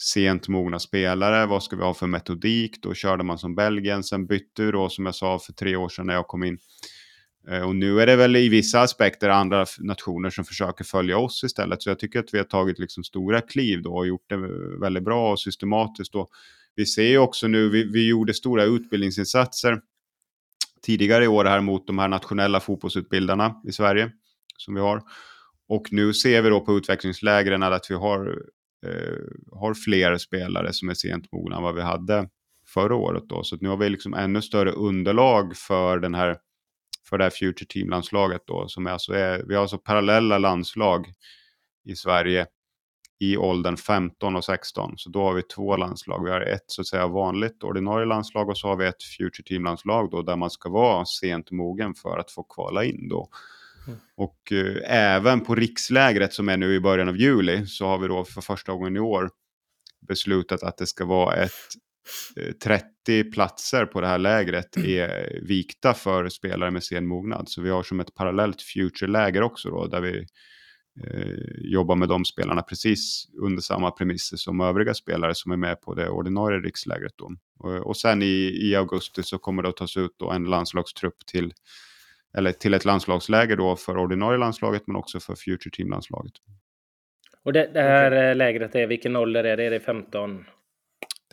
sent 0.01 0.47
mogna 0.47 0.79
spelare. 0.79 1.45
Vad 1.45 1.63
ska 1.63 1.75
vi 1.75 1.83
ha 1.83 1.93
för 1.93 2.07
metodik? 2.07 2.81
Då 2.81 2.93
körde 2.93 3.23
man 3.23 3.37
som 3.37 3.55
Belgien. 3.55 4.03
Sen 4.03 4.27
bytte 4.27 4.71
då, 4.71 4.89
som 4.89 5.05
jag 5.05 5.15
sa 5.15 5.39
för 5.39 5.53
tre 5.53 5.75
år 5.75 5.89
sedan 5.89 6.07
när 6.07 6.13
jag 6.13 6.27
kom 6.27 6.43
in, 6.43 6.57
Eh, 7.49 7.61
och 7.61 7.75
nu 7.75 8.01
är 8.01 8.07
det 8.07 8.15
väl 8.15 8.35
i 8.35 8.49
vissa 8.49 8.81
aspekter 8.81 9.29
andra 9.29 9.65
nationer 9.79 10.29
som 10.29 10.45
försöker 10.45 10.83
följa 10.83 11.17
oss 11.17 11.43
istället. 11.43 11.81
Så 11.81 11.89
jag 11.89 11.99
tycker 11.99 12.19
att 12.19 12.33
vi 12.33 12.37
har 12.37 12.45
tagit 12.45 12.79
liksom 12.79 13.03
stora 13.03 13.41
kliv 13.41 13.81
då 13.81 13.95
och 13.95 14.07
gjort 14.07 14.29
det 14.29 14.37
väldigt 14.81 15.03
bra 15.03 15.31
och 15.31 15.39
systematiskt. 15.39 16.15
Och 16.15 16.29
Vi 16.75 16.85
ser 16.85 17.07
ju 17.07 17.17
också 17.17 17.47
nu, 17.47 17.69
vi, 17.69 17.83
vi 17.83 18.07
gjorde 18.07 18.33
stora 18.33 18.63
utbildningsinsatser 18.63 19.81
tidigare 20.81 21.23
i 21.23 21.27
år 21.27 21.45
här 21.45 21.61
mot 21.61 21.87
de 21.87 21.99
här 21.99 22.07
nationella 22.07 22.59
fotbollsutbildarna 22.59 23.61
i 23.67 23.71
Sverige 23.71 24.11
som 24.57 24.75
vi 24.75 24.81
har. 24.81 25.01
Och 25.67 25.87
nu 25.91 26.13
ser 26.13 26.41
vi 26.41 26.49
då 26.49 26.61
på 26.61 26.77
utvecklingslägren 26.77 27.63
att 27.63 27.91
vi 27.91 27.95
har, 27.95 28.43
eh, 28.87 29.59
har 29.59 29.73
fler 29.73 30.17
spelare 30.17 30.73
som 30.73 30.89
är 30.89 30.93
sent 30.93 31.31
mogna 31.31 31.55
än 31.55 31.63
vad 31.63 31.75
vi 31.75 31.81
hade 31.81 32.29
förra 32.67 32.95
året. 32.95 33.23
Då. 33.29 33.43
Så 33.43 33.57
nu 33.61 33.69
har 33.69 33.77
vi 33.77 33.89
liksom 33.89 34.13
ännu 34.13 34.41
större 34.41 34.71
underlag 34.71 35.55
för 35.55 35.99
den 35.99 36.15
här 36.15 36.37
för 37.09 37.17
det 37.17 37.23
här 37.23 37.31
Future 37.31 37.65
Team-landslaget 37.69 38.41
då. 38.45 38.67
Som 38.67 38.87
är 38.87 38.91
alltså 38.91 39.13
är, 39.13 39.43
vi 39.47 39.55
har 39.55 39.61
alltså 39.61 39.77
parallella 39.77 40.37
landslag 40.37 41.07
i 41.85 41.95
Sverige 41.95 42.47
i 43.19 43.37
åldern 43.37 43.77
15 43.77 44.35
och 44.35 44.45
16. 44.45 44.93
Så 44.97 45.09
då 45.09 45.21
har 45.21 45.33
vi 45.33 45.41
två 45.41 45.77
landslag. 45.77 46.23
Vi 46.25 46.31
har 46.31 46.41
ett 46.41 46.63
så 46.67 46.81
att 46.81 46.87
säga 46.87 47.07
vanligt 47.07 47.63
ordinarie 47.63 48.05
landslag 48.05 48.49
och 48.49 48.57
så 48.57 48.67
har 48.67 48.75
vi 48.75 48.85
ett 48.85 49.03
Future 49.17 49.43
Team-landslag 49.45 50.11
då 50.11 50.21
där 50.21 50.35
man 50.35 50.49
ska 50.49 50.69
vara 50.69 51.05
sent 51.05 51.51
mogen 51.51 51.93
för 51.93 52.17
att 52.17 52.31
få 52.31 52.43
kvala 52.43 52.83
in 52.83 53.09
då. 53.09 53.29
Mm. 53.87 53.99
Och 54.15 54.51
eh, 54.51 54.95
även 55.15 55.41
på 55.41 55.55
rikslägret 55.55 56.33
som 56.33 56.49
är 56.49 56.57
nu 56.57 56.75
i 56.75 56.79
början 56.79 57.09
av 57.09 57.17
juli 57.17 57.65
så 57.65 57.85
har 57.85 57.97
vi 57.97 58.07
då 58.07 58.23
för 58.23 58.41
första 58.41 58.71
gången 58.71 58.95
i 58.95 58.99
år 58.99 59.29
beslutat 60.07 60.63
att 60.63 60.77
det 60.77 60.87
ska 60.87 61.05
vara 61.05 61.35
ett 61.35 61.51
30 62.63 62.85
eh, 63.09 63.23
platser 63.23 63.85
på 63.85 64.01
det 64.01 64.07
här 64.07 64.17
lägret 64.17 64.77
är 64.77 65.39
vikta 65.41 65.93
för 65.93 66.29
spelare 66.29 66.71
med 66.71 66.83
sen 66.83 67.07
mognad. 67.07 67.49
Så 67.49 67.61
vi 67.61 67.69
har 67.69 67.83
som 67.83 67.99
ett 67.99 68.15
parallellt 68.15 68.61
future-läger 68.61 69.41
också 69.41 69.69
då, 69.69 69.87
där 69.87 70.01
vi 70.01 70.17
eh, 71.03 71.71
jobbar 71.73 71.95
med 71.95 72.09
de 72.09 72.25
spelarna 72.25 72.61
precis 72.61 73.27
under 73.41 73.61
samma 73.61 73.91
premisser 73.91 74.37
som 74.37 74.61
övriga 74.61 74.93
spelare 74.93 75.35
som 75.35 75.51
är 75.51 75.57
med 75.57 75.81
på 75.81 75.93
det 75.93 76.09
ordinarie 76.09 76.59
rikslägret. 76.59 77.13
Då. 77.15 77.31
Och, 77.59 77.87
och 77.87 77.97
sen 77.97 78.21
i, 78.21 78.59
i 78.61 78.75
augusti 78.75 79.23
så 79.23 79.37
kommer 79.37 79.63
det 79.63 79.69
att 79.69 79.77
tas 79.77 79.97
ut 79.97 80.15
då 80.17 80.31
en 80.31 80.43
landslagstrupp 80.43 81.25
till, 81.25 81.53
eller 82.37 82.51
till 82.51 82.73
ett 82.73 82.85
landslagsläger 82.85 83.55
då 83.57 83.75
för 83.75 83.97
ordinarie 83.97 84.39
landslaget 84.39 84.87
men 84.87 84.95
också 84.95 85.19
för 85.19 85.35
Future 85.35 85.71
Team-landslaget. 85.71 86.33
Och 87.43 87.53
det, 87.53 87.69
det 87.73 87.81
här 87.81 88.11
okay. 88.11 88.33
lägret 88.33 88.75
är, 88.75 88.87
vilken 88.87 89.15
ålder 89.15 89.43
är 89.43 89.57
det? 89.57 89.63
Är 89.63 89.71
det 89.71 89.79
15? 89.79 90.45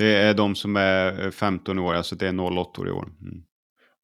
Det 0.03 0.17
är 0.17 0.35
de 0.35 0.55
som 0.55 0.77
är 0.77 1.31
15 1.31 1.79
år, 1.79 1.95
alltså 1.95 2.17
det 2.17 2.29
är 2.29 2.59
08 2.59 2.81
år 2.81 2.89
i 2.89 2.91
år. 2.91 3.09
Mm. 3.23 3.43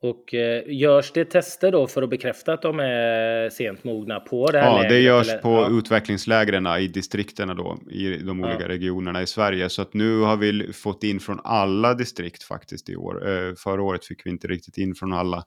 Och 0.02 0.34
eh, 0.34 0.62
görs 0.66 1.12
det 1.12 1.24
tester 1.24 1.72
då 1.72 1.86
för 1.86 2.02
att 2.02 2.10
bekräfta 2.10 2.52
att 2.52 2.62
de 2.62 2.80
är 2.80 3.50
sent 3.50 3.84
mogna 3.84 4.20
på 4.20 4.50
det 4.50 4.58
här 4.58 4.66
Ja, 4.66 4.76
lägret, 4.76 4.90
det 4.90 5.00
görs 5.00 5.28
eller? 5.28 5.42
på 5.42 5.48
ja. 5.48 5.78
utvecklingslägren 5.78 6.66
i 6.66 6.88
distrikterna 6.88 7.54
då, 7.54 7.78
i 7.90 8.16
de 8.16 8.40
olika 8.44 8.62
ja. 8.62 8.68
regionerna 8.68 9.22
i 9.22 9.26
Sverige. 9.26 9.68
Så 9.68 9.82
att 9.82 9.94
nu 9.94 10.20
har 10.20 10.36
vi 10.36 10.72
fått 10.72 11.04
in 11.04 11.20
från 11.20 11.40
alla 11.44 11.94
distrikt 11.94 12.42
faktiskt 12.42 12.88
i 12.88 12.96
år. 12.96 13.28
Eh, 13.28 13.54
förra 13.54 13.82
året 13.82 14.04
fick 14.04 14.26
vi 14.26 14.30
inte 14.30 14.48
riktigt 14.48 14.78
in 14.78 14.94
från 14.94 15.12
alla. 15.12 15.44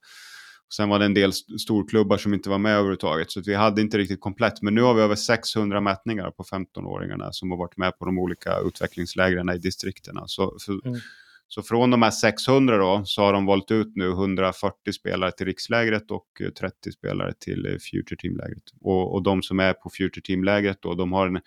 Sen 0.75 0.89
var 0.89 0.99
det 0.99 1.05
en 1.05 1.13
del 1.13 1.33
storklubbar 1.33 2.17
som 2.17 2.33
inte 2.33 2.49
var 2.49 2.57
med 2.57 2.73
överhuvudtaget. 2.73 3.31
Så 3.31 3.41
vi 3.41 3.55
hade 3.55 3.81
inte 3.81 3.97
riktigt 3.97 4.21
komplett. 4.21 4.61
Men 4.61 4.75
nu 4.75 4.81
har 4.81 4.93
vi 4.93 5.01
över 5.01 5.15
600 5.15 5.81
mätningar 5.81 6.31
på 6.31 6.43
15-åringarna 6.43 7.31
som 7.31 7.51
har 7.51 7.57
varit 7.57 7.77
med 7.77 7.97
på 7.99 8.05
de 8.05 8.19
olika 8.19 8.59
utvecklingslägren 8.59 9.49
i 9.49 9.57
distrikterna. 9.57 10.23
Så, 10.27 10.57
för, 10.65 10.87
mm. 10.87 10.99
så 11.47 11.63
från 11.63 11.91
de 11.91 12.01
här 12.01 12.11
600 12.11 12.77
då 12.77 13.01
så 13.05 13.21
har 13.21 13.33
de 13.33 13.45
valt 13.45 13.71
ut 13.71 13.95
nu 13.95 14.09
140 14.09 14.93
spelare 14.93 15.31
till 15.31 15.45
rikslägret 15.45 16.11
och 16.11 16.27
30 16.59 16.91
spelare 16.91 17.33
till 17.39 17.65
eh, 17.65 17.71
Future 17.71 18.17
Team-lägret. 18.21 18.63
Och, 18.81 19.13
och 19.13 19.23
de 19.23 19.41
som 19.41 19.59
är 19.59 19.73
på 19.73 19.89
Future 19.89 20.21
Team-lägret 20.21 20.77
då, 20.81 20.93
de 20.93 21.11
har 21.11 21.27
en 21.27 21.41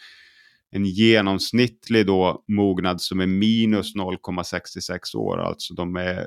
en 0.70 0.84
genomsnittlig 0.84 2.06
då 2.06 2.44
mognad 2.48 3.00
som 3.00 3.20
är 3.20 3.26
minus 3.26 3.94
0,66 3.94 5.16
år. 5.16 5.38
Alltså 5.38 5.74
de 5.74 5.96
är 5.96 6.18
Eh, 6.18 6.26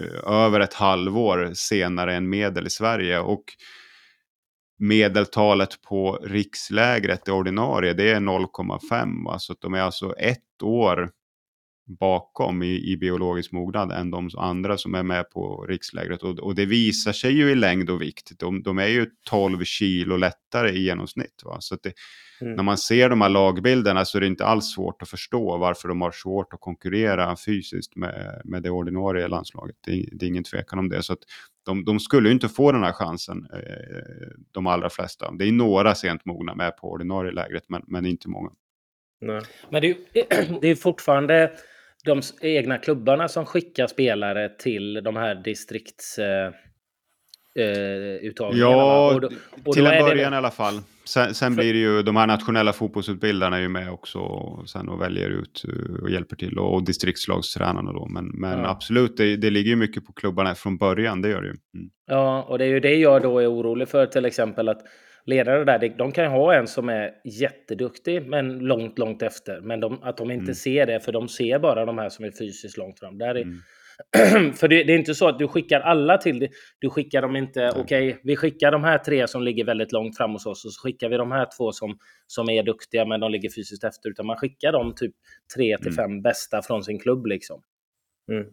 Eh, 0.00 0.32
över 0.32 0.60
ett 0.60 0.74
halvår 0.74 1.50
senare 1.54 2.14
än 2.14 2.28
medel 2.28 2.66
i 2.66 2.70
Sverige. 2.70 3.20
Och 3.20 3.44
medeltalet 4.78 5.82
på 5.82 6.16
rikslägret, 6.22 7.24
det 7.24 7.32
ordinarie, 7.32 7.92
det 7.92 8.10
är 8.10 8.20
0,5. 8.20 9.38
Så 9.38 9.54
de 9.60 9.74
är 9.74 9.80
alltså 9.80 10.14
ett 10.18 10.62
år 10.62 11.10
bakom 11.86 12.62
i, 12.62 12.92
i 12.92 12.96
biologisk 12.96 13.52
mognad 13.52 13.92
än 13.92 14.10
de 14.10 14.30
andra 14.36 14.78
som 14.78 14.94
är 14.94 15.02
med 15.02 15.30
på 15.30 15.66
rikslägret. 15.68 16.22
Och, 16.22 16.38
och 16.38 16.54
det 16.54 16.66
visar 16.66 17.12
sig 17.12 17.32
ju 17.32 17.50
i 17.50 17.54
längd 17.54 17.90
och 17.90 18.02
vikt. 18.02 18.32
De, 18.38 18.62
de 18.62 18.78
är 18.78 18.86
ju 18.86 19.06
12 19.30 19.64
kilo 19.64 20.16
lättare 20.16 20.70
i 20.70 20.82
genomsnitt. 20.82 21.42
Va? 21.44 21.56
Så 21.60 21.76
det, 21.82 21.92
mm. 22.40 22.54
när 22.54 22.62
man 22.62 22.78
ser 22.78 23.08
de 23.08 23.20
här 23.20 23.28
lagbilderna 23.28 24.04
så 24.04 24.18
är 24.18 24.20
det 24.20 24.26
inte 24.26 24.46
alls 24.46 24.74
svårt 24.74 25.02
att 25.02 25.08
förstå 25.08 25.58
varför 25.58 25.88
de 25.88 26.00
har 26.00 26.10
svårt 26.10 26.52
att 26.52 26.60
konkurrera 26.60 27.36
fysiskt 27.36 27.96
med, 27.96 28.42
med 28.44 28.62
det 28.62 28.70
ordinarie 28.70 29.28
landslaget. 29.28 29.76
Det, 29.86 30.08
det 30.12 30.26
är 30.26 30.28
ingen 30.28 30.44
tvekan 30.44 30.78
om 30.78 30.88
det. 30.88 31.02
Så 31.02 31.12
att 31.12 31.22
de, 31.66 31.84
de 31.84 32.00
skulle 32.00 32.28
ju 32.28 32.32
inte 32.32 32.48
få 32.48 32.72
den 32.72 32.82
här 32.82 32.92
chansen, 32.92 33.46
eh, 33.52 34.28
de 34.50 34.66
allra 34.66 34.90
flesta. 34.90 35.32
Det 35.32 35.48
är 35.48 35.52
några 35.52 35.94
sent 35.94 36.24
mogna 36.24 36.54
med 36.54 36.76
på 36.76 36.90
ordinarie 36.90 37.32
lägret, 37.32 37.64
men, 37.68 37.82
men 37.86 38.06
inte 38.06 38.28
många. 38.28 38.50
Nej. 39.20 39.42
Men 39.70 39.82
det 39.82 39.90
är, 39.90 39.96
det 40.60 40.68
är 40.68 40.74
fortfarande 40.74 41.52
de 42.04 42.22
egna 42.40 42.78
klubbarna 42.78 43.28
som 43.28 43.46
skickar 43.46 43.86
spelare 43.86 44.48
till 44.48 44.94
de 44.94 45.16
här 45.16 45.34
distrikts... 45.34 46.18
Eh, 46.18 46.52
uttagningarna. 48.22 48.70
Ja, 48.70 49.14
och 49.14 49.20
då, 49.20 49.28
och 49.64 49.74
till 49.74 49.86
en 49.86 50.04
början 50.04 50.32
det... 50.32 50.36
i 50.36 50.38
alla 50.38 50.50
fall. 50.50 50.80
Sen, 51.04 51.34
sen 51.34 51.56
blir 51.56 51.72
det 51.72 51.78
ju 51.78 52.02
de 52.02 52.16
här 52.16 52.26
nationella 52.26 52.72
fotbollsutbildarna 52.72 53.56
är 53.56 53.60
ju 53.60 53.68
med 53.68 53.92
också 53.92 54.18
och 54.18 54.68
sen 54.68 54.88
och 54.88 55.00
väljer 55.00 55.30
ut 55.30 55.64
eh, 55.68 56.02
och 56.02 56.10
hjälper 56.10 56.36
till 56.36 56.58
och, 56.58 56.74
och 56.74 56.84
distriktslagstränarna 56.84 57.92
då. 57.92 58.06
Men, 58.06 58.26
men 58.28 58.58
ja. 58.58 58.68
absolut, 58.68 59.16
det, 59.16 59.36
det 59.36 59.50
ligger 59.50 59.70
ju 59.70 59.76
mycket 59.76 60.06
på 60.06 60.12
klubbarna 60.12 60.54
från 60.54 60.78
början, 60.78 61.22
det 61.22 61.28
gör 61.28 61.42
det 61.42 61.48
ju. 61.48 61.56
Mm. 61.74 61.90
Ja, 62.06 62.42
och 62.42 62.58
det 62.58 62.64
är 62.64 62.68
ju 62.68 62.80
det 62.80 62.94
jag 62.94 63.22
då 63.22 63.38
är 63.38 63.52
orolig 63.52 63.88
för 63.88 64.06
till 64.06 64.24
exempel 64.24 64.68
att 64.68 64.82
ledare 65.30 65.64
där, 65.64 65.94
de 65.98 66.12
kan 66.12 66.30
ha 66.30 66.54
en 66.54 66.66
som 66.66 66.88
är 66.88 67.10
jätteduktig 67.24 68.26
men 68.26 68.58
långt, 68.58 68.98
långt 68.98 69.22
efter. 69.22 69.60
Men 69.60 69.80
de, 69.80 70.02
att 70.02 70.16
de 70.16 70.30
inte 70.30 70.44
mm. 70.44 70.54
ser 70.54 70.86
det, 70.86 71.00
för 71.00 71.12
de 71.12 71.28
ser 71.28 71.58
bara 71.58 71.84
de 71.84 71.98
här 71.98 72.08
som 72.08 72.24
är 72.24 72.30
fysiskt 72.30 72.76
långt 72.76 72.98
fram. 72.98 73.18
Där 73.18 73.34
är, 73.34 73.42
mm. 73.42 74.52
för 74.52 74.68
det, 74.68 74.84
det, 74.84 74.92
är 74.92 74.98
inte 74.98 75.14
så 75.14 75.28
att 75.28 75.38
du 75.38 75.48
skickar 75.48 75.80
alla 75.80 76.18
till 76.18 76.38
det. 76.38 76.48
Du 76.78 76.90
skickar 76.90 77.22
dem 77.22 77.36
inte, 77.36 77.70
okej, 77.76 78.08
okay, 78.08 78.20
vi 78.24 78.36
skickar 78.36 78.72
de 78.72 78.84
här 78.84 78.98
tre 78.98 79.28
som 79.28 79.42
ligger 79.42 79.64
väldigt 79.64 79.92
långt 79.92 80.16
fram 80.16 80.32
hos 80.32 80.46
oss 80.46 80.64
och 80.64 80.72
så 80.72 80.80
skickar 80.80 81.08
vi 81.08 81.16
de 81.16 81.32
här 81.32 81.46
två 81.58 81.72
som, 81.72 81.98
som 82.26 82.50
är 82.50 82.62
duktiga 82.62 83.04
men 83.04 83.20
de 83.20 83.30
ligger 83.30 83.50
fysiskt 83.50 83.84
efter. 83.84 84.10
Utan 84.10 84.26
man 84.26 84.36
skickar 84.36 84.72
de 84.72 84.94
typ 84.94 85.14
tre 85.56 85.76
till 85.76 85.86
mm. 85.86 85.96
fem 85.96 86.22
bästa 86.22 86.62
från 86.62 86.84
sin 86.84 86.98
klubb 86.98 87.26
liksom. 87.26 87.62
Mm. 88.32 88.46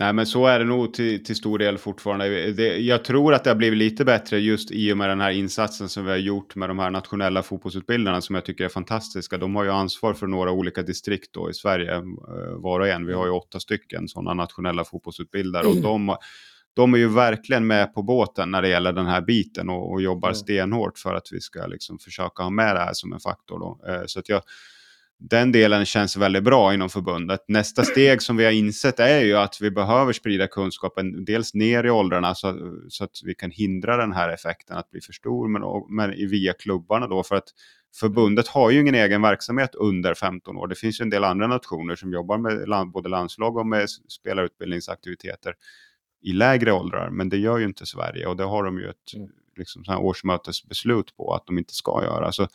Nej, 0.00 0.12
men 0.12 0.26
så 0.26 0.46
är 0.46 0.58
det 0.58 0.64
nog 0.64 0.94
till, 0.94 1.24
till 1.24 1.36
stor 1.36 1.58
del 1.58 1.78
fortfarande. 1.78 2.52
Det, 2.52 2.78
jag 2.78 3.04
tror 3.04 3.34
att 3.34 3.44
det 3.44 3.50
har 3.50 3.54
blivit 3.54 3.78
lite 3.78 4.04
bättre 4.04 4.38
just 4.38 4.70
i 4.70 4.92
och 4.92 4.98
med 4.98 5.08
den 5.08 5.20
här 5.20 5.30
insatsen 5.30 5.88
som 5.88 6.04
vi 6.04 6.10
har 6.10 6.18
gjort 6.18 6.54
med 6.54 6.70
de 6.70 6.78
här 6.78 6.90
nationella 6.90 7.42
fotbollsutbildarna 7.42 8.20
som 8.20 8.34
jag 8.34 8.44
tycker 8.44 8.64
är 8.64 8.68
fantastiska. 8.68 9.38
De 9.38 9.56
har 9.56 9.64
ju 9.64 9.70
ansvar 9.70 10.14
för 10.14 10.26
några 10.26 10.50
olika 10.50 10.82
distrikt 10.82 11.32
då 11.32 11.50
i 11.50 11.54
Sverige, 11.54 11.94
eh, 11.94 12.02
var 12.56 12.80
och 12.80 12.88
en. 12.88 13.06
Vi 13.06 13.12
har 13.12 13.26
ju 13.26 13.32
åtta 13.32 13.60
stycken 13.60 14.08
sådana 14.08 14.34
nationella 14.34 14.84
fotbollsutbildare 14.84 15.66
och 15.66 15.76
de, 15.76 16.16
de 16.74 16.94
är 16.94 16.98
ju 16.98 17.08
verkligen 17.08 17.66
med 17.66 17.94
på 17.94 18.02
båten 18.02 18.50
när 18.50 18.62
det 18.62 18.68
gäller 18.68 18.92
den 18.92 19.06
här 19.06 19.20
biten 19.20 19.68
och, 19.68 19.92
och 19.92 20.02
jobbar 20.02 20.32
stenhårt 20.32 20.98
för 20.98 21.14
att 21.14 21.28
vi 21.32 21.40
ska 21.40 21.66
liksom 21.66 21.98
försöka 21.98 22.42
ha 22.42 22.50
med 22.50 22.76
det 22.76 22.80
här 22.80 22.94
som 22.94 23.12
en 23.12 23.20
faktor. 23.20 23.58
Då. 23.58 23.80
Eh, 23.88 24.02
så 24.06 24.18
att 24.18 24.28
jag 24.28 24.42
den 25.20 25.52
delen 25.52 25.84
känns 25.84 26.16
väldigt 26.16 26.44
bra 26.44 26.74
inom 26.74 26.88
förbundet. 26.88 27.40
Nästa 27.48 27.84
steg 27.84 28.22
som 28.22 28.36
vi 28.36 28.44
har 28.44 28.52
insett 28.52 29.00
är 29.00 29.20
ju 29.20 29.36
att 29.36 29.60
vi 29.60 29.70
behöver 29.70 30.12
sprida 30.12 30.46
kunskapen 30.46 31.24
dels 31.24 31.54
ner 31.54 31.84
i 31.84 31.90
åldrarna 31.90 32.34
så, 32.34 32.58
så 32.88 33.04
att 33.04 33.20
vi 33.24 33.34
kan 33.34 33.50
hindra 33.50 33.96
den 33.96 34.12
här 34.12 34.28
effekten 34.28 34.76
att 34.76 34.90
bli 34.90 35.00
för 35.00 35.12
stor 35.12 35.48
men, 35.48 35.62
men 35.96 36.28
via 36.28 36.52
klubbarna 36.52 37.06
då 37.06 37.22
för 37.22 37.36
att 37.36 37.48
förbundet 38.00 38.48
har 38.48 38.70
ju 38.70 38.80
ingen 38.80 38.94
egen 38.94 39.22
verksamhet 39.22 39.74
under 39.74 40.14
15 40.14 40.56
år. 40.56 40.66
Det 40.66 40.74
finns 40.74 41.00
ju 41.00 41.02
en 41.02 41.10
del 41.10 41.24
andra 41.24 41.46
nationer 41.46 41.96
som 41.96 42.12
jobbar 42.12 42.38
med 42.38 42.68
land, 42.68 42.92
både 42.92 43.08
landslag 43.08 43.56
och 43.56 43.66
med 43.66 43.90
spelarutbildningsaktiviteter 43.90 45.54
i 46.22 46.32
lägre 46.32 46.72
åldrar. 46.72 47.10
Men 47.10 47.28
det 47.28 47.36
gör 47.36 47.58
ju 47.58 47.64
inte 47.64 47.86
Sverige 47.86 48.26
och 48.26 48.36
det 48.36 48.44
har 48.44 48.64
de 48.64 48.78
ju 48.78 48.90
ett 48.90 49.14
mm. 49.14 49.28
liksom, 49.56 49.84
årsmötesbeslut 49.88 51.16
på 51.16 51.34
att 51.34 51.46
de 51.46 51.58
inte 51.58 51.74
ska 51.74 52.04
göra. 52.04 52.32
Så, 52.32 52.48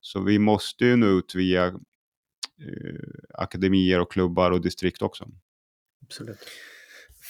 så 0.00 0.20
vi 0.20 0.38
måste 0.38 0.84
ju 0.84 0.96
nå 0.96 1.06
ut 1.06 1.34
via 1.34 1.72
akademier 3.34 4.00
och 4.00 4.12
klubbar 4.12 4.50
och 4.50 4.60
distrikt 4.60 5.02
också. 5.02 5.28
Absolut. 6.02 6.38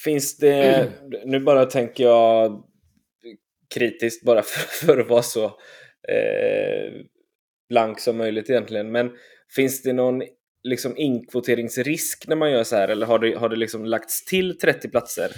Finns 0.04 0.36
det, 0.36 0.88
nu 1.24 1.40
bara 1.40 1.66
tänker 1.66 2.04
jag 2.04 2.64
kritiskt 3.74 4.24
bara 4.24 4.42
för, 4.42 4.86
för 4.86 4.98
att 4.98 5.08
vara 5.08 5.22
så 5.22 5.44
eh, 6.08 6.92
blank 7.68 8.00
som 8.00 8.16
möjligt 8.16 8.50
egentligen, 8.50 8.92
men 8.92 9.10
finns 9.54 9.82
det 9.82 9.92
någon 9.92 10.22
liksom 10.62 10.96
inkvoteringsrisk 10.96 12.24
när 12.28 12.36
man 12.36 12.50
gör 12.50 12.64
så 12.64 12.76
här 12.76 12.88
eller 12.88 13.06
har 13.06 13.18
det, 13.18 13.34
har 13.34 13.48
det 13.48 13.56
liksom 13.56 13.84
lagts 13.84 14.24
till 14.24 14.58
30 14.58 14.88
platser? 14.88 15.30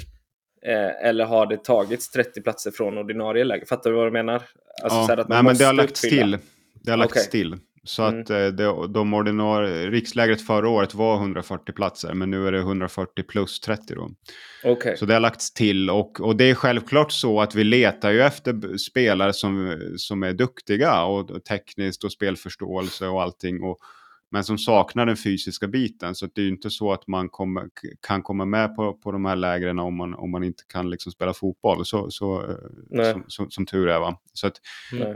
Eh, 0.67 1.07
eller 1.09 1.25
har 1.25 1.47
det 1.47 1.65
tagits 1.65 2.11
30 2.11 2.43
platser 2.43 2.71
från 2.71 2.99
ordinarie 2.99 3.45
läge? 3.45 3.67
Fattar 3.67 3.91
du 3.91 3.97
vad 3.97 4.07
jag 4.07 4.13
menar? 4.13 4.43
Alltså, 4.83 5.15
ja, 5.15 5.25
nej, 5.29 5.43
men 5.43 5.57
det 5.57 5.65
har 5.65 5.73
lagts 5.73 6.01
till. 6.01 6.39
Det 6.75 6.91
har 6.91 6.99
lagts 6.99 7.17
okay. 7.17 7.31
till. 7.31 7.57
Så 7.87 8.03
mm. 8.03 8.21
att 8.21 8.31
eh, 8.31 8.47
det, 8.47 8.89
de 8.89 9.15
ordinarie, 9.15 9.91
rikslägret 9.91 10.47
förra 10.47 10.69
året 10.69 10.95
var 10.95 11.17
140 11.17 11.73
platser, 11.73 12.15
men 12.15 12.31
nu 12.31 12.47
är 12.47 12.53
det 12.53 12.59
140 12.59 13.23
plus 13.23 13.61
30 13.61 13.95
då. 13.95 14.11
Okay. 14.65 14.97
Så 14.97 15.07
det 15.07 15.13
har 15.13 15.21
lagts 15.21 15.53
till 15.53 15.91
och, 15.91 16.21
och 16.21 16.37
det 16.37 16.45
är 16.45 16.55
självklart 16.55 17.13
så 17.13 17.41
att 17.41 17.55
vi 17.55 17.65
letar 17.65 18.11
ju 18.11 18.23
efter 18.23 18.77
spelare 18.77 19.33
som, 19.33 19.79
som 19.97 20.23
är 20.23 20.33
duktiga 20.33 21.03
och, 21.03 21.31
och 21.31 21.45
tekniskt 21.45 22.05
och 22.05 22.13
spelförståelse 22.13 23.07
och 23.07 23.23
allting. 23.23 23.63
Och, 23.63 23.79
men 24.37 24.45
som 24.45 24.59
saknar 24.59 25.07
den 25.07 25.17
fysiska 25.17 25.69
biten. 25.69 26.15
Så 26.15 26.27
det 26.27 26.41
är 26.41 26.43
ju 26.43 26.51
inte 26.51 26.71
så 26.71 26.93
att 26.93 27.07
man 27.07 27.29
kommer, 27.29 27.69
kan 28.07 28.23
komma 28.23 28.45
med 28.45 28.77
på, 28.77 28.95
på 28.95 29.13
de 29.13 29.25
här 29.25 29.37
lägren 29.37 29.79
om 29.79 29.97
man, 29.97 30.15
om 30.15 30.31
man 30.31 30.45
inte 30.45 30.63
kan 30.69 30.91
liksom 30.91 31.13
spela 31.13 31.35
fotboll. 31.35 31.87
Så, 31.87 32.11
så, 32.11 32.43
eh, 32.95 33.13
som, 33.13 33.25
som, 33.27 33.51
som, 33.51 33.67
tur 33.67 33.89
är. 33.89 34.01
Va? 34.01 34.19
Så 34.33 34.47
att, 34.47 34.61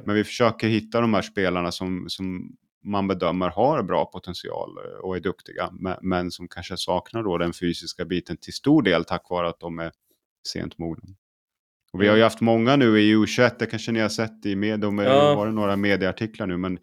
men 0.05 0.15
vi 0.15 0.25
försöker 0.25 0.69
hitta 0.69 1.01
de 1.01 1.15
här 1.15 1.23
spelarna 1.23 1.73
som, 1.73 2.05
som 2.09 2.57
man 2.85 3.09
bedömer 3.09 3.49
har 3.49 3.83
bra 3.83 4.05
potential 4.05 4.71
eh, 4.85 5.01
och 5.01 5.17
är 5.17 5.21
duktiga. 5.21 5.71
Men, 5.73 5.97
men 6.03 6.31
som 6.31 6.49
kanske 6.49 6.77
saknar 6.77 7.23
då 7.23 7.39
den 7.39 7.53
fysiska 7.53 8.05
biten 8.05 8.37
till 8.37 8.53
stor 8.53 8.83
del 8.83 9.05
tack 9.05 9.31
vare 9.31 9.49
att 9.49 9.61
de 9.61 9.79
är 9.79 9.93
sent 10.49 10.79
mogna. 10.79 11.09
Och 11.93 12.03
vi 12.03 12.09
har 12.09 12.17
ju 12.17 12.23
haft 12.23 12.41
många 12.41 12.77
nu 12.77 13.01
i 13.01 13.15
U21, 13.17 13.51
det 13.59 13.67
kanske 13.67 13.93
ni 13.93 14.01
har 14.01 14.09
sett 14.09 14.47
i 14.47 14.57
med, 14.57 14.81
de 14.81 14.99
är, 14.99 15.05
ja. 15.05 15.35
var 15.35 15.47
det 15.47 15.53
några 15.53 15.77
medieartiklar 15.77 16.47
nu, 16.47 16.57
men 16.57 16.79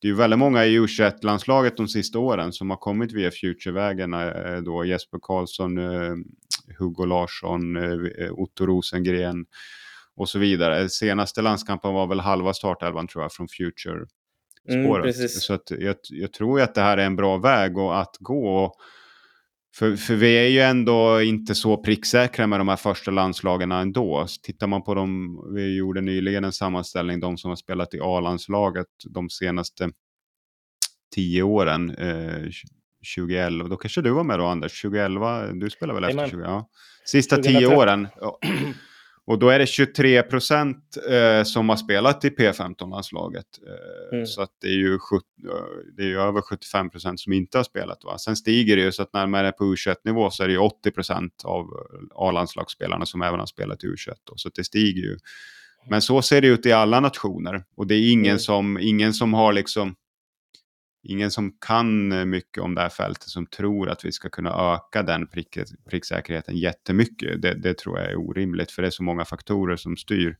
det 0.00 0.06
är 0.06 0.10
ju 0.10 0.16
väldigt 0.16 0.38
många 0.38 0.66
i 0.66 0.78
U21-landslaget 0.78 1.76
de 1.76 1.88
sista 1.88 2.18
åren 2.18 2.52
som 2.52 2.70
har 2.70 2.76
kommit 2.76 3.12
via 3.12 3.30
Future-vägen. 3.30 4.14
Eh, 4.14 4.56
då 4.64 4.84
Jesper 4.84 5.18
Karlsson, 5.22 5.78
eh, 5.78 6.14
Hugo 6.78 7.04
Larsson, 7.04 7.76
eh, 7.76 8.32
Otto 8.32 8.66
Rosengren 8.66 9.46
och 10.16 10.28
så 10.28 10.38
vidare. 10.38 10.88
Senaste 10.88 11.42
landskampen 11.42 11.94
var 11.94 12.06
väl 12.06 12.20
halva 12.20 12.54
startelvan 12.54 13.08
tror 13.08 13.24
jag 13.24 13.32
från 13.32 13.48
Future-spåret. 13.48 15.16
Mm, 15.16 15.28
så 15.28 15.54
att 15.54 15.70
jag, 15.70 15.96
jag 16.10 16.32
tror 16.32 16.60
att 16.60 16.74
det 16.74 16.80
här 16.80 16.98
är 16.98 17.06
en 17.06 17.16
bra 17.16 17.36
väg 17.36 17.78
att 17.78 18.16
gå. 18.20 18.74
För, 19.74 19.96
för 19.96 20.14
vi 20.14 20.34
är 20.34 20.48
ju 20.48 20.60
ändå 20.60 21.22
inte 21.22 21.54
så 21.54 21.76
pricksäkra 21.76 22.46
med 22.46 22.60
de 22.60 22.68
här 22.68 22.76
första 22.76 23.10
landslagen 23.10 23.72
ändå. 23.72 24.26
Tittar 24.42 24.66
man 24.66 24.82
på 24.82 24.94
dem, 24.94 25.40
vi 25.54 25.76
gjorde 25.76 26.00
nyligen 26.00 26.44
en 26.44 26.52
sammanställning, 26.52 27.20
de 27.20 27.38
som 27.38 27.48
har 27.48 27.56
spelat 27.56 27.94
i 27.94 28.00
A-landslaget 28.02 28.86
de 29.04 29.30
senaste 29.30 29.90
tio 31.14 31.42
åren. 31.42 31.90
Eh, 31.90 32.50
2011, 33.16 33.68
då 33.68 33.76
kanske 33.76 34.02
du 34.02 34.10
var 34.10 34.24
med 34.24 34.38
då 34.38 34.46
Anders, 34.46 34.82
2011, 34.82 35.52
du 35.52 35.70
spelar 35.70 35.94
väl 35.94 36.04
efter 36.04 36.28
20? 36.28 36.42
Ja. 36.42 36.68
Sista 37.04 37.36
2013. 37.36 37.60
tio 37.60 37.76
åren. 37.76 38.08
Och 39.26 39.38
då 39.38 39.48
är 39.48 39.58
det 39.58 39.66
23 39.66 40.22
procent 40.22 40.96
eh, 41.10 41.42
som 41.42 41.68
har 41.68 41.76
spelat 41.76 42.24
i 42.24 42.28
P15-landslaget. 42.28 43.46
Eh, 43.66 44.16
mm. 44.16 44.26
Så 44.26 44.42
att 44.42 44.50
det 44.60 44.66
är 44.66 44.76
ju 44.76 44.98
70, 44.98 45.24
det 45.96 46.02
är 46.02 46.06
ju 46.06 46.20
över 46.20 46.40
75 46.40 46.90
procent 46.90 47.20
som 47.20 47.32
inte 47.32 47.58
har 47.58 47.64
spelat. 47.64 48.04
Va? 48.04 48.18
Sen 48.18 48.36
stiger 48.36 48.76
det 48.76 48.82
ju 48.82 48.92
så 48.92 49.02
att 49.02 49.12
när 49.12 49.26
man 49.26 49.44
är 49.44 49.52
på 49.52 49.64
U21-nivå 49.64 50.30
så 50.30 50.42
är 50.42 50.48
det 50.48 50.58
80 50.58 50.90
procent 50.90 51.42
av 51.44 51.66
A-landslagsspelarna 52.14 53.06
som 53.06 53.22
även 53.22 53.38
har 53.38 53.46
spelat 53.46 53.84
i 53.84 53.86
U21. 53.86 54.14
Då, 54.24 54.32
så 54.36 54.50
det 54.54 54.64
stiger 54.64 55.02
ju. 55.02 55.18
Men 55.90 56.02
så 56.02 56.22
ser 56.22 56.40
det 56.40 56.48
ut 56.48 56.66
i 56.66 56.72
alla 56.72 57.00
nationer. 57.00 57.64
Och 57.76 57.86
det 57.86 57.94
är 57.94 58.12
ingen, 58.12 58.30
mm. 58.30 58.38
som, 58.38 58.78
ingen 58.80 59.12
som 59.12 59.34
har 59.34 59.52
liksom 59.52 59.94
ingen 61.02 61.30
som 61.30 61.52
kan 61.66 62.12
eh, 62.12 62.24
mycket 62.24 62.62
om 62.62 62.74
det 62.74 62.80
här 62.80 62.88
fältet 62.88 63.28
som 63.28 63.46
tror 63.46 63.90
att 63.90 64.04
vi 64.04 64.12
ska 64.12 64.28
kunna 64.28 64.74
öka 64.74 65.02
den 65.02 65.26
prick, 65.26 65.58
pricksäkerheten 65.90 66.56
jättemycket. 66.56 67.42
Det, 67.42 67.54
det 67.54 67.78
tror 67.78 67.98
jag 67.98 68.10
är 68.10 68.16
orimligt 68.16 68.70
för 68.70 68.82
det 68.82 68.88
är 68.88 68.90
så 68.90 69.02
många 69.02 69.24
faktorer 69.24 69.76
som 69.76 69.96
styr. 69.96 70.36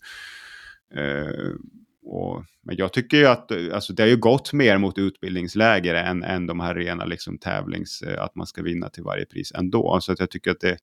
Eh, 0.94 1.54
och, 2.02 2.44
men 2.62 2.76
jag 2.76 2.92
tycker 2.92 3.16
ju 3.16 3.26
att 3.26 3.50
eh, 3.50 3.74
alltså, 3.74 3.92
det 3.92 4.02
har 4.02 4.08
ju 4.08 4.16
gått 4.16 4.52
mer 4.52 4.78
mot 4.78 4.98
utbildningsläger 4.98 5.94
än, 5.94 6.22
än 6.22 6.46
de 6.46 6.60
här 6.60 6.74
rena 6.74 7.04
liksom, 7.04 7.38
tävlings, 7.38 8.02
eh, 8.02 8.22
att 8.22 8.34
man 8.34 8.46
ska 8.46 8.62
vinna 8.62 8.88
till 8.88 9.02
varje 9.02 9.26
pris 9.26 9.52
ändå. 9.52 9.98
Så 10.00 10.12
att 10.12 10.20
jag 10.20 10.30
tycker 10.30 10.50
att 10.50 10.60
det, 10.60 10.78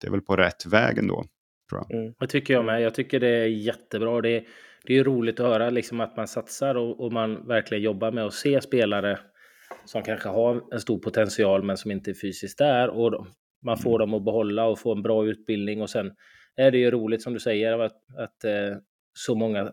det 0.00 0.06
är 0.06 0.10
väl 0.10 0.20
på 0.20 0.36
rätt 0.36 0.66
väg 0.66 0.98
ändå. 0.98 1.24
Tror 1.70 1.84
jag. 1.88 1.98
Mm, 1.98 2.14
det 2.18 2.26
tycker 2.26 2.54
jag 2.54 2.64
med. 2.64 2.82
Jag 2.82 2.94
tycker 2.94 3.20
det 3.20 3.28
är 3.28 3.46
jättebra. 3.46 4.20
Det 4.20 4.36
är, 4.36 4.44
det 4.86 4.98
är 4.98 5.04
roligt 5.04 5.40
att 5.40 5.46
höra 5.46 5.70
liksom 5.70 6.00
att 6.00 6.16
man 6.16 6.28
satsar 6.28 6.74
och, 6.74 7.00
och, 7.00 7.12
man 7.12 7.46
verkligen 7.46 7.84
jobbar 7.84 8.10
med 8.10 8.24
att 8.24 8.34
se 8.34 8.60
spelare 8.60 9.18
som 9.84 10.02
kanske 10.02 10.28
har 10.28 10.62
en 10.72 10.80
stor 10.80 10.98
potential 10.98 11.62
men 11.62 11.76
som 11.76 11.90
inte 11.90 12.10
är 12.10 12.14
fysiskt 12.14 12.58
där. 12.58 12.88
Och 12.88 13.26
man 13.64 13.78
får 13.78 13.90
mm. 13.90 13.98
dem 13.98 14.14
att 14.14 14.24
behålla 14.24 14.66
och 14.66 14.78
få 14.78 14.92
en 14.92 15.02
bra 15.02 15.26
utbildning 15.26 15.82
och 15.82 15.90
sen 15.90 16.12
är 16.56 16.70
det 16.70 16.78
ju 16.78 16.90
roligt 16.90 17.22
som 17.22 17.32
du 17.32 17.40
säger 17.40 17.78
att, 17.78 17.96
att 18.18 18.44
eh, 18.44 18.76
så 19.12 19.34
många 19.34 19.72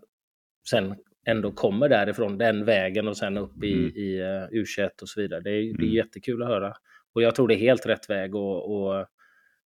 sen 0.70 0.95
ändå 1.26 1.51
kommer 1.51 1.89
därifrån 1.89 2.38
den 2.38 2.66
vägen 2.66 3.07
och 3.07 3.18
sen 3.18 3.38
upp 3.38 3.64
i, 3.64 3.74
mm. 3.74 3.91
i 3.95 4.22
uh, 4.22 4.64
U21 4.64 5.01
och 5.01 5.09
så 5.09 5.22
vidare. 5.22 5.41
Det 5.41 5.51
är, 5.51 5.61
mm. 5.61 5.78
det 5.78 5.84
är 5.84 5.86
mm. 5.86 5.95
jättekul 5.95 6.43
att 6.43 6.49
höra. 6.49 6.74
Och 7.14 7.22
jag 7.22 7.36
tror 7.36 7.47
det 7.47 7.55
är 7.55 7.59
helt 7.59 7.86
rätt 7.86 8.09
väg 8.09 8.36
och, 8.36 8.76
och 8.76 9.05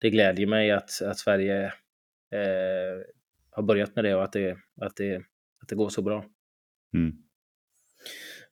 det 0.01 0.09
glädjer 0.09 0.47
mig 0.47 0.71
att, 0.71 1.01
att 1.01 1.17
Sverige 1.17 1.65
eh, 2.31 3.01
har 3.51 3.63
börjat 3.63 3.95
med 3.95 4.05
det 4.05 4.15
och 4.15 4.23
att 4.23 4.33
det, 4.33 4.57
att 4.81 4.95
det 4.95 5.21
att 5.61 5.67
det 5.69 5.75
går 5.75 5.89
så 5.89 6.01
bra. 6.01 6.25
Mm. 6.95 7.11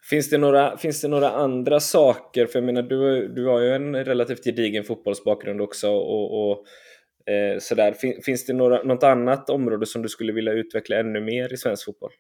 Finns 0.10 0.30
det, 0.30 0.38
några, 0.38 0.78
finns 0.78 1.02
det 1.02 1.08
några 1.08 1.30
andra 1.30 1.80
saker? 1.80 2.46
För 2.46 2.60
jag 2.60 2.66
menar, 2.66 2.82
du, 2.82 3.28
du 3.28 3.46
har 3.46 3.60
ju 3.60 3.70
en 3.70 4.06
relativt 4.06 4.44
gedigen 4.44 4.84
fotbollsbakgrund 4.84 5.62
också. 5.62 5.90
och, 5.90 6.52
och 6.52 6.66
eh, 7.34 7.60
sådär. 7.60 7.94
Fin, 7.94 8.22
finns 8.26 8.46
det 8.46 8.54
några, 8.54 8.84
något 8.84 9.04
annat 9.04 9.50
område 9.50 9.86
som 9.86 10.02
du 10.02 10.10
skulle 10.10 10.34
vilja 10.34 10.54
utveckla 10.54 11.00
ännu 11.00 11.22
mer 11.22 11.54
i 11.54 11.58
svensk 11.58 11.86
fotboll? 11.86 12.12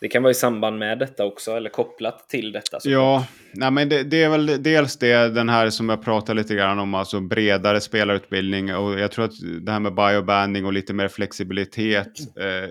Det 0.00 0.08
kan 0.08 0.22
vara 0.22 0.30
i 0.30 0.34
samband 0.34 0.78
med 0.78 0.98
detta 0.98 1.24
också, 1.24 1.52
eller 1.52 1.70
kopplat 1.70 2.28
till 2.28 2.52
detta. 2.52 2.78
Ja, 2.84 3.26
nej, 3.54 3.70
men 3.70 3.88
det, 3.88 4.02
det, 4.02 4.22
är 4.22 4.28
väl 4.28 4.62
dels 4.62 4.96
det, 4.98 5.28
den 5.28 5.48
här 5.48 5.70
som 5.70 5.88
jag 5.88 6.04
pratade 6.04 6.40
lite 6.40 6.54
grann 6.54 6.78
om, 6.78 6.94
alltså 6.94 7.20
bredare 7.20 7.80
spelarutbildning. 7.80 8.74
Och 8.74 9.00
jag 9.00 9.10
tror 9.10 9.24
att 9.24 9.32
det 9.62 9.72
här 9.72 9.80
med 9.80 9.94
biobanding 9.94 10.66
och 10.66 10.72
lite 10.72 10.92
mer 10.92 11.08
flexibilitet 11.08 12.20
eh, 12.40 12.70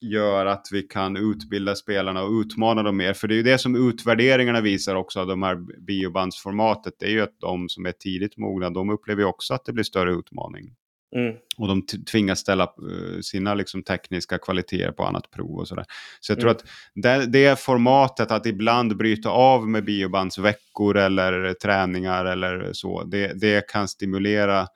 gör 0.00 0.46
att 0.46 0.68
vi 0.72 0.82
kan 0.82 1.16
utbilda 1.16 1.74
spelarna 1.74 2.22
och 2.22 2.40
utmana 2.40 2.82
dem 2.82 2.96
mer. 2.96 3.12
För 3.12 3.28
det 3.28 3.34
är 3.34 3.36
ju 3.36 3.42
det 3.42 3.58
som 3.58 3.88
utvärderingarna 3.88 4.60
visar 4.60 4.94
också 4.94 5.20
av 5.20 5.26
de 5.26 5.42
här 5.42 5.56
biobandsformatet. 5.86 6.94
Det 6.98 7.06
är 7.06 7.10
ju 7.10 7.20
att 7.20 7.40
de 7.40 7.68
som 7.68 7.86
är 7.86 7.92
tidigt 7.92 8.36
mogna, 8.36 8.70
de 8.70 8.90
upplever 8.90 9.24
också 9.24 9.54
att 9.54 9.64
det 9.64 9.72
blir 9.72 9.84
större 9.84 10.12
utmaning. 10.12 10.74
Mm. 11.16 11.34
Och 11.56 11.68
de 11.68 11.86
tvingas 11.86 12.38
ställa 12.38 12.64
uh, 12.64 13.20
sina 13.20 13.54
liksom, 13.54 13.82
tekniska 13.82 14.38
kvaliteter 14.38 14.92
på 14.92 15.04
annat 15.04 15.30
prov 15.30 15.58
och 15.58 15.68
sådär. 15.68 15.84
Så 16.20 16.32
jag 16.32 16.40
tror 16.40 16.50
mm. 16.50 16.56
att 16.56 16.64
det, 16.94 17.26
det 17.26 17.60
formatet 17.60 18.30
att 18.30 18.46
ibland 18.46 18.96
bryta 18.96 19.30
av 19.30 19.68
med 19.68 19.84
biobandsveckor 19.84 20.96
eller 20.96 21.54
träningar 21.54 22.24
eller 22.24 22.72
så, 22.72 23.04
det, 23.04 23.40
det 23.40 23.68
kan 23.68 23.88
stimulera 23.88 24.66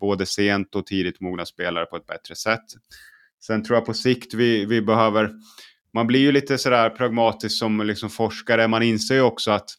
både 0.00 0.26
sent 0.26 0.74
och 0.74 0.86
tidigt 0.86 1.20
mogna 1.20 1.46
spelare 1.46 1.86
på 1.86 1.96
ett 1.96 2.06
bättre 2.06 2.34
sätt. 2.34 2.64
Sen 3.40 3.64
tror 3.64 3.76
jag 3.76 3.86
på 3.86 3.94
sikt 3.94 4.34
vi, 4.34 4.64
vi 4.64 4.82
behöver, 4.82 5.30
man 5.94 6.06
blir 6.06 6.20
ju 6.20 6.32
lite 6.32 6.58
sådär 6.58 6.90
pragmatisk 6.90 7.58
som 7.58 7.80
liksom 7.80 8.10
forskare, 8.10 8.68
man 8.68 8.82
inser 8.82 9.14
ju 9.14 9.20
också 9.20 9.50
att 9.50 9.70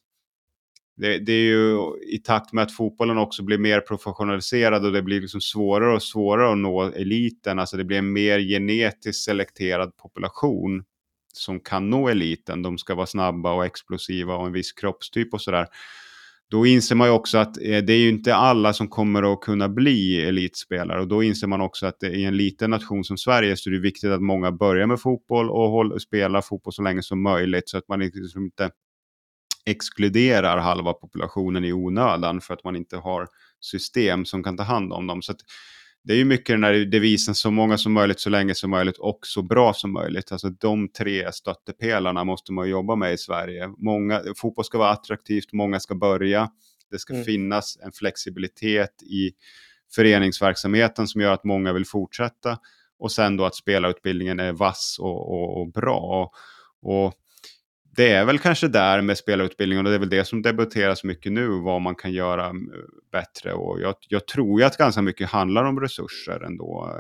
det, 1.00 1.18
det, 1.18 1.34
är 1.34 1.44
ju 1.44 1.78
i 2.08 2.18
takt 2.18 2.54
med 2.54 2.64
att 2.64 2.72
fotbollen 2.76 3.18
också 3.18 3.44
blir 3.44 3.58
mer 3.58 3.80
professionaliserad 3.80 4.86
och 4.86 4.92
det 4.92 5.02
blir 5.02 5.22
liksom 5.22 5.42
svårare 5.42 5.96
och 5.96 6.04
svårare 6.04 6.52
att 6.52 6.58
nå 6.58 6.84
eliten. 6.84 7.60
Alltså 7.60 7.78
det 7.78 7.84
blir 7.84 7.98
en 7.98 8.14
mer 8.14 8.40
genetiskt 8.40 9.24
selekterad 9.24 9.98
population 9.98 10.84
som 11.34 11.60
kan 11.60 11.90
nå 11.90 12.10
eliten. 12.10 12.62
De 12.62 12.78
ska 12.78 12.96
vara 12.96 13.06
snabba 13.06 13.54
och 13.54 13.66
explosiva 13.66 14.36
och 14.36 14.46
en 14.46 14.54
viss 14.54 14.72
kroppstyp 14.72 15.34
och 15.34 15.42
sådär 15.42 15.68
då 16.52 16.66
inser 16.66 16.96
man 16.96 17.08
ju 17.08 17.14
också 17.14 17.38
att 17.38 17.58
eh, 17.58 17.78
det 17.78 17.94
är 17.94 17.98
ju 17.98 18.10
inte 18.10 18.36
alla 18.36 18.74
som 18.74 18.88
kommer 18.88 19.34
att 19.34 19.42
kunna 19.42 19.70
bli 19.70 20.22
elitspelare 20.22 21.02
och 21.02 21.08
då 21.08 21.24
inser 21.24 21.48
man 21.48 21.62
också 21.62 21.86
att 21.86 22.04
eh, 22.04 22.10
i 22.10 22.26
en 22.26 22.38
liten 22.38 22.70
nation 22.70 23.04
som 23.04 23.18
Sverige 23.18 23.58
så 23.58 23.70
är 23.70 23.74
det 23.74 23.80
viktigt 23.80 24.12
att 24.12 24.22
många 24.22 24.52
börjar 24.52 24.88
med 24.88 25.02
fotboll 25.02 25.50
och 25.50 26.02
spelar 26.02 26.42
fotboll 26.42 26.74
så 26.74 26.82
länge 26.82 27.04
som 27.04 27.22
möjligt 27.22 27.70
så 27.70 27.78
att 27.78 27.88
man 27.88 28.00
liksom 28.00 28.44
inte 28.44 28.70
exkluderar 29.66 30.58
halva 30.58 30.94
populationen 30.94 31.66
i 31.66 31.74
onödan 31.74 32.42
för 32.42 32.54
att 32.54 32.64
man 32.64 32.76
inte 32.76 32.98
har 32.98 33.28
system 33.60 34.26
som 34.26 34.44
kan 34.44 34.58
ta 34.58 34.64
hand 34.64 34.94
om 34.94 35.08
dem. 35.08 35.22
Så 35.22 35.34
det 36.04 36.14
är 36.14 36.18
ju 36.18 36.26
mycket 36.26 36.54
den 36.54 36.64
här 36.64 36.74
devisen 36.74 37.36
så 37.36 37.52
många 37.52 37.78
som 37.78 37.94
möjligt, 37.94 38.20
så 38.20 38.30
länge 38.30 38.56
som 38.56 38.70
möjligt 38.70 38.98
och 38.98 39.20
så 39.24 39.42
bra 39.42 39.74
som 39.74 39.94
möjligt. 39.94 40.32
Alltså 40.32 40.50
de 40.50 40.90
tre 40.90 41.32
stöttepelarna 41.32 42.24
måste 42.24 42.52
man 42.54 42.70
jobba 42.70 42.96
med 42.96 43.14
i 43.14 43.18
Sverige. 43.18 43.70
Många, 43.78 44.24
fotboll 44.38 44.66
ska 44.66 44.78
vara 44.78 44.90
attraktivt, 44.90 45.54
många 45.54 45.80
ska 45.80 45.96
börja. 45.96 46.50
Det 46.92 47.00
ska 47.00 47.14
mm. 47.14 47.26
finnas 47.26 47.78
en 47.84 47.92
flexibilitet 47.92 49.04
i 49.04 49.32
föreningsverksamheten 49.96 51.08
som 51.08 51.22
gör 51.22 51.34
att 51.34 51.44
många 51.44 51.74
vill 51.74 51.86
fortsätta. 51.86 52.58
Och 53.00 53.12
sen 53.12 53.38
då 53.38 53.46
att 53.46 53.56
spelarutbildningen 53.56 54.40
är 54.40 54.54
vass 54.54 54.98
och, 55.00 55.32
och, 55.32 55.62
och 55.62 55.72
bra. 55.72 56.32
Och 56.82 57.14
det 58.00 58.12
är 58.12 58.26
väl 58.26 58.40
kanske 58.40 58.68
där 58.68 59.02
med 59.02 59.18
spelarutbildningen 59.18 59.86
och 59.86 59.90
det 59.90 59.96
är 59.98 60.00
väl 60.00 60.10
det 60.10 60.26
som 60.26 60.42
debatteras 60.42 61.04
mycket 61.04 61.32
nu, 61.32 61.48
vad 61.48 61.82
man 61.82 61.96
kan 61.96 62.12
göra 62.12 62.46
eh, 62.48 62.54
bättre. 63.12 63.54
Och 63.54 63.82
jag, 63.82 63.96
jag 64.08 64.28
tror 64.28 64.60
ju 64.60 64.66
att 64.66 64.78
ganska 64.78 65.02
mycket 65.02 65.30
handlar 65.30 65.64
om 65.64 65.80
resurser 65.80 66.44
ändå. 66.44 66.92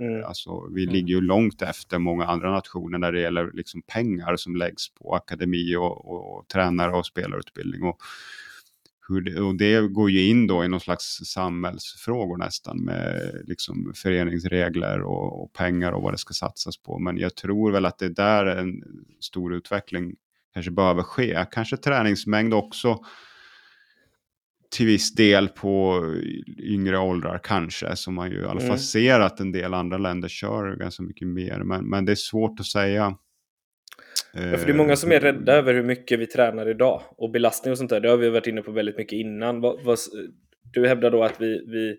Mm. 0.00 0.24
Alltså, 0.24 0.68
vi 0.74 0.82
mm. 0.82 0.94
ligger 0.94 1.14
ju 1.14 1.20
långt 1.20 1.62
efter 1.62 1.98
många 1.98 2.24
andra 2.24 2.50
nationer 2.50 2.98
när 2.98 3.12
det 3.12 3.20
gäller 3.20 3.50
liksom 3.52 3.82
pengar 3.82 4.36
som 4.36 4.56
läggs 4.56 4.94
på 4.94 5.14
akademi 5.14 5.76
och, 5.76 6.08
och, 6.08 6.36
och 6.36 6.48
tränare 6.48 6.92
och 6.92 7.06
spelarutbildning. 7.06 7.82
Och, 7.82 8.02
det, 9.24 9.40
och 9.40 9.56
det 9.56 9.88
går 9.88 10.10
ju 10.10 10.28
in 10.28 10.46
då 10.46 10.64
i 10.64 10.68
någon 10.68 10.80
slags 10.80 11.20
samhällsfrågor 11.24 12.36
nästan 12.36 12.84
med 12.84 13.32
liksom 13.44 13.92
föreningsregler 13.94 15.00
och, 15.00 15.42
och, 15.42 15.52
pengar 15.52 15.92
och 15.92 16.02
vad 16.02 16.12
det 16.12 16.18
ska 16.18 16.34
satsas 16.34 16.76
på. 16.76 16.98
Men 16.98 17.18
jag 17.18 17.34
tror 17.34 17.72
väl 17.72 17.86
att 17.86 17.98
det 17.98 18.08
där 18.08 18.46
är 18.46 18.56
en 18.56 18.82
stor 19.20 19.54
utveckling 19.54 20.14
kanske 20.56 20.72
behöver 20.72 21.02
ske. 21.02 21.46
Kanske 21.50 21.76
träningsmängd 21.76 22.54
också 22.54 22.98
till 24.70 24.86
viss 24.86 25.14
del 25.14 25.48
på 25.48 26.02
yngre 26.58 26.98
åldrar 26.98 27.40
kanske. 27.42 27.96
Som 27.96 28.14
man 28.14 28.30
ju 28.30 28.40
i 28.40 28.44
alla 28.44 28.60
fall 28.60 28.68
mm. 28.68 28.78
ser 28.78 29.20
att 29.20 29.40
en 29.40 29.52
del 29.52 29.74
andra 29.74 29.98
länder 29.98 30.28
kör 30.28 30.76
ganska 30.76 31.02
mycket 31.02 31.28
mer. 31.28 31.58
Men, 31.58 31.88
men 31.88 32.04
det 32.04 32.12
är 32.12 32.16
svårt 32.16 32.60
att 32.60 32.66
säga. 32.66 33.16
Ja, 34.32 34.58
för 34.58 34.66
det 34.66 34.72
är 34.72 34.76
många 34.76 34.96
som 34.96 35.12
är 35.12 35.20
rädda 35.20 35.52
över 35.52 35.74
hur 35.74 35.82
mycket 35.82 36.18
vi 36.20 36.26
tränar 36.26 36.70
idag. 36.70 37.02
Och 37.16 37.30
belastning 37.30 37.72
och 37.72 37.78
sånt 37.78 37.90
där, 37.90 38.00
det 38.00 38.10
har 38.10 38.16
vi 38.16 38.30
varit 38.30 38.46
inne 38.46 38.62
på 38.62 38.72
väldigt 38.72 38.98
mycket 38.98 39.16
innan. 39.16 39.62
Du 40.72 40.88
hävdar 40.88 41.10
då 41.10 41.24
att 41.24 41.40
vi, 41.40 41.66
vi, 41.66 41.96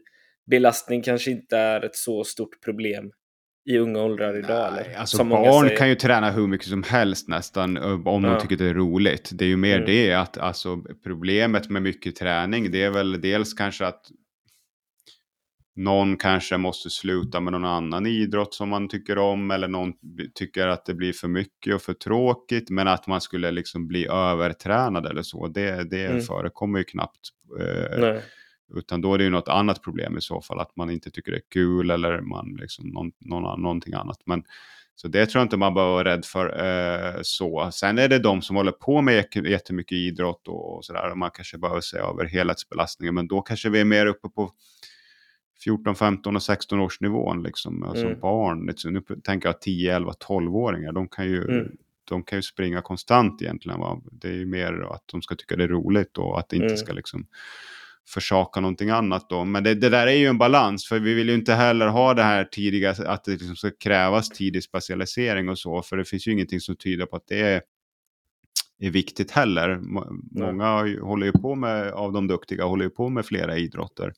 belastning 0.51 1.01
kanske 1.01 1.31
inte 1.31 1.57
är 1.57 1.85
ett 1.85 1.95
så 1.95 2.23
stort 2.23 2.63
problem 2.65 3.11
i 3.68 3.78
unga 3.78 3.99
åldrar 3.99 4.38
idag? 4.38 4.74
Nej, 4.74 4.86
eller? 4.86 4.99
Alltså 4.99 5.24
barn 5.24 5.70
kan 5.78 5.89
ju 5.89 5.95
träna 5.95 6.32
hur 6.32 6.47
mycket 6.47 6.68
som 6.68 6.84
helst 6.84 7.28
nästan 7.28 7.78
om 7.78 8.24
ja. 8.24 8.30
de 8.30 8.41
tycker 8.41 8.55
det 8.57 8.70
är 8.70 8.74
roligt. 8.74 9.30
Det 9.34 9.45
är 9.45 9.49
ju 9.49 9.57
mer 9.57 9.76
mm. 9.76 9.86
det 9.86 10.13
att 10.13 10.38
alltså, 10.38 10.84
problemet 11.03 11.70
med 11.70 11.82
mycket 11.82 12.15
träning 12.15 12.72
det 12.72 12.84
är 12.84 12.91
väl 12.91 13.22
dels 13.22 13.53
kanske 13.53 13.86
att 13.86 14.01
någon 15.76 16.18
kanske 16.18 16.57
måste 16.57 16.89
sluta 16.89 17.39
med 17.39 17.53
någon 17.53 17.65
annan 17.65 18.05
idrott 18.05 18.53
som 18.53 18.70
man 18.70 18.89
tycker 18.89 19.18
om 19.18 19.51
eller 19.51 19.68
någon 19.68 19.93
tycker 20.36 20.68
att 20.68 20.86
det 20.86 20.93
blir 20.93 21.13
för 21.13 21.28
mycket 21.28 21.76
och 21.76 21.82
för 21.82 21.93
tråkigt 21.93 22.70
men 22.70 22.88
att 22.88 23.07
man 23.07 23.22
skulle 23.22 23.51
liksom 23.51 23.88
bli 23.88 24.07
övertränad 24.07 25.05
eller 25.05 25.22
så 25.22 25.47
det, 25.47 25.89
det 25.89 26.05
mm. 26.05 26.22
förekommer 26.22 26.80
ju 26.80 26.84
knappt. 26.84 27.20
Eh, 27.59 28.20
utan 28.76 29.01
då 29.01 29.13
är 29.13 29.18
det 29.18 29.24
ju 29.24 29.30
något 29.30 29.47
annat 29.47 29.84
problem 29.84 30.18
i 30.18 30.22
så 30.22 30.41
fall, 30.41 30.59
att 30.59 30.76
man 30.76 30.89
inte 30.89 31.11
tycker 31.11 31.32
det 31.32 31.38
är 31.38 31.49
kul 31.53 31.91
eller 31.91 32.22
man 32.22 32.57
liksom 32.59 32.88
någon, 32.89 33.11
någon, 33.20 33.61
någonting 33.61 33.93
annat. 33.93 34.22
Men, 34.26 34.43
så 34.95 35.07
det 35.07 35.26
tror 35.26 35.39
jag 35.39 35.45
inte 35.45 35.57
man 35.57 35.74
behöver 35.74 35.93
vara 35.93 36.13
rädd 36.13 36.26
för. 36.26 36.65
Eh, 36.65 37.20
så. 37.22 37.70
Sen 37.74 37.97
är 37.97 38.07
det 38.07 38.20
de 38.20 38.41
som 38.41 38.55
håller 38.55 38.72
på 38.72 39.01
med 39.01 39.26
jättemycket 39.36 39.95
idrott 39.95 40.47
och, 40.47 40.76
och 40.76 40.86
sådär. 40.86 41.15
Man 41.15 41.32
kanske 41.32 41.57
behöver 41.57 41.82
se 41.82 41.97
över 41.97 42.26
helhetsbelastningen. 42.26 43.15
Men 43.15 43.28
då 43.28 43.41
kanske 43.41 43.70
vi 43.70 43.80
är 43.80 43.86
mer 43.86 44.05
uppe 44.05 44.30
på 44.30 44.51
14, 45.63 45.95
15 45.95 46.36
och 46.36 46.43
16 46.43 46.80
års 46.80 47.01
nivån. 47.01 47.43
Liksom. 47.43 47.84
Mm. 47.84 48.20
barn, 48.20 48.65
liksom, 48.65 48.93
nu 48.93 49.01
tänker 49.24 49.49
jag 49.49 49.61
10, 49.61 49.95
11, 49.95 50.11
12-åringar. 50.28 50.91
De 50.91 51.07
kan 51.07 51.26
ju 51.26 51.43
mm. 51.43 51.72
de 52.03 52.24
kan 52.24 52.38
ju 52.38 52.43
springa 52.43 52.82
konstant 52.82 53.41
egentligen. 53.41 53.80
Va? 53.80 54.01
Det 54.11 54.28
är 54.28 54.34
ju 54.34 54.45
mer 54.45 54.93
att 54.93 55.03
de 55.11 55.22
ska 55.22 55.36
tycka 55.36 55.55
det 55.55 55.63
är 55.63 55.68
roligt 55.68 56.18
och 56.18 56.39
att 56.39 56.49
det 56.49 56.55
inte 56.55 56.65
mm. 56.65 56.78
ska 56.78 56.93
liksom 56.93 57.28
försaka 58.07 58.59
någonting 58.59 58.89
annat 58.89 59.29
då. 59.29 59.45
Men 59.45 59.63
det, 59.63 59.75
det, 59.75 59.89
där 59.89 60.07
är 60.07 60.15
ju 60.15 60.27
en 60.27 60.37
balans, 60.37 60.87
för 60.87 60.99
vi 60.99 61.13
vill 61.13 61.29
ju 61.29 61.35
inte 61.35 61.53
heller 61.53 61.87
ha 61.87 62.13
det 62.13 62.23
här 62.23 62.43
tidiga, 62.43 62.91
att 62.91 63.23
det 63.23 63.31
liksom 63.31 63.55
ska 63.55 63.71
krävas 63.71 64.29
tidig 64.29 64.63
specialisering 64.63 65.49
och 65.49 65.59
så, 65.59 65.81
för 65.81 65.97
det 65.97 66.05
finns 66.05 66.27
ju 66.27 66.31
ingenting 66.31 66.59
som 66.59 66.75
tyder 66.75 67.05
på 67.05 67.15
att 67.15 67.27
det 67.27 67.39
är, 67.39 67.61
är 68.79 68.91
viktigt 68.91 69.31
heller. 69.31 69.79
Många 70.31 70.81
Nej. 70.83 70.99
håller 70.99 71.25
ju 71.25 71.31
på 71.31 71.55
med, 71.55 71.91
av 71.91 72.13
de 72.13 72.27
duktiga, 72.27 72.65
håller 72.65 72.85
ju 72.85 72.89
på 72.89 73.09
med 73.09 73.25
flera 73.25 73.57
idrotter 73.57 74.13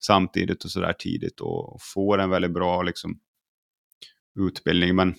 samtidigt 0.00 0.64
och 0.64 0.70
sådär 0.70 0.92
tidigt 0.92 1.40
och 1.40 1.78
får 1.82 2.18
en 2.18 2.30
väldigt 2.30 2.52
bra 2.52 2.82
liksom, 2.82 3.18
utbildning. 4.40 4.96
Men 4.96 5.14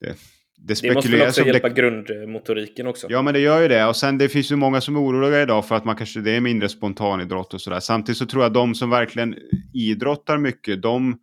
det, 0.00 0.16
det, 0.62 0.82
det 0.82 0.94
måste 0.94 1.10
väl 1.10 1.28
också 1.28 1.44
hjälpa 1.44 1.68
det... 1.68 1.74
grundmotoriken 1.74 2.86
också? 2.86 3.06
Ja, 3.10 3.22
men 3.22 3.34
det 3.34 3.40
gör 3.40 3.60
ju 3.60 3.68
det. 3.68 3.86
Och 3.86 3.96
sen 3.96 4.18
det 4.18 4.28
finns 4.28 4.52
ju 4.52 4.56
många 4.56 4.80
som 4.80 4.96
är 4.96 5.00
oroliga 5.00 5.42
idag 5.42 5.66
för 5.66 5.74
att 5.74 5.84
man 5.84 5.96
kanske 5.96 6.20
det 6.20 6.30
är 6.30 6.40
mindre 6.40 6.68
spontanidrott 6.68 7.54
och 7.54 7.60
sådär. 7.60 7.80
Samtidigt 7.80 8.18
så 8.18 8.26
tror 8.26 8.42
jag 8.42 8.48
att 8.50 8.54
de 8.54 8.74
som 8.74 8.90
verkligen 8.90 9.36
idrottar 9.72 10.38
mycket, 10.38 10.82
de 10.82 11.18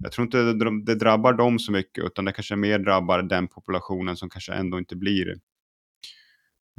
jag 0.00 0.12
tror 0.12 0.24
inte 0.24 0.42
det, 0.42 0.84
det 0.84 0.94
drabbar 0.94 1.32
dem 1.32 1.58
så 1.58 1.72
mycket, 1.72 2.04
utan 2.04 2.24
det 2.24 2.32
kanske 2.32 2.56
mer 2.56 2.78
drabbar 2.78 3.22
den 3.22 3.48
populationen 3.48 4.16
som 4.16 4.30
kanske 4.30 4.52
ändå 4.52 4.78
inte 4.78 4.96
blir 4.96 5.34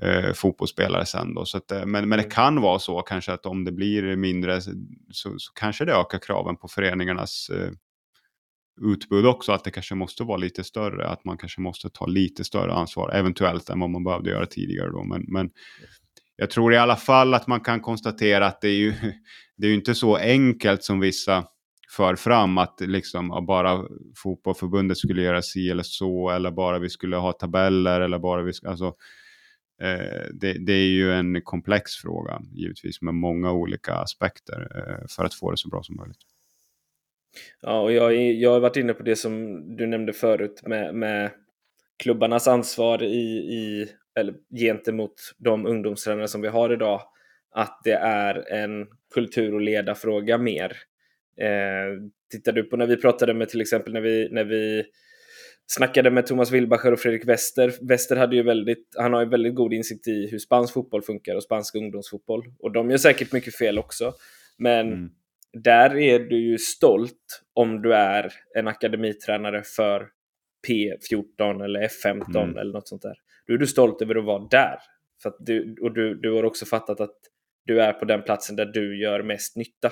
eh, 0.01 0.33
fotbollsspelare 0.33 1.05
sen 1.05 1.33
då. 1.33 1.45
Så 1.45 1.57
att, 1.57 1.71
eh, 1.71 1.85
men, 1.85 2.09
men 2.09 2.17
det 2.17 2.23
mm. 2.23 2.29
kan 2.29 2.61
vara 2.61 2.79
så 2.79 3.01
kanske 3.01 3.33
att 3.33 3.45
om 3.45 3.65
det 3.65 3.71
blir 3.71 4.15
mindre 4.15 4.61
så, 4.61 5.39
så 5.39 5.53
kanske 5.53 5.85
det 5.85 5.93
ökar 5.93 6.19
kraven 6.19 6.55
på 6.55 6.67
föreningarnas 6.67 7.49
eh, 7.49 7.71
utbud 8.81 9.25
också, 9.25 9.51
att 9.51 9.63
det 9.63 9.71
kanske 9.71 9.95
måste 9.95 10.23
vara 10.23 10.37
lite 10.37 10.63
större, 10.63 11.07
att 11.07 11.25
man 11.25 11.37
kanske 11.37 11.61
måste 11.61 11.89
ta 11.89 12.05
lite 12.05 12.43
större 12.43 12.73
ansvar, 12.73 13.15
eventuellt 13.15 13.69
än 13.69 13.79
vad 13.79 13.89
man 13.89 14.03
behövde 14.03 14.29
göra 14.29 14.45
tidigare 14.45 14.89
då. 14.89 15.03
Men, 15.03 15.25
men 15.27 15.49
jag 16.35 16.49
tror 16.49 16.73
i 16.73 16.77
alla 16.77 16.95
fall 16.95 17.33
att 17.33 17.47
man 17.47 17.59
kan 17.59 17.81
konstatera 17.81 18.47
att 18.47 18.61
det 18.61 18.67
är 18.67 18.77
ju, 18.77 18.93
det 19.57 19.67
är 19.67 19.69
ju 19.69 19.75
inte 19.75 19.95
så 19.95 20.15
enkelt 20.15 20.83
som 20.83 20.99
vissa 20.99 21.45
för 21.95 22.15
fram 22.15 22.57
att 22.57 22.81
liksom 22.81 23.45
bara 23.47 23.85
fotbollförbundet 24.15 24.97
skulle 24.97 25.21
göra 25.21 25.41
si 25.41 25.69
eller 25.69 25.83
så 25.83 26.29
eller 26.29 26.51
bara 26.51 26.79
vi 26.79 26.89
skulle 26.89 27.15
ha 27.15 27.33
tabeller 27.33 28.01
eller 28.01 28.19
bara 28.19 28.41
vi 28.41 28.53
skulle, 28.53 28.71
alltså 28.71 28.87
eh, 29.81 30.27
det, 30.33 30.53
det, 30.53 30.73
är 30.73 30.87
ju 30.87 31.13
en 31.13 31.41
komplex 31.41 31.95
fråga 31.95 32.41
givetvis 32.51 33.01
med 33.01 33.13
många 33.13 33.51
olika 33.51 33.93
aspekter 33.93 34.67
eh, 34.75 35.07
för 35.09 35.25
att 35.25 35.33
få 35.33 35.51
det 35.51 35.57
så 35.57 35.69
bra 35.69 35.83
som 35.83 35.95
möjligt. 35.95 36.28
Ja, 37.61 37.81
och 37.81 37.91
jag, 37.91 38.15
jag 38.15 38.51
har 38.51 38.59
varit 38.59 38.77
inne 38.77 38.93
på 38.93 39.03
det 39.03 39.15
som 39.15 39.63
du 39.75 39.87
nämnde 39.87 40.13
förut 40.13 40.61
med, 40.65 40.95
med 40.95 41.31
klubbarnas 42.03 42.47
ansvar 42.47 43.03
i, 43.03 43.25
i, 43.37 43.87
eller 44.19 44.33
gentemot 44.59 45.13
de 45.37 45.65
ungdomstränare 45.65 46.27
som 46.27 46.41
vi 46.41 46.47
har 46.47 46.73
idag. 46.73 47.01
Att 47.51 47.81
det 47.83 47.93
är 47.93 48.53
en 48.53 48.87
kultur 49.13 49.53
och 49.53 49.61
ledarfråga 49.61 50.37
mer. 50.37 50.77
Eh, 51.41 52.01
tittar 52.31 52.51
du 52.51 52.63
på 52.63 52.77
när 52.77 52.87
vi 52.87 52.97
pratade 52.97 53.33
med 53.33 53.49
till 53.49 53.61
exempel 53.61 53.93
när 53.93 54.01
vi, 54.01 54.29
när 54.31 54.43
vi 54.43 54.83
snackade 55.67 56.11
med 56.11 56.27
Thomas 56.27 56.51
Wilbacher 56.51 56.91
och 56.91 56.99
Fredrik 56.99 57.27
Wester. 57.27 57.73
Wester 57.81 58.15
hade 58.15 58.35
ju 58.35 58.43
väldigt, 58.43 58.87
han 58.97 59.13
har 59.13 59.21
ju 59.23 59.29
väldigt 59.29 59.55
god 59.55 59.73
insikt 59.73 60.07
i 60.07 60.27
hur 60.31 60.39
spansk 60.39 60.73
fotboll 60.73 61.01
funkar 61.01 61.35
och 61.35 61.43
spansk 61.43 61.75
ungdomsfotboll. 61.75 62.43
Och 62.59 62.71
de 62.71 62.89
gör 62.89 62.97
säkert 62.97 63.33
mycket 63.33 63.55
fel 63.55 63.79
också. 63.79 64.13
Men 64.57 64.87
mm 64.87 65.09
där 65.53 65.97
är 65.97 66.19
du 66.19 66.39
ju 66.39 66.57
stolt 66.57 67.41
om 67.53 67.81
du 67.81 67.93
är 67.93 68.33
en 68.55 68.67
akademitränare 68.67 69.63
för 69.63 70.09
P14 70.67 71.63
eller 71.63 71.87
F15 71.87 72.43
mm. 72.43 72.57
eller 72.57 72.73
något 72.73 72.87
sånt 72.87 73.01
där. 73.01 73.17
Då 73.47 73.53
är 73.53 73.57
du 73.57 73.67
stolt 73.67 74.01
över 74.01 74.15
att 74.15 74.25
vara 74.25 74.47
där. 74.51 74.79
För 75.23 75.33
du, 75.39 75.75
och 75.81 75.93
du, 75.93 76.15
du 76.15 76.31
har 76.31 76.43
också 76.43 76.65
fattat 76.65 77.01
att 77.01 77.15
du 77.65 77.81
är 77.81 77.93
på 77.93 78.05
den 78.05 78.23
platsen 78.23 78.55
där 78.55 78.65
du 78.65 79.01
gör 79.01 79.23
mest 79.23 79.55
nytta. 79.55 79.91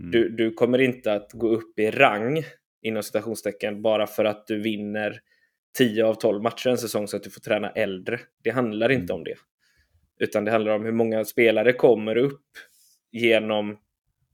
Mm. 0.00 0.10
Du, 0.10 0.28
du 0.28 0.52
kommer 0.52 0.80
inte 0.80 1.12
att 1.12 1.32
gå 1.32 1.48
upp 1.48 1.78
i 1.78 1.90
rang 1.90 2.42
inom 2.82 3.02
citationstecken 3.02 3.82
bara 3.82 4.06
för 4.06 4.24
att 4.24 4.46
du 4.46 4.62
vinner 4.62 5.20
10 5.78 6.04
av 6.04 6.14
12 6.14 6.42
matcher 6.42 6.68
en 6.68 6.78
säsong 6.78 7.08
så 7.08 7.16
att 7.16 7.22
du 7.22 7.30
får 7.30 7.40
träna 7.40 7.70
äldre. 7.70 8.20
Det 8.44 8.50
handlar 8.50 8.90
inte 8.90 9.12
mm. 9.12 9.16
om 9.16 9.24
det. 9.24 9.34
Utan 10.20 10.44
det 10.44 10.50
handlar 10.50 10.72
om 10.72 10.84
hur 10.84 10.92
många 10.92 11.24
spelare 11.24 11.72
kommer 11.72 12.16
upp 12.16 12.44
genom 13.12 13.78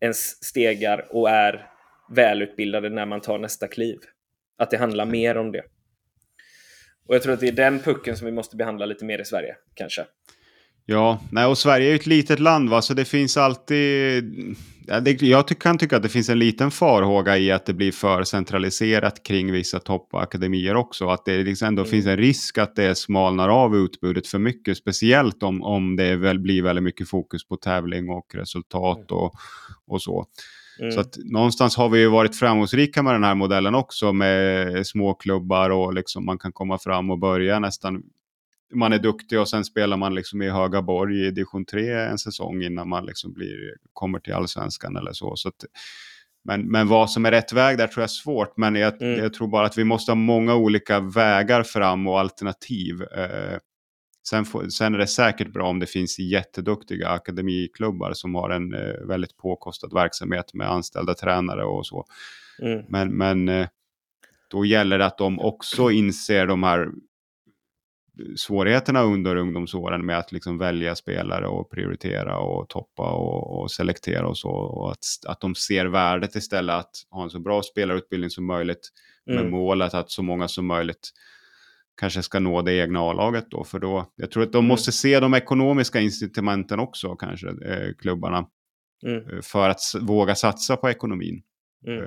ens 0.03 0.45
stegar 0.45 1.07
och 1.11 1.31
är 1.31 1.67
välutbildade 2.11 2.91
när 2.91 3.07
man 3.07 3.21
tar 3.21 3.39
nästa 3.39 3.69
kliv. 3.69 3.99
Att 4.59 4.71
det 4.71 4.77
handlar 4.77 5.07
mer 5.07 5.37
om 5.37 5.53
det. 5.53 5.63
Och 7.07 7.15
jag 7.15 7.23
tror 7.23 7.33
att 7.33 7.41
det 7.41 7.49
är 7.49 7.53
den 7.53 7.79
pucken 7.79 8.17
som 8.17 8.27
vi 8.27 8.33
måste 8.33 8.57
behandla 8.57 8.87
lite 8.87 9.05
mer 9.05 9.19
i 9.21 9.25
Sverige, 9.25 9.57
kanske. 9.75 10.05
Ja, 10.87 11.21
nej, 11.31 11.47
och 11.47 11.59
Sverige 11.59 11.87
är 11.87 11.91
ju 11.91 11.97
ett 11.97 12.07
litet 12.07 12.39
land 12.39 12.71
va, 12.71 12.83
så 12.83 12.95
det 12.95 13.05
finns 13.05 13.37
alltid... 13.37 14.25
Jag 15.21 15.49
kan 15.49 15.79
tycka 15.79 15.97
att 15.97 16.03
det 16.03 16.09
finns 16.09 16.29
en 16.29 16.39
liten 16.39 16.71
farhåga 16.71 17.39
i 17.39 17.53
att 17.53 17.67
det 17.67 17.73
blir 17.73 17.93
för 17.93 18.25
centraliserat 18.25 19.23
kring 19.23 19.53
vissa 19.53 19.79
toppakademier 19.79 20.75
också. 20.75 21.09
Att 21.09 21.25
det 21.25 21.43
liksom 21.43 21.69
ändå 21.69 21.83
mm. 21.83 21.91
finns 21.91 22.07
en 22.07 22.17
risk 22.17 22.59
att 22.59 22.77
det 22.77 22.95
smalnar 22.95 23.49
av 23.49 23.77
utbudet 23.77 24.27
för 24.27 24.39
mycket. 24.39 24.77
Speciellt 24.77 25.43
om, 25.43 25.63
om 25.63 25.97
det 25.97 26.17
väl 26.17 26.39
blir 26.39 26.63
väldigt 26.63 26.83
mycket 26.83 27.09
fokus 27.09 27.49
på 27.49 27.57
tävling 27.57 28.11
och 28.11 28.35
resultat 28.35 29.11
mm. 29.11 29.23
och, 29.23 29.33
och 29.87 30.03
så. 30.03 30.27
Mm. 30.81 30.93
Så 30.93 31.01
att 31.01 31.17
någonstans 31.25 31.77
har 31.77 31.89
vi 31.89 32.01
ju 32.01 32.09
varit 32.09 32.37
framgångsrika 32.37 33.03
med 33.03 33.15
den 33.15 33.25
här 33.25 33.35
modellen 33.35 33.75
också 33.75 34.13
med 34.13 34.87
små 34.87 35.15
klubbar 35.15 35.71
och 35.71 35.95
liksom 35.95 36.25
man 36.25 36.39
kan 36.39 36.53
komma 36.53 36.79
fram 36.79 37.11
och 37.11 37.19
börja 37.19 37.59
nästan 37.59 38.03
man 38.73 38.93
är 38.93 38.99
duktig 38.99 39.41
och 39.41 39.49
sen 39.49 39.65
spelar 39.65 39.97
man 39.97 40.15
liksom 40.15 40.43
i 40.43 40.51
Högaborg 40.51 41.27
i 41.27 41.31
division 41.31 41.65
3 41.65 41.93
en 41.93 42.19
säsong 42.19 42.63
innan 42.63 42.89
man 42.89 43.07
liksom 43.07 43.33
blir, 43.33 43.75
kommer 43.93 44.19
till 44.19 44.35
allsvenskan 44.35 44.97
eller 44.97 45.13
så. 45.13 45.37
så 45.37 45.49
att, 45.49 45.65
men, 46.45 46.71
men 46.71 46.89
vad 46.89 47.11
som 47.11 47.27
är 47.27 47.31
rätt 47.31 47.53
väg 47.53 47.79
där 47.79 47.87
tror 47.87 48.03
jag 48.03 48.09
är 48.09 48.09
svårt. 48.09 48.57
Men 48.57 48.75
jag, 48.75 49.03
mm. 49.03 49.19
jag 49.19 49.35
tror 49.35 49.49
bara 49.49 49.67
att 49.67 49.79
vi 49.79 49.85
måste 49.85 50.11
ha 50.11 50.17
många 50.17 50.55
olika 50.55 51.01
vägar 51.01 51.63
fram 51.63 52.07
och 52.07 52.21
alternativ. 52.21 53.03
Eh, 53.03 53.59
sen, 54.29 54.45
får, 54.45 54.69
sen 54.69 54.95
är 54.95 54.99
det 54.99 55.07
säkert 55.07 55.53
bra 55.53 55.69
om 55.69 55.79
det 55.79 55.87
finns 55.87 56.19
jätteduktiga 56.19 57.09
akademiklubbar 57.09 58.13
som 58.13 58.35
har 58.35 58.51
en 58.51 58.75
eh, 58.75 59.07
väldigt 59.09 59.37
påkostad 59.37 59.95
verksamhet 59.95 60.55
med 60.55 60.71
anställda 60.71 61.15
tränare 61.15 61.65
och 61.65 61.87
så. 61.87 62.05
Mm. 62.63 62.85
Men, 62.89 63.17
men 63.17 63.49
eh, 63.49 63.69
då 64.51 64.65
gäller 64.65 64.99
det 64.99 65.07
att 65.07 65.19
de 65.19 65.41
också 65.41 65.91
inser 65.91 66.47
de 66.47 66.63
här 66.63 66.89
svårigheterna 68.37 69.03
under 69.03 69.37
ungdomsåren 69.37 70.07
med 70.07 70.19
att 70.19 70.33
liksom 70.33 70.59
välja 70.59 70.95
spelare 70.95 71.47
och 71.47 71.71
prioritera 71.71 72.39
och 72.39 72.69
toppa 72.69 73.13
och, 73.13 73.61
och 73.61 73.71
selektera 73.71 74.29
och 74.29 74.39
så. 74.39 74.51
Och 74.51 74.91
att, 74.91 75.05
att 75.27 75.41
de 75.41 75.55
ser 75.55 75.87
värdet 75.87 76.35
istället 76.35 76.77
att 76.77 76.91
ha 77.11 77.23
en 77.23 77.31
så 77.31 77.41
bra 77.41 77.63
spelarutbildning 77.63 78.31
som 78.31 78.47
möjligt 78.47 78.89
mm. 79.27 79.43
med 79.43 79.51
målet 79.51 79.95
att 79.95 80.11
så 80.11 80.23
många 80.23 80.49
som 80.49 80.67
möjligt 80.67 81.11
kanske 82.01 82.23
ska 82.23 82.41
nå 82.41 82.63
det 82.63 82.73
egna 82.73 83.01
A-laget 83.01 83.51
då. 83.51 83.65
För 83.65 83.79
då, 83.79 84.13
jag 84.17 84.31
tror 84.31 84.43
att 84.43 84.53
de 84.53 84.59
mm. 84.59 84.69
måste 84.69 84.93
se 84.93 85.21
de 85.21 85.35
ekonomiska 85.35 86.01
incitamenten 86.01 86.81
också 86.81 87.17
kanske, 87.17 87.49
eh, 87.49 87.95
klubbarna. 87.99 88.47
Mm. 89.07 89.31
Eh, 89.31 89.41
för 89.43 89.69
att 89.69 89.81
våga 90.01 90.35
satsa 90.35 90.77
på 90.77 90.91
ekonomin. 90.91 91.43
Mm. 91.87 92.03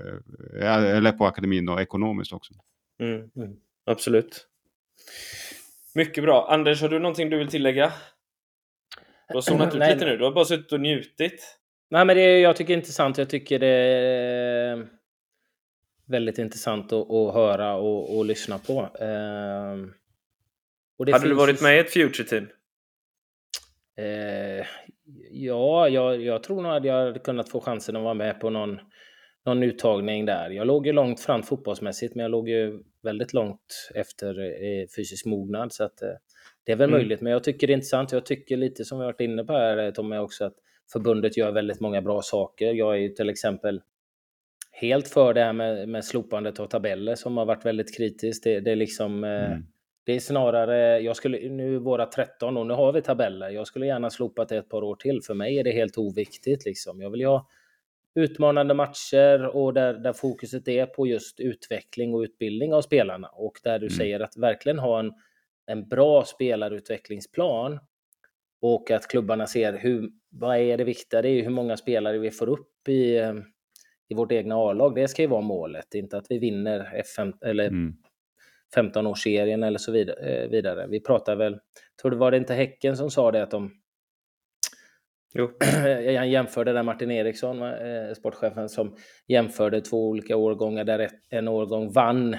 Eh, 0.62 0.98
eller 0.98 1.12
på 1.12 1.26
akademin 1.26 1.66
då, 1.66 1.80
ekonomiskt 1.80 2.34
också. 2.34 2.54
Mm. 3.00 3.30
Mm. 3.36 3.56
Absolut. 3.86 4.48
Mycket 5.96 6.24
bra. 6.24 6.48
Anders, 6.50 6.82
har 6.82 6.90
du 6.90 7.00
någonting 7.00 7.30
du 7.30 7.38
vill 7.38 7.48
tillägga? 7.48 7.94
Du 9.28 9.34
har 9.34 9.42
somnat 9.42 9.76
ut 9.76 9.80
lite 9.80 10.06
nu. 10.06 10.18
Du 10.18 10.24
har 10.24 10.32
bara 10.32 10.46
suttit 10.46 10.72
och 10.72 10.82
njutit. 10.82 11.58
Nej, 11.90 12.06
men 12.06 12.16
det 12.16 12.40
jag 12.40 12.56
tycker 12.56 12.68
det 12.68 12.74
är 12.74 12.78
intressant. 12.78 13.18
Jag 13.18 13.30
tycker 13.30 13.60
det 13.60 13.68
är 13.68 14.88
väldigt 16.06 16.38
intressant 16.38 16.94
att, 16.94 17.12
att 17.12 17.34
höra 17.34 17.76
och, 17.76 18.18
och, 18.18 18.26
lyssna 18.26 18.58
på. 18.58 18.82
Uh, 18.82 19.88
och 20.98 21.10
Hade 21.10 21.28
du 21.28 21.34
varit 21.34 21.62
med 21.62 21.76
i 21.76 21.80
ett 21.80 21.90
Future 21.90 22.28
Team? 22.28 22.48
Uh, 24.00 24.66
ja, 25.32 25.90
jag, 25.90 26.22
jag 26.22 26.44
tror 26.44 26.62
nog 26.62 26.72
att 26.72 26.86
jag 26.86 27.06
hade 27.06 27.20
kunnat 27.20 27.50
få 27.50 27.60
chansen 27.60 27.96
att 27.96 28.04
vara 28.04 28.14
med 28.14 28.40
på 28.40 28.50
någon 28.50 28.80
någon 29.46 29.64
uttagning 29.64 30.26
där. 30.26 30.50
Jag 30.50 30.68
låg 30.68 30.88
ju 30.88 30.94
långt 30.94 31.20
fram 31.20 31.44
fotbollsmässigt, 31.44 32.16
men 32.16 32.24
jag 32.24 32.32
låg 32.32 32.50
ju 32.50 32.84
väldigt 33.02 33.34
långt 33.34 33.92
efter 33.96 34.40
eh, 34.40 34.88
fysisk 34.96 35.26
mognad. 35.26 35.74
Så 35.74 35.84
att, 35.84 36.02
eh, 36.02 36.10
det 36.64 36.72
är 36.72 36.76
väl 36.76 36.90
mm. 36.90 37.00
möjligt, 37.00 37.22
men 37.22 37.32
jag 37.32 37.44
tycker 37.44 37.68
det 37.68 37.74
är 37.74 37.76
intressant. 37.76 38.12
Jag 38.12 38.26
tycker 38.26 38.58
lite 38.58 38.86
som 38.86 39.00
vi 39.00 39.06
varit 39.06 39.22
inne 39.22 39.44
på 39.44 39.54
här, 39.54 39.78
eh, 39.78 39.92
Tommy, 39.92 40.18
också 40.18 40.46
att 40.46 40.56
förbundet 40.92 41.38
gör 41.38 41.52
väldigt 41.52 41.80
många 41.80 42.02
bra 42.02 42.22
saker. 42.22 42.74
Jag 42.74 42.94
är 42.94 43.00
ju 43.00 43.10
till 43.10 43.30
exempel 43.30 43.82
helt 44.72 45.08
för 45.08 45.34
det 45.34 45.44
här 45.44 45.54
med, 45.54 45.90
med 45.90 46.06
slopandet 46.06 46.60
av 46.60 46.68
tabeller 46.68 47.16
som 47.16 47.38
har 47.38 47.46
varit 47.46 47.66
väldigt 47.66 47.98
kritiskt. 47.98 48.44
Det, 48.44 48.60
det 48.60 48.72
är 48.72 48.76
liksom... 48.76 49.24
Eh, 49.24 49.46
mm. 49.46 49.66
Det 50.04 50.16
är 50.16 50.20
snarare, 50.20 51.00
jag 51.00 51.16
skulle, 51.16 51.50
nu 51.50 51.76
är 51.76 51.80
våra 51.80 52.06
13 52.06 52.58
och 52.58 52.68
nu 52.68 52.74
har 52.74 52.94
vi 52.94 53.02
tabeller. 53.02 53.50
Jag 53.50 53.68
skulle 53.68 53.86
gärna 53.86 54.10
slopat 54.10 54.50
det 54.50 54.58
ett 54.58 54.70
par 54.70 54.84
år 54.84 54.96
till. 54.96 55.22
För 55.22 55.34
mig 55.34 55.60
är 55.60 55.64
det 55.64 55.72
helt 55.72 55.98
oviktigt 55.98 56.66
liksom. 56.66 57.02
Jag 57.02 57.10
vill 57.10 57.20
ju 57.20 57.28
ha 57.28 57.48
utmanande 58.16 58.74
matcher 58.74 59.46
och 59.46 59.74
där, 59.74 59.94
där 59.94 60.14
fokuset 60.14 60.68
är 60.68 60.86
på 60.86 61.08
just 61.08 61.40
utveckling 61.40 62.14
och 62.14 62.20
utbildning 62.20 62.74
av 62.74 62.82
spelarna 62.82 63.28
och 63.28 63.60
där 63.64 63.80
du 63.80 63.86
mm. 63.86 63.98
säger 63.98 64.20
att 64.20 64.38
verkligen 64.38 64.80
ha 64.80 65.00
en, 65.00 65.14
en 65.66 65.88
bra 65.88 66.24
spelarutvecklingsplan 66.26 67.80
och 68.62 68.92
att 68.92 69.08
klubbarna 69.08 69.48
ser 69.48 69.74
hur, 69.74 70.10
vad 70.30 70.58
är 70.58 70.78
det 70.78 70.84
viktiga, 70.84 71.22
det 71.22 71.30
är 71.30 71.44
hur 71.44 71.50
många 71.50 71.78
spelare 71.78 72.18
vi 72.18 72.32
får 72.32 72.50
upp 72.50 72.88
i, 72.88 73.22
i 74.08 74.16
vårt 74.16 74.32
egna 74.32 74.56
A-lag. 74.56 74.96
Det 74.96 75.08
ska 75.08 75.22
ju 75.22 75.28
vara 75.28 75.42
målet, 75.42 75.96
inte 75.96 76.18
att 76.18 76.26
vi 76.30 76.40
vinner 76.40 77.04
F5 77.18 77.34
eller 77.46 77.68
mm. 77.68 77.94
15-årsserien 78.76 79.68
eller 79.68 79.80
så 79.80 79.92
vidare, 79.92 80.20
eh, 80.20 80.50
vidare. 80.50 80.88
Vi 80.88 81.00
pratar 81.00 81.36
väl, 81.36 81.60
tror 82.02 82.12
det 82.12 82.18
var 82.18 82.32
det 82.32 82.38
inte 82.38 82.54
Häcken 82.54 82.98
som 82.98 83.12
sa 83.12 83.32
det 83.32 83.44
att 83.44 83.52
de 83.52 83.72
Jo. 85.34 85.52
Jag 86.06 86.28
jämförde 86.28 86.74
där 86.74 86.84
Martin 86.84 87.12
Eriksson, 87.12 87.62
eh, 87.62 88.14
sportchefen, 88.18 88.70
som 88.70 88.96
jämförde 89.28 89.82
två 89.82 90.10
olika 90.10 90.36
årgångar 90.36 90.84
där 90.84 91.10
en 91.30 91.48
årgång 91.48 91.92
vann 91.92 92.38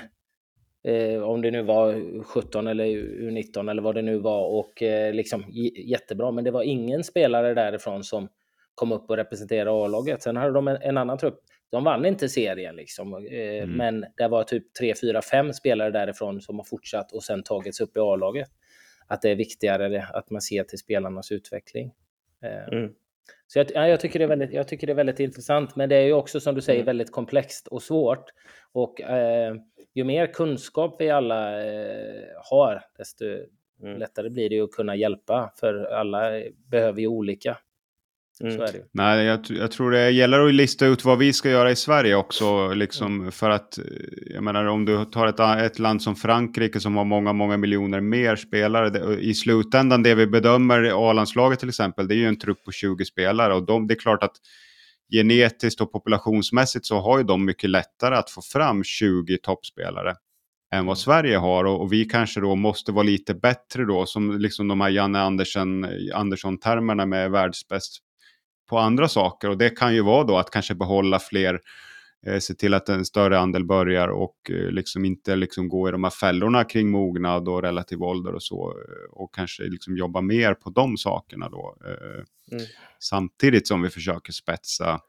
Eh, 0.86 1.22
om 1.22 1.42
det 1.42 1.50
nu 1.50 1.62
var 1.62 2.22
17 2.22 2.66
eller 2.66 2.84
U19 2.84 3.70
eller 3.70 3.82
vad 3.82 3.94
det 3.94 4.02
nu 4.02 4.18
var 4.18 4.46
och 4.46 4.82
eh, 4.82 5.14
liksom 5.14 5.44
jättebra. 5.86 6.30
Men 6.30 6.44
det 6.44 6.50
var 6.50 6.62
ingen 6.62 7.04
spelare 7.04 7.54
därifrån 7.54 8.04
som 8.04 8.28
kom 8.74 8.92
upp 8.92 9.10
och 9.10 9.16
representerade 9.16 9.70
A-laget. 9.70 10.22
Sen 10.22 10.36
hade 10.36 10.52
de 10.52 10.68
en, 10.68 10.82
en, 10.82 10.96
annan 10.96 11.18
trupp. 11.18 11.38
De 11.70 11.84
vann 11.84 12.06
inte 12.06 12.28
serien 12.28 12.76
liksom, 12.76 13.14
mm. 13.14 13.70
men 13.70 14.04
det 14.16 14.28
var 14.28 14.44
typ 14.44 14.74
3, 14.74 14.94
4, 15.00 15.22
5 15.22 15.52
spelare 15.52 15.90
därifrån 15.90 16.40
som 16.40 16.56
har 16.56 16.64
fortsatt 16.64 17.12
och 17.12 17.22
sen 17.22 17.42
tagits 17.42 17.80
upp 17.80 17.96
i 17.96 18.00
A-laget. 18.00 18.48
Att 19.06 19.22
det 19.22 19.30
är 19.30 19.36
viktigare 19.36 20.06
att 20.12 20.30
man 20.30 20.40
ser 20.40 20.64
till 20.64 20.78
spelarnas 20.78 21.32
utveckling. 21.32 21.92
Eh, 22.46 22.78
mm. 22.78 22.92
Så 23.46 23.58
jag, 23.58 23.88
jag, 23.88 24.00
tycker 24.00 24.18
det 24.18 24.24
är 24.24 24.28
väldigt, 24.28 24.52
jag 24.52 24.68
tycker 24.68 24.86
det 24.86 24.92
är 24.92 24.94
väldigt 24.94 25.20
intressant, 25.20 25.76
men 25.76 25.88
det 25.88 25.96
är 25.96 26.04
ju 26.04 26.12
också 26.12 26.40
som 26.40 26.54
du 26.54 26.60
säger 26.60 26.80
mm. 26.80 26.86
väldigt 26.86 27.12
komplext 27.12 27.66
och 27.66 27.82
svårt. 27.82 28.24
Och 28.72 29.00
eh, 29.00 29.54
ju 29.94 30.04
mer 30.04 30.26
kunskap 30.26 30.96
vi 30.98 31.10
alla 31.10 31.66
eh, 31.66 32.24
har, 32.50 32.82
desto 32.98 33.24
mm. 33.82 33.98
lättare 33.98 34.30
blir 34.30 34.50
det 34.50 34.60
att 34.60 34.70
kunna 34.70 34.96
hjälpa, 34.96 35.52
för 35.60 35.74
alla 35.84 36.42
behöver 36.70 37.00
ju 37.00 37.06
olika. 37.06 37.58
Mm. 38.40 38.56
Så 38.56 38.62
är 38.62 38.72
det. 38.72 38.82
Nej, 38.92 39.24
jag, 39.24 39.40
jag, 39.48 39.70
tror 39.70 39.90
det 39.90 40.10
gäller 40.10 40.46
att 40.46 40.54
lista 40.54 40.86
ut 40.86 41.04
vad 41.04 41.18
vi 41.18 41.32
ska 41.32 41.50
göra 41.50 41.70
i 41.70 41.76
Sverige 41.76 42.14
också. 42.14 42.68
Liksom, 42.74 43.20
mm. 43.20 43.32
För 43.32 43.50
att, 43.50 43.78
jag 44.34 44.42
menar 44.42 44.64
om 44.64 44.84
du 44.84 45.04
tar 45.04 45.26
ett, 45.26 45.40
ett 45.40 45.78
land 45.78 46.02
som 46.02 46.16
Frankrike 46.16 46.80
som 46.80 46.96
har 46.96 47.04
många, 47.04 47.32
många 47.32 47.56
miljoner 47.56 48.00
mer 48.00 48.36
spelare. 48.36 48.90
Det, 48.90 49.20
I 49.20 49.34
slutändan 49.34 50.02
det 50.02 50.14
vi 50.14 50.26
bedömer 50.26 51.08
A-landslaget 51.10 51.60
till 51.60 51.68
exempel, 51.68 52.08
det 52.08 52.14
är 52.14 52.16
ju 52.16 52.28
en 52.28 52.38
trupp 52.38 52.64
på 52.64 52.72
20 52.72 53.04
spelare. 53.04 53.54
Och 53.54 53.66
de, 53.66 53.86
det 53.86 53.94
är 53.94 53.98
klart 53.98 54.22
att 54.22 54.36
genetiskt 55.12 55.80
och 55.80 55.92
populationsmässigt 55.92 56.86
så 56.86 57.00
har 57.00 57.18
ju 57.18 57.24
de 57.24 57.44
mycket 57.44 57.70
lättare 57.70 58.16
att 58.16 58.30
få 58.30 58.42
fram 58.42 58.84
20 58.84 59.38
toppspelare 59.38 60.14
än 60.74 60.86
vad 60.86 60.96
mm. 60.96 60.96
Sverige 60.96 61.36
har 61.36 61.64
och, 61.64 61.80
och, 61.80 61.92
vi 61.92 62.04
kanske 62.04 62.40
då 62.40 62.54
måste 62.54 62.92
vara 62.92 63.02
lite 63.02 63.34
bättre 63.34 63.84
då 63.84 64.06
som 64.06 64.38
liksom 64.38 64.68
de 64.68 64.80
här 64.80 64.88
Janne 64.88 65.20
Andersson, 65.20 65.86
Andersson-termerna 66.14 67.06
med 67.06 67.30
världsbäst 67.30 68.02
på 68.66 68.78
andra 68.78 69.08
saker. 69.08 69.50
Och 69.50 69.58
det 69.58 69.70
kan 69.70 69.94
ju 69.94 70.02
vara 70.02 70.24
då 70.24 70.38
att 70.38 70.50
kanske 70.50 70.74
behålla 70.74 71.18
fler, 71.18 71.60
eh, 72.26 72.38
se 72.38 72.54
till 72.54 72.74
att 72.74 72.88
en 72.88 73.04
större 73.04 73.38
andel 73.38 73.64
börjar 73.64 74.08
och 74.08 74.50
eh, 74.50 74.70
liksom 74.70 75.04
inte 75.04 75.36
liksom 75.36 75.68
gå 75.68 75.88
i 75.88 75.92
de 75.92 76.04
här 76.04 76.10
fällorna 76.10 76.64
kring 76.64 76.90
mognad 76.90 77.48
och 77.48 77.62
relativ 77.62 78.02
ålder 78.02 78.34
och 78.34 78.42
så. 78.42 78.70
Eh, 78.70 79.12
och 79.12 79.34
kanske 79.34 79.62
liksom 79.62 79.96
jobba 79.96 80.20
mer 80.20 80.54
på 80.54 80.70
de 80.70 80.96
sakerna 80.96 81.48
då. 81.48 81.76
Eh, 81.84 82.52
mm. 82.52 82.66
Samtidigt 83.00 83.68
som 83.68 83.82
vi 83.82 83.90
försöker 83.90 84.32
spetsa 84.32 85.00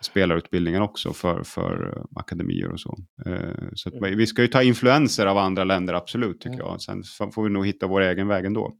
spelarutbildningen 0.00 0.82
också 0.82 1.12
för, 1.12 1.42
för 1.42 2.02
akademier 2.16 2.72
och 2.72 2.80
så. 2.80 2.98
Så 3.74 3.90
mm. 3.90 4.18
vi 4.18 4.26
ska 4.26 4.42
ju 4.42 4.48
ta 4.48 4.62
influenser 4.62 5.26
av 5.26 5.38
andra 5.38 5.64
länder, 5.64 5.94
absolut, 5.94 6.40
tycker 6.40 6.54
mm. 6.54 6.66
jag. 6.66 6.80
Sen 6.82 7.32
får 7.32 7.44
vi 7.44 7.50
nog 7.50 7.66
hitta 7.66 7.86
vår 7.86 8.00
egen 8.00 8.28
väg 8.28 8.44
ändå. 8.44 8.76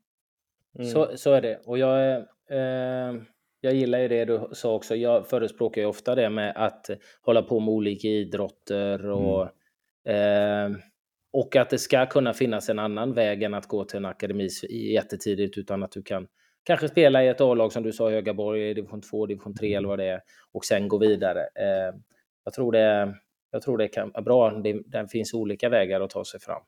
Mm. 0.78 0.91
Så, 0.91 1.11
så 1.16 1.32
är 1.32 1.43
det. 1.43 1.61
Och 1.64 1.78
jag 1.78 2.16
eh, 2.51 3.22
jag 3.67 3.75
gillar 3.75 3.99
ju 3.99 4.09
det 4.09 4.25
du 4.25 4.49
sa 4.53 4.75
också. 4.75 4.97
Jag 4.97 5.27
förespråkar 5.29 5.81
ju 5.81 5.87
ofta 5.87 6.14
det 6.14 6.31
med 6.31 6.53
att 6.57 6.91
hålla 7.23 7.43
på 7.43 7.61
med 7.61 7.69
olika 7.69 8.09
idrotter 8.09 9.11
och, 9.11 9.49
mm. 10.05 10.73
eh, 10.73 10.79
och 11.33 11.57
att 11.57 11.71
det 11.71 11.79
ska 11.79 12.07
kunna 12.07 12.33
finnas 12.33 12.69
en 12.69 12.79
annan 12.79 13.12
väg 13.12 13.43
än 13.43 13.55
att 13.55 13.67
gå 13.67 13.85
till 13.85 13.97
en 13.97 14.05
akademi 14.05 14.49
jättetidigt 14.71 15.59
utan 15.59 15.83
att 15.83 15.93
du 15.93 16.03
kan 16.03 16.27
kanske 16.64 16.89
spela 16.89 17.25
i 17.25 17.29
ett 17.29 17.41
A-lag 17.41 17.73
som 17.73 17.83
du 17.83 17.93
sa, 17.93 18.11
Högaborg, 18.11 18.75
division 18.75 19.01
2, 19.01 19.27
division 19.27 19.55
3 19.55 19.75
eller 19.75 19.89
vad 19.89 19.99
det 19.99 20.09
är 20.09 20.21
och 20.53 20.64
sen 20.64 20.89
gå 20.89 20.99
vidare. 20.99 21.41
Eh, 21.41 21.95
jag 22.45 22.55
tror 22.55 22.73
det, 22.73 23.14
jag 23.51 23.62
tror 23.62 23.79
det 23.79 23.89
kan 23.89 24.11
vara 24.11 24.23
bra. 24.23 24.51
Det, 24.51 24.83
det 24.87 25.09
finns 25.09 25.35
olika 25.35 25.69
vägar 25.69 26.01
att 26.01 26.11
ta 26.11 26.25
sig 26.25 26.41
fram. 26.41 26.62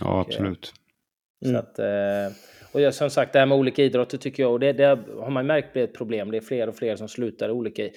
Ja, 0.00 0.20
absolut. 0.20 0.72
Mm. 1.44 1.54
Så 1.54 1.58
att, 1.58 1.78
eh, 1.78 2.36
och 2.72 2.80
jag, 2.80 2.94
som 2.94 3.10
sagt, 3.10 3.32
det 3.32 3.38
här 3.38 3.46
med 3.46 3.58
olika 3.58 3.82
idrotter 3.82 4.18
tycker 4.18 4.42
jag, 4.42 4.52
och 4.52 4.60
det, 4.60 4.72
det 4.72 4.86
har 5.20 5.30
man 5.30 5.46
märkt 5.46 5.72
blir 5.72 5.84
ett 5.84 5.94
problem. 5.94 6.30
Det 6.30 6.36
är 6.36 6.40
fler 6.40 6.68
och 6.68 6.76
fler 6.76 6.96
som 6.96 7.08
slutar 7.08 7.50
olika 7.50 7.88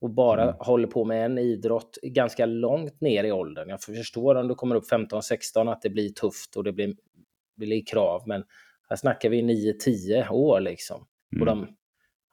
och 0.00 0.10
bara 0.10 0.42
mm. 0.42 0.54
håller 0.58 0.86
på 0.86 1.04
med 1.04 1.24
en 1.24 1.38
idrott 1.38 1.98
ganska 2.02 2.46
långt 2.46 3.00
ner 3.00 3.24
i 3.24 3.32
åldern. 3.32 3.68
Jag 3.68 3.82
förstår 3.82 4.34
om 4.34 4.48
du 4.48 4.54
kommer 4.54 4.74
upp 4.74 4.90
15-16 4.90 5.72
att 5.72 5.82
det 5.82 5.90
blir 5.90 6.08
tufft 6.08 6.56
och 6.56 6.64
det 6.64 6.72
blir, 6.72 6.94
blir 7.56 7.86
krav, 7.86 8.22
men 8.26 8.44
här 8.88 8.96
snackar 8.96 9.28
vi 9.28 9.42
9-10 9.42 10.30
år 10.30 10.60
liksom. 10.60 11.06
Mm. 11.32 11.40
Och 11.40 11.46
de, 11.46 11.76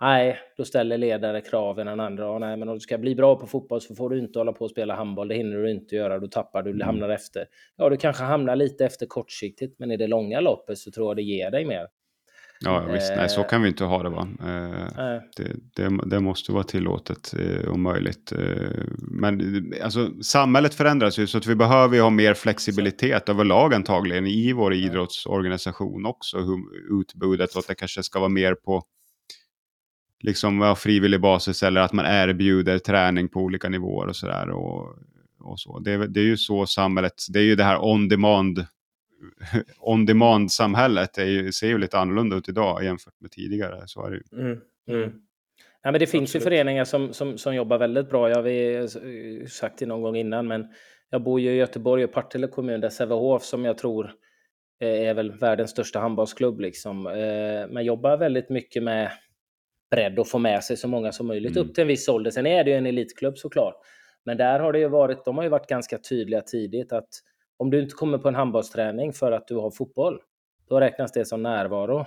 Nej, 0.02 0.40
då 0.58 0.66
ställer 0.66 0.98
ledare 0.98 1.42
kraven 1.42 1.88
än 1.88 2.00
andra. 2.00 2.30
Och 2.30 2.42
nej, 2.42 2.58
men 2.58 2.70
om 2.70 2.76
du 2.76 2.80
ska 2.80 2.98
bli 2.98 3.16
bra 3.16 3.36
på 3.36 3.48
fotboll 3.48 3.82
så 3.82 3.96
får 3.96 4.10
du 4.10 4.20
inte 4.20 4.40
hålla 4.40 4.54
på 4.54 4.66
och 4.66 4.72
spela 4.72 4.96
handboll. 4.96 5.28
Det 5.28 5.36
hinner 5.36 5.58
du 5.58 5.72
inte 5.72 5.96
göra. 5.96 6.20
Då 6.20 6.28
tappar 6.28 6.64
du, 6.64 6.70
mm. 6.70 6.86
hamnar 6.86 7.10
efter. 7.10 7.46
Ja, 7.76 7.90
du 7.90 7.98
kanske 7.98 8.24
hamnar 8.24 8.56
lite 8.56 8.86
efter 8.86 9.06
kortsiktigt, 9.06 9.80
men 9.80 9.92
i 9.92 9.98
det 9.98 10.08
långa 10.08 10.40
loppet 10.40 10.78
så 10.78 10.92
tror 10.92 11.10
jag 11.10 11.16
det 11.16 11.22
ger 11.22 11.52
dig 11.52 11.66
mer. 11.66 11.88
Ja, 12.60 12.86
visst. 12.94 13.14
Nej, 13.16 13.30
så 13.30 13.42
eh, 13.42 13.48
kan 13.48 13.62
vi 13.62 13.68
inte 13.68 13.84
ha 13.84 14.04
det. 14.04 14.10
Va? 14.10 14.28
Eh, 14.40 15.22
det, 15.38 15.56
det, 15.76 16.00
det, 16.06 16.20
måste 16.20 16.52
vara 16.52 16.64
tillåtet 16.64 17.34
eh, 17.40 17.70
och 17.70 17.80
möjligt. 17.80 18.34
Men 18.98 19.74
alltså, 19.84 20.24
samhället 20.24 20.74
förändras 20.74 21.20
ju 21.20 21.28
så 21.28 21.38
att 21.38 21.46
vi 21.46 21.56
behöver 21.56 21.96
ju 21.96 22.02
ha 22.02 22.10
mer 22.10 22.34
flexibilitet 22.34 23.30
överlag 23.30 23.74
antagligen 23.74 24.28
i 24.28 24.54
vår 24.54 24.74
idrottsorganisation 24.74 26.06
också. 26.06 26.38
Hur, 26.38 26.58
utbudet 27.02 27.54
och 27.54 27.60
att 27.60 27.68
det 27.68 27.76
kanske 27.76 28.04
ska 28.04 28.20
vara 28.20 28.30
mer 28.30 28.56
på 28.56 28.84
liksom, 30.20 30.62
ja, 30.62 30.76
frivillig 30.76 31.22
basis 31.22 31.64
eller 31.64 31.82
att 31.82 31.94
man 31.94 32.06
erbjuder 32.06 32.80
träning 32.80 33.30
på 33.30 33.40
olika 33.40 33.70
nivåer 33.70 34.08
och 34.08 34.16
sådär. 34.16 34.50
Och, 34.50 34.96
och 35.40 35.60
så. 35.60 35.80
Det, 35.80 36.08
det 36.08 36.20
är 36.20 36.26
ju 36.26 36.38
så 36.38 36.66
samhället, 36.66 37.14
det 37.30 37.40
är 37.40 37.44
ju 37.44 37.56
det 37.56 37.64
här 37.64 37.86
on 37.86 38.08
demand 38.08 38.66
on 39.80 40.06
demand-samhället 40.06 41.16
ser 41.56 41.68
ju 41.68 41.78
lite 41.78 42.00
annorlunda 42.00 42.36
ut 42.36 42.50
idag 42.50 42.84
jämfört 42.84 43.22
med 43.22 43.32
tidigare. 43.32 43.84
Så 43.86 44.06
är 44.06 44.12
det 44.12 44.16
ju. 44.16 44.40
Mm, 44.40 44.60
mm. 44.90 45.12
Ja, 45.84 45.92
men 45.92 46.00
det 46.00 46.08
finns 46.08 46.30
Absolut. 46.30 46.42
ju 46.42 46.50
föreningar 46.50 46.86
som, 46.86 47.14
som, 47.14 47.38
som 47.38 47.56
jobbar 47.56 47.78
väldigt 47.78 48.10
bra. 48.10 48.30
Jag 48.30 48.36
har 48.36 49.48
sagt 49.48 49.80
det 49.80 49.86
någon 49.86 50.02
gång 50.02 50.16
innan, 50.16 50.48
men 50.48 50.68
jag 51.10 51.24
bor 51.24 51.40
ju 51.40 51.52
i 51.52 51.56
Göteborg 51.56 52.04
och 52.04 52.12
Partille 52.12 52.48
kommun 52.48 52.82
där 52.82 52.90
Sävehof 52.90 53.44
som 53.44 53.66
jag 53.66 53.78
tror 53.78 54.12
eh, 54.82 55.10
är 55.10 55.14
väl 55.14 55.32
världens 55.32 55.72
största 55.72 56.00
handbollsklubb 56.00 56.60
liksom. 56.60 57.08
Eh, 57.08 57.74
men 57.74 57.86
jobbar 57.86 58.18
väldigt 58.18 58.50
mycket 58.50 58.84
med 58.84 59.12
bredd 59.92 60.20
och 60.20 60.28
få 60.28 60.38
med 60.40 60.64
sig 60.64 60.78
så 60.78 60.88
många 60.88 61.12
som 61.12 61.28
möjligt 61.28 61.56
mm. 61.58 61.68
upp 61.68 61.76
till 61.76 61.82
en 61.82 61.88
viss 61.88 62.10
ålder. 62.10 62.32
Sen 62.32 62.48
är 62.48 62.64
det 62.64 62.70
ju 62.70 62.78
en 62.78 62.86
elitklubb 62.86 63.38
såklart. 63.38 63.76
Men 64.26 64.38
där 64.38 64.60
har 64.60 64.74
det 64.74 64.80
ju 64.80 64.88
varit, 64.88 65.26
de 65.26 65.38
har 65.38 65.44
ju 65.44 65.50
varit 65.50 65.68
ganska 65.68 65.98
tydliga 65.98 66.42
tidigt 66.42 66.94
att 66.94 67.10
om 67.58 67.70
du 67.70 67.82
inte 67.82 67.96
kommer 67.96 68.18
på 68.18 68.28
en 68.28 68.36
handbollsträning 68.36 69.14
för 69.14 69.32
att 69.32 69.48
du 69.48 69.56
har 69.56 69.72
fotboll, 69.72 70.20
då 70.70 70.80
räknas 70.80 71.12
det 71.12 71.26
som 71.26 71.44
närvaro. 71.44 72.00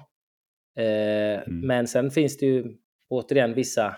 Eh, 0.77 1.43
mm. 1.43 1.61
Men 1.67 1.87
sen 1.87 2.11
finns 2.11 2.37
det 2.37 2.47
ju 2.47 2.77
återigen 3.09 3.55
vissa 3.55 3.97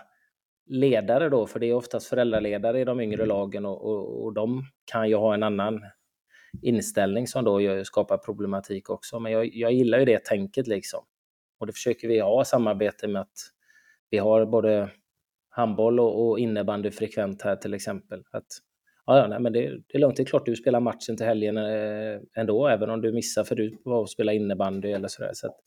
ledare 0.65 1.29
då, 1.29 1.47
för 1.47 1.59
det 1.59 1.65
är 1.65 1.73
oftast 1.73 2.07
föräldraledare 2.07 2.81
i 2.81 2.83
de 2.83 2.99
yngre 2.99 3.23
mm. 3.23 3.27
lagen 3.27 3.65
och, 3.65 3.85
och, 3.85 4.23
och 4.23 4.33
de 4.33 4.63
kan 4.91 5.09
ju 5.09 5.15
ha 5.15 5.33
en 5.33 5.43
annan 5.43 5.81
inställning 6.61 7.27
som 7.27 7.43
då 7.43 7.83
skapar 7.83 8.17
problematik 8.17 8.89
också. 8.89 9.19
Men 9.19 9.31
jag, 9.31 9.49
jag 9.53 9.73
gillar 9.73 9.99
ju 9.99 10.05
det 10.05 10.25
tänket 10.25 10.67
liksom. 10.67 11.05
Och 11.59 11.67
det 11.67 11.73
försöker 11.73 12.07
vi 12.07 12.19
ha 12.19 12.45
samarbete 12.45 13.07
med 13.07 13.21
att 13.21 13.37
vi 14.13 14.19
har 14.19 14.45
både 14.45 14.89
handboll 15.49 15.99
och, 15.99 16.29
och 16.29 16.39
innebandy 16.39 16.91
frekvent 16.91 17.41
här 17.41 17.55
till 17.55 17.73
exempel. 17.73 18.23
Att 18.31 18.45
Ja, 19.05 19.27
nej, 19.27 19.39
men 19.39 19.53
det, 19.53 19.59
det, 19.59 19.97
är 19.97 19.99
lugnt. 19.99 20.17
Det 20.17 20.23
är 20.23 20.25
klart 20.25 20.45
du 20.45 20.55
spelar 20.55 20.79
matchen 20.79 21.17
till 21.17 21.25
helgen 21.25 21.57
eh, 21.57 22.19
ändå, 22.37 22.67
även 22.67 22.89
om 22.89 23.01
du 23.01 23.11
missar 23.13 23.43
för 23.43 23.55
du 23.55 23.77
var 23.83 23.99
och 23.99 24.09
spela 24.09 24.33
innebandy 24.33 24.91
eller 24.91 25.07
sådär. 25.07 25.31
Så 25.33 25.47
att, 25.47 25.59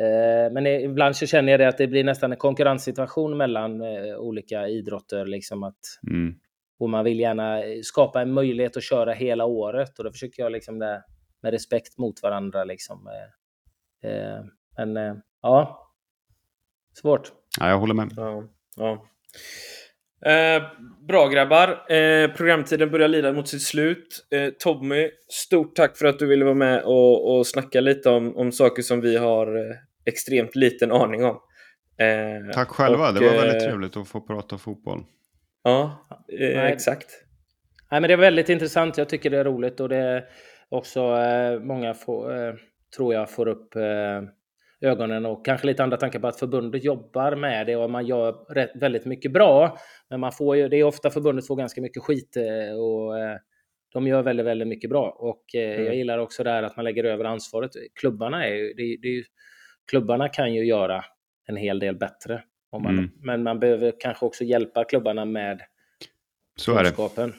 eh, 0.00 0.52
men 0.52 0.66
ibland 0.66 1.16
så 1.16 1.26
känner 1.26 1.52
jag 1.52 1.60
det 1.60 1.68
att 1.68 1.78
det 1.78 1.86
blir 1.86 2.04
nästan 2.04 2.32
en 2.32 2.38
konkurrenssituation 2.38 3.36
mellan 3.36 3.80
eh, 3.80 4.16
olika 4.16 4.68
idrotter. 4.68 5.26
Liksom 5.26 5.62
att, 5.62 5.80
mm. 6.10 6.34
Och 6.78 6.90
man 6.90 7.04
vill 7.04 7.20
gärna 7.20 7.62
skapa 7.82 8.22
en 8.22 8.32
möjlighet 8.32 8.76
att 8.76 8.82
köra 8.82 9.12
hela 9.12 9.44
året 9.44 9.98
och 9.98 10.04
då 10.04 10.12
försöker 10.12 10.42
jag 10.42 10.52
liksom 10.52 10.78
det, 10.78 11.02
med 11.42 11.52
respekt 11.52 11.98
mot 11.98 12.22
varandra. 12.22 12.64
Liksom. 12.64 13.08
Eh, 13.08 14.10
eh, 14.10 14.44
men 14.76 14.96
eh, 14.96 15.14
ja, 15.42 15.84
svårt. 17.00 17.32
Ja, 17.60 17.68
jag 17.68 17.78
håller 17.78 17.94
med. 17.94 18.12
Ja, 18.16 18.44
ja. 18.76 19.06
Eh, 20.26 20.62
bra 21.08 21.28
grabbar. 21.28 21.92
Eh, 21.92 22.30
programtiden 22.30 22.90
börjar 22.90 23.08
lida 23.08 23.32
mot 23.32 23.48
sitt 23.48 23.62
slut. 23.62 24.26
Eh, 24.30 24.50
Tommy, 24.58 25.10
stort 25.28 25.76
tack 25.76 25.96
för 25.96 26.06
att 26.06 26.18
du 26.18 26.26
ville 26.26 26.44
vara 26.44 26.54
med 26.54 26.82
och, 26.82 27.36
och 27.36 27.46
snacka 27.46 27.80
lite 27.80 28.10
om, 28.10 28.36
om 28.36 28.52
saker 28.52 28.82
som 28.82 29.00
vi 29.00 29.16
har 29.16 29.56
eh, 29.56 29.76
extremt 30.04 30.56
liten 30.56 30.92
aning 30.92 31.24
om. 31.24 31.40
Eh, 31.98 32.52
tack 32.52 32.68
själva, 32.68 33.08
och, 33.08 33.14
det 33.14 33.20
var 33.20 33.36
väldigt 33.36 33.62
eh, 33.62 33.68
trevligt 33.68 33.96
att 33.96 34.08
få 34.08 34.20
prata 34.20 34.58
fotboll. 34.58 35.04
Ja, 35.62 36.08
exakt. 36.54 37.06
Nej, 37.90 38.00
men 38.00 38.08
det 38.08 38.14
är 38.14 38.18
väldigt 38.18 38.48
intressant. 38.48 38.98
Jag 38.98 39.08
tycker 39.08 39.30
det 39.30 39.38
är 39.38 39.44
roligt 39.44 39.80
och 39.80 39.88
det 39.88 39.96
är 39.96 40.24
också 40.68 41.16
många 41.62 41.94
få, 41.94 42.30
tror 42.96 43.14
jag 43.14 43.30
får 43.30 43.48
upp 43.48 43.74
ögonen 44.84 45.26
och 45.26 45.44
kanske 45.44 45.66
lite 45.66 45.82
andra 45.82 45.96
tankar 45.96 46.18
på 46.18 46.26
att 46.26 46.38
förbundet 46.38 46.84
jobbar 46.84 47.36
med 47.36 47.66
det 47.66 47.76
och 47.76 47.90
man 47.90 48.06
gör 48.06 48.54
rätt, 48.54 48.70
väldigt 48.74 49.04
mycket 49.04 49.32
bra. 49.32 49.78
Men 50.10 50.20
man 50.20 50.32
får 50.32 50.56
ju, 50.56 50.68
det 50.68 50.76
är 50.76 50.84
ofta 50.84 51.10
förbundet 51.10 51.46
får 51.46 51.56
ganska 51.56 51.80
mycket 51.80 52.02
skit 52.02 52.36
eh, 52.36 52.78
och 52.78 53.18
eh, 53.18 53.38
de 53.92 54.06
gör 54.06 54.22
väldigt, 54.22 54.46
väldigt 54.46 54.68
mycket 54.68 54.90
bra. 54.90 55.10
Och 55.10 55.54
eh, 55.54 55.74
mm. 55.74 55.84
jag 55.84 55.94
gillar 55.94 56.18
också 56.18 56.44
det 56.44 56.50
här 56.50 56.62
att 56.62 56.76
man 56.76 56.84
lägger 56.84 57.04
över 57.04 57.24
ansvaret. 57.24 57.70
Klubbarna, 58.00 58.46
är, 58.46 58.76
det, 58.76 58.96
det 59.02 59.08
är 59.08 59.24
klubbarna 59.90 60.28
kan 60.28 60.54
ju 60.54 60.64
göra 60.64 61.04
en 61.46 61.56
hel 61.56 61.78
del 61.78 61.96
bättre. 61.96 62.42
Om 62.70 62.82
man, 62.82 62.98
mm. 62.98 63.10
Men 63.16 63.42
man 63.42 63.60
behöver 63.60 63.92
kanske 64.00 64.26
också 64.26 64.44
hjälpa 64.44 64.84
klubbarna 64.84 65.24
med 65.24 65.60
Så 66.56 66.76
kunskapen. 66.76 67.32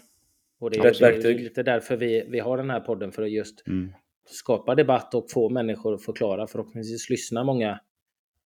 Och 0.59 0.71
det 0.71 0.77
är, 0.77 1.21
det 1.21 1.29
är 1.29 1.39
lite 1.39 1.63
därför 1.63 1.97
vi, 1.97 2.25
vi 2.29 2.39
har 2.39 2.57
den 2.57 2.69
här 2.69 2.79
podden, 2.79 3.11
för 3.11 3.23
att 3.23 3.31
just 3.31 3.67
mm 3.67 3.93
skapa 4.29 4.75
debatt 4.75 5.13
och 5.13 5.31
få 5.31 5.49
människor 5.49 5.93
att 5.93 6.03
förklara. 6.03 6.47
Förhoppningsvis 6.47 7.09
lyssna 7.09 7.43
många 7.43 7.79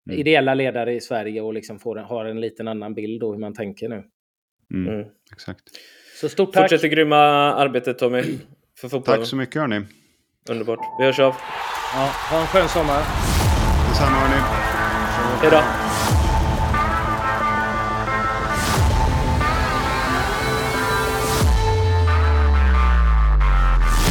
mm. 0.09 0.19
ideella 0.19 0.53
ledare 0.53 0.95
i 0.95 1.01
Sverige 1.01 1.41
och 1.41 1.53
liksom 1.53 1.80
får, 1.80 1.95
har 1.95 2.25
en 2.25 2.41
liten 2.41 2.67
annan 2.67 2.93
bild 2.93 3.23
av 3.23 3.32
hur 3.32 3.39
man 3.39 3.53
tänker 3.53 3.89
nu. 3.89 4.03
Mm. 4.73 4.93
Mm. 4.93 5.07
Exakt. 5.32 5.63
Så 6.21 6.30
stort 6.30 6.53
tack! 6.53 6.63
Fortsätt 6.63 6.82
det 6.82 6.89
grymma 6.89 7.17
arbetet 7.53 7.99
Tommy. 7.99 8.23
För 8.77 8.89
fotbollen. 8.89 9.19
Tack 9.19 9.30
så 9.30 9.36
mycket 9.36 9.61
hörni. 9.61 9.82
Underbart. 10.49 10.80
Vi 10.99 11.05
hörs 11.05 11.19
av. 11.19 11.36
Ja, 11.93 12.11
ha 12.32 12.41
en 12.41 12.47
skön 12.47 12.69
sommar. 12.69 13.03
Detsamma 13.89 14.17
hörni. 14.17 14.41
Hej 15.41 15.51
då. 15.51 15.88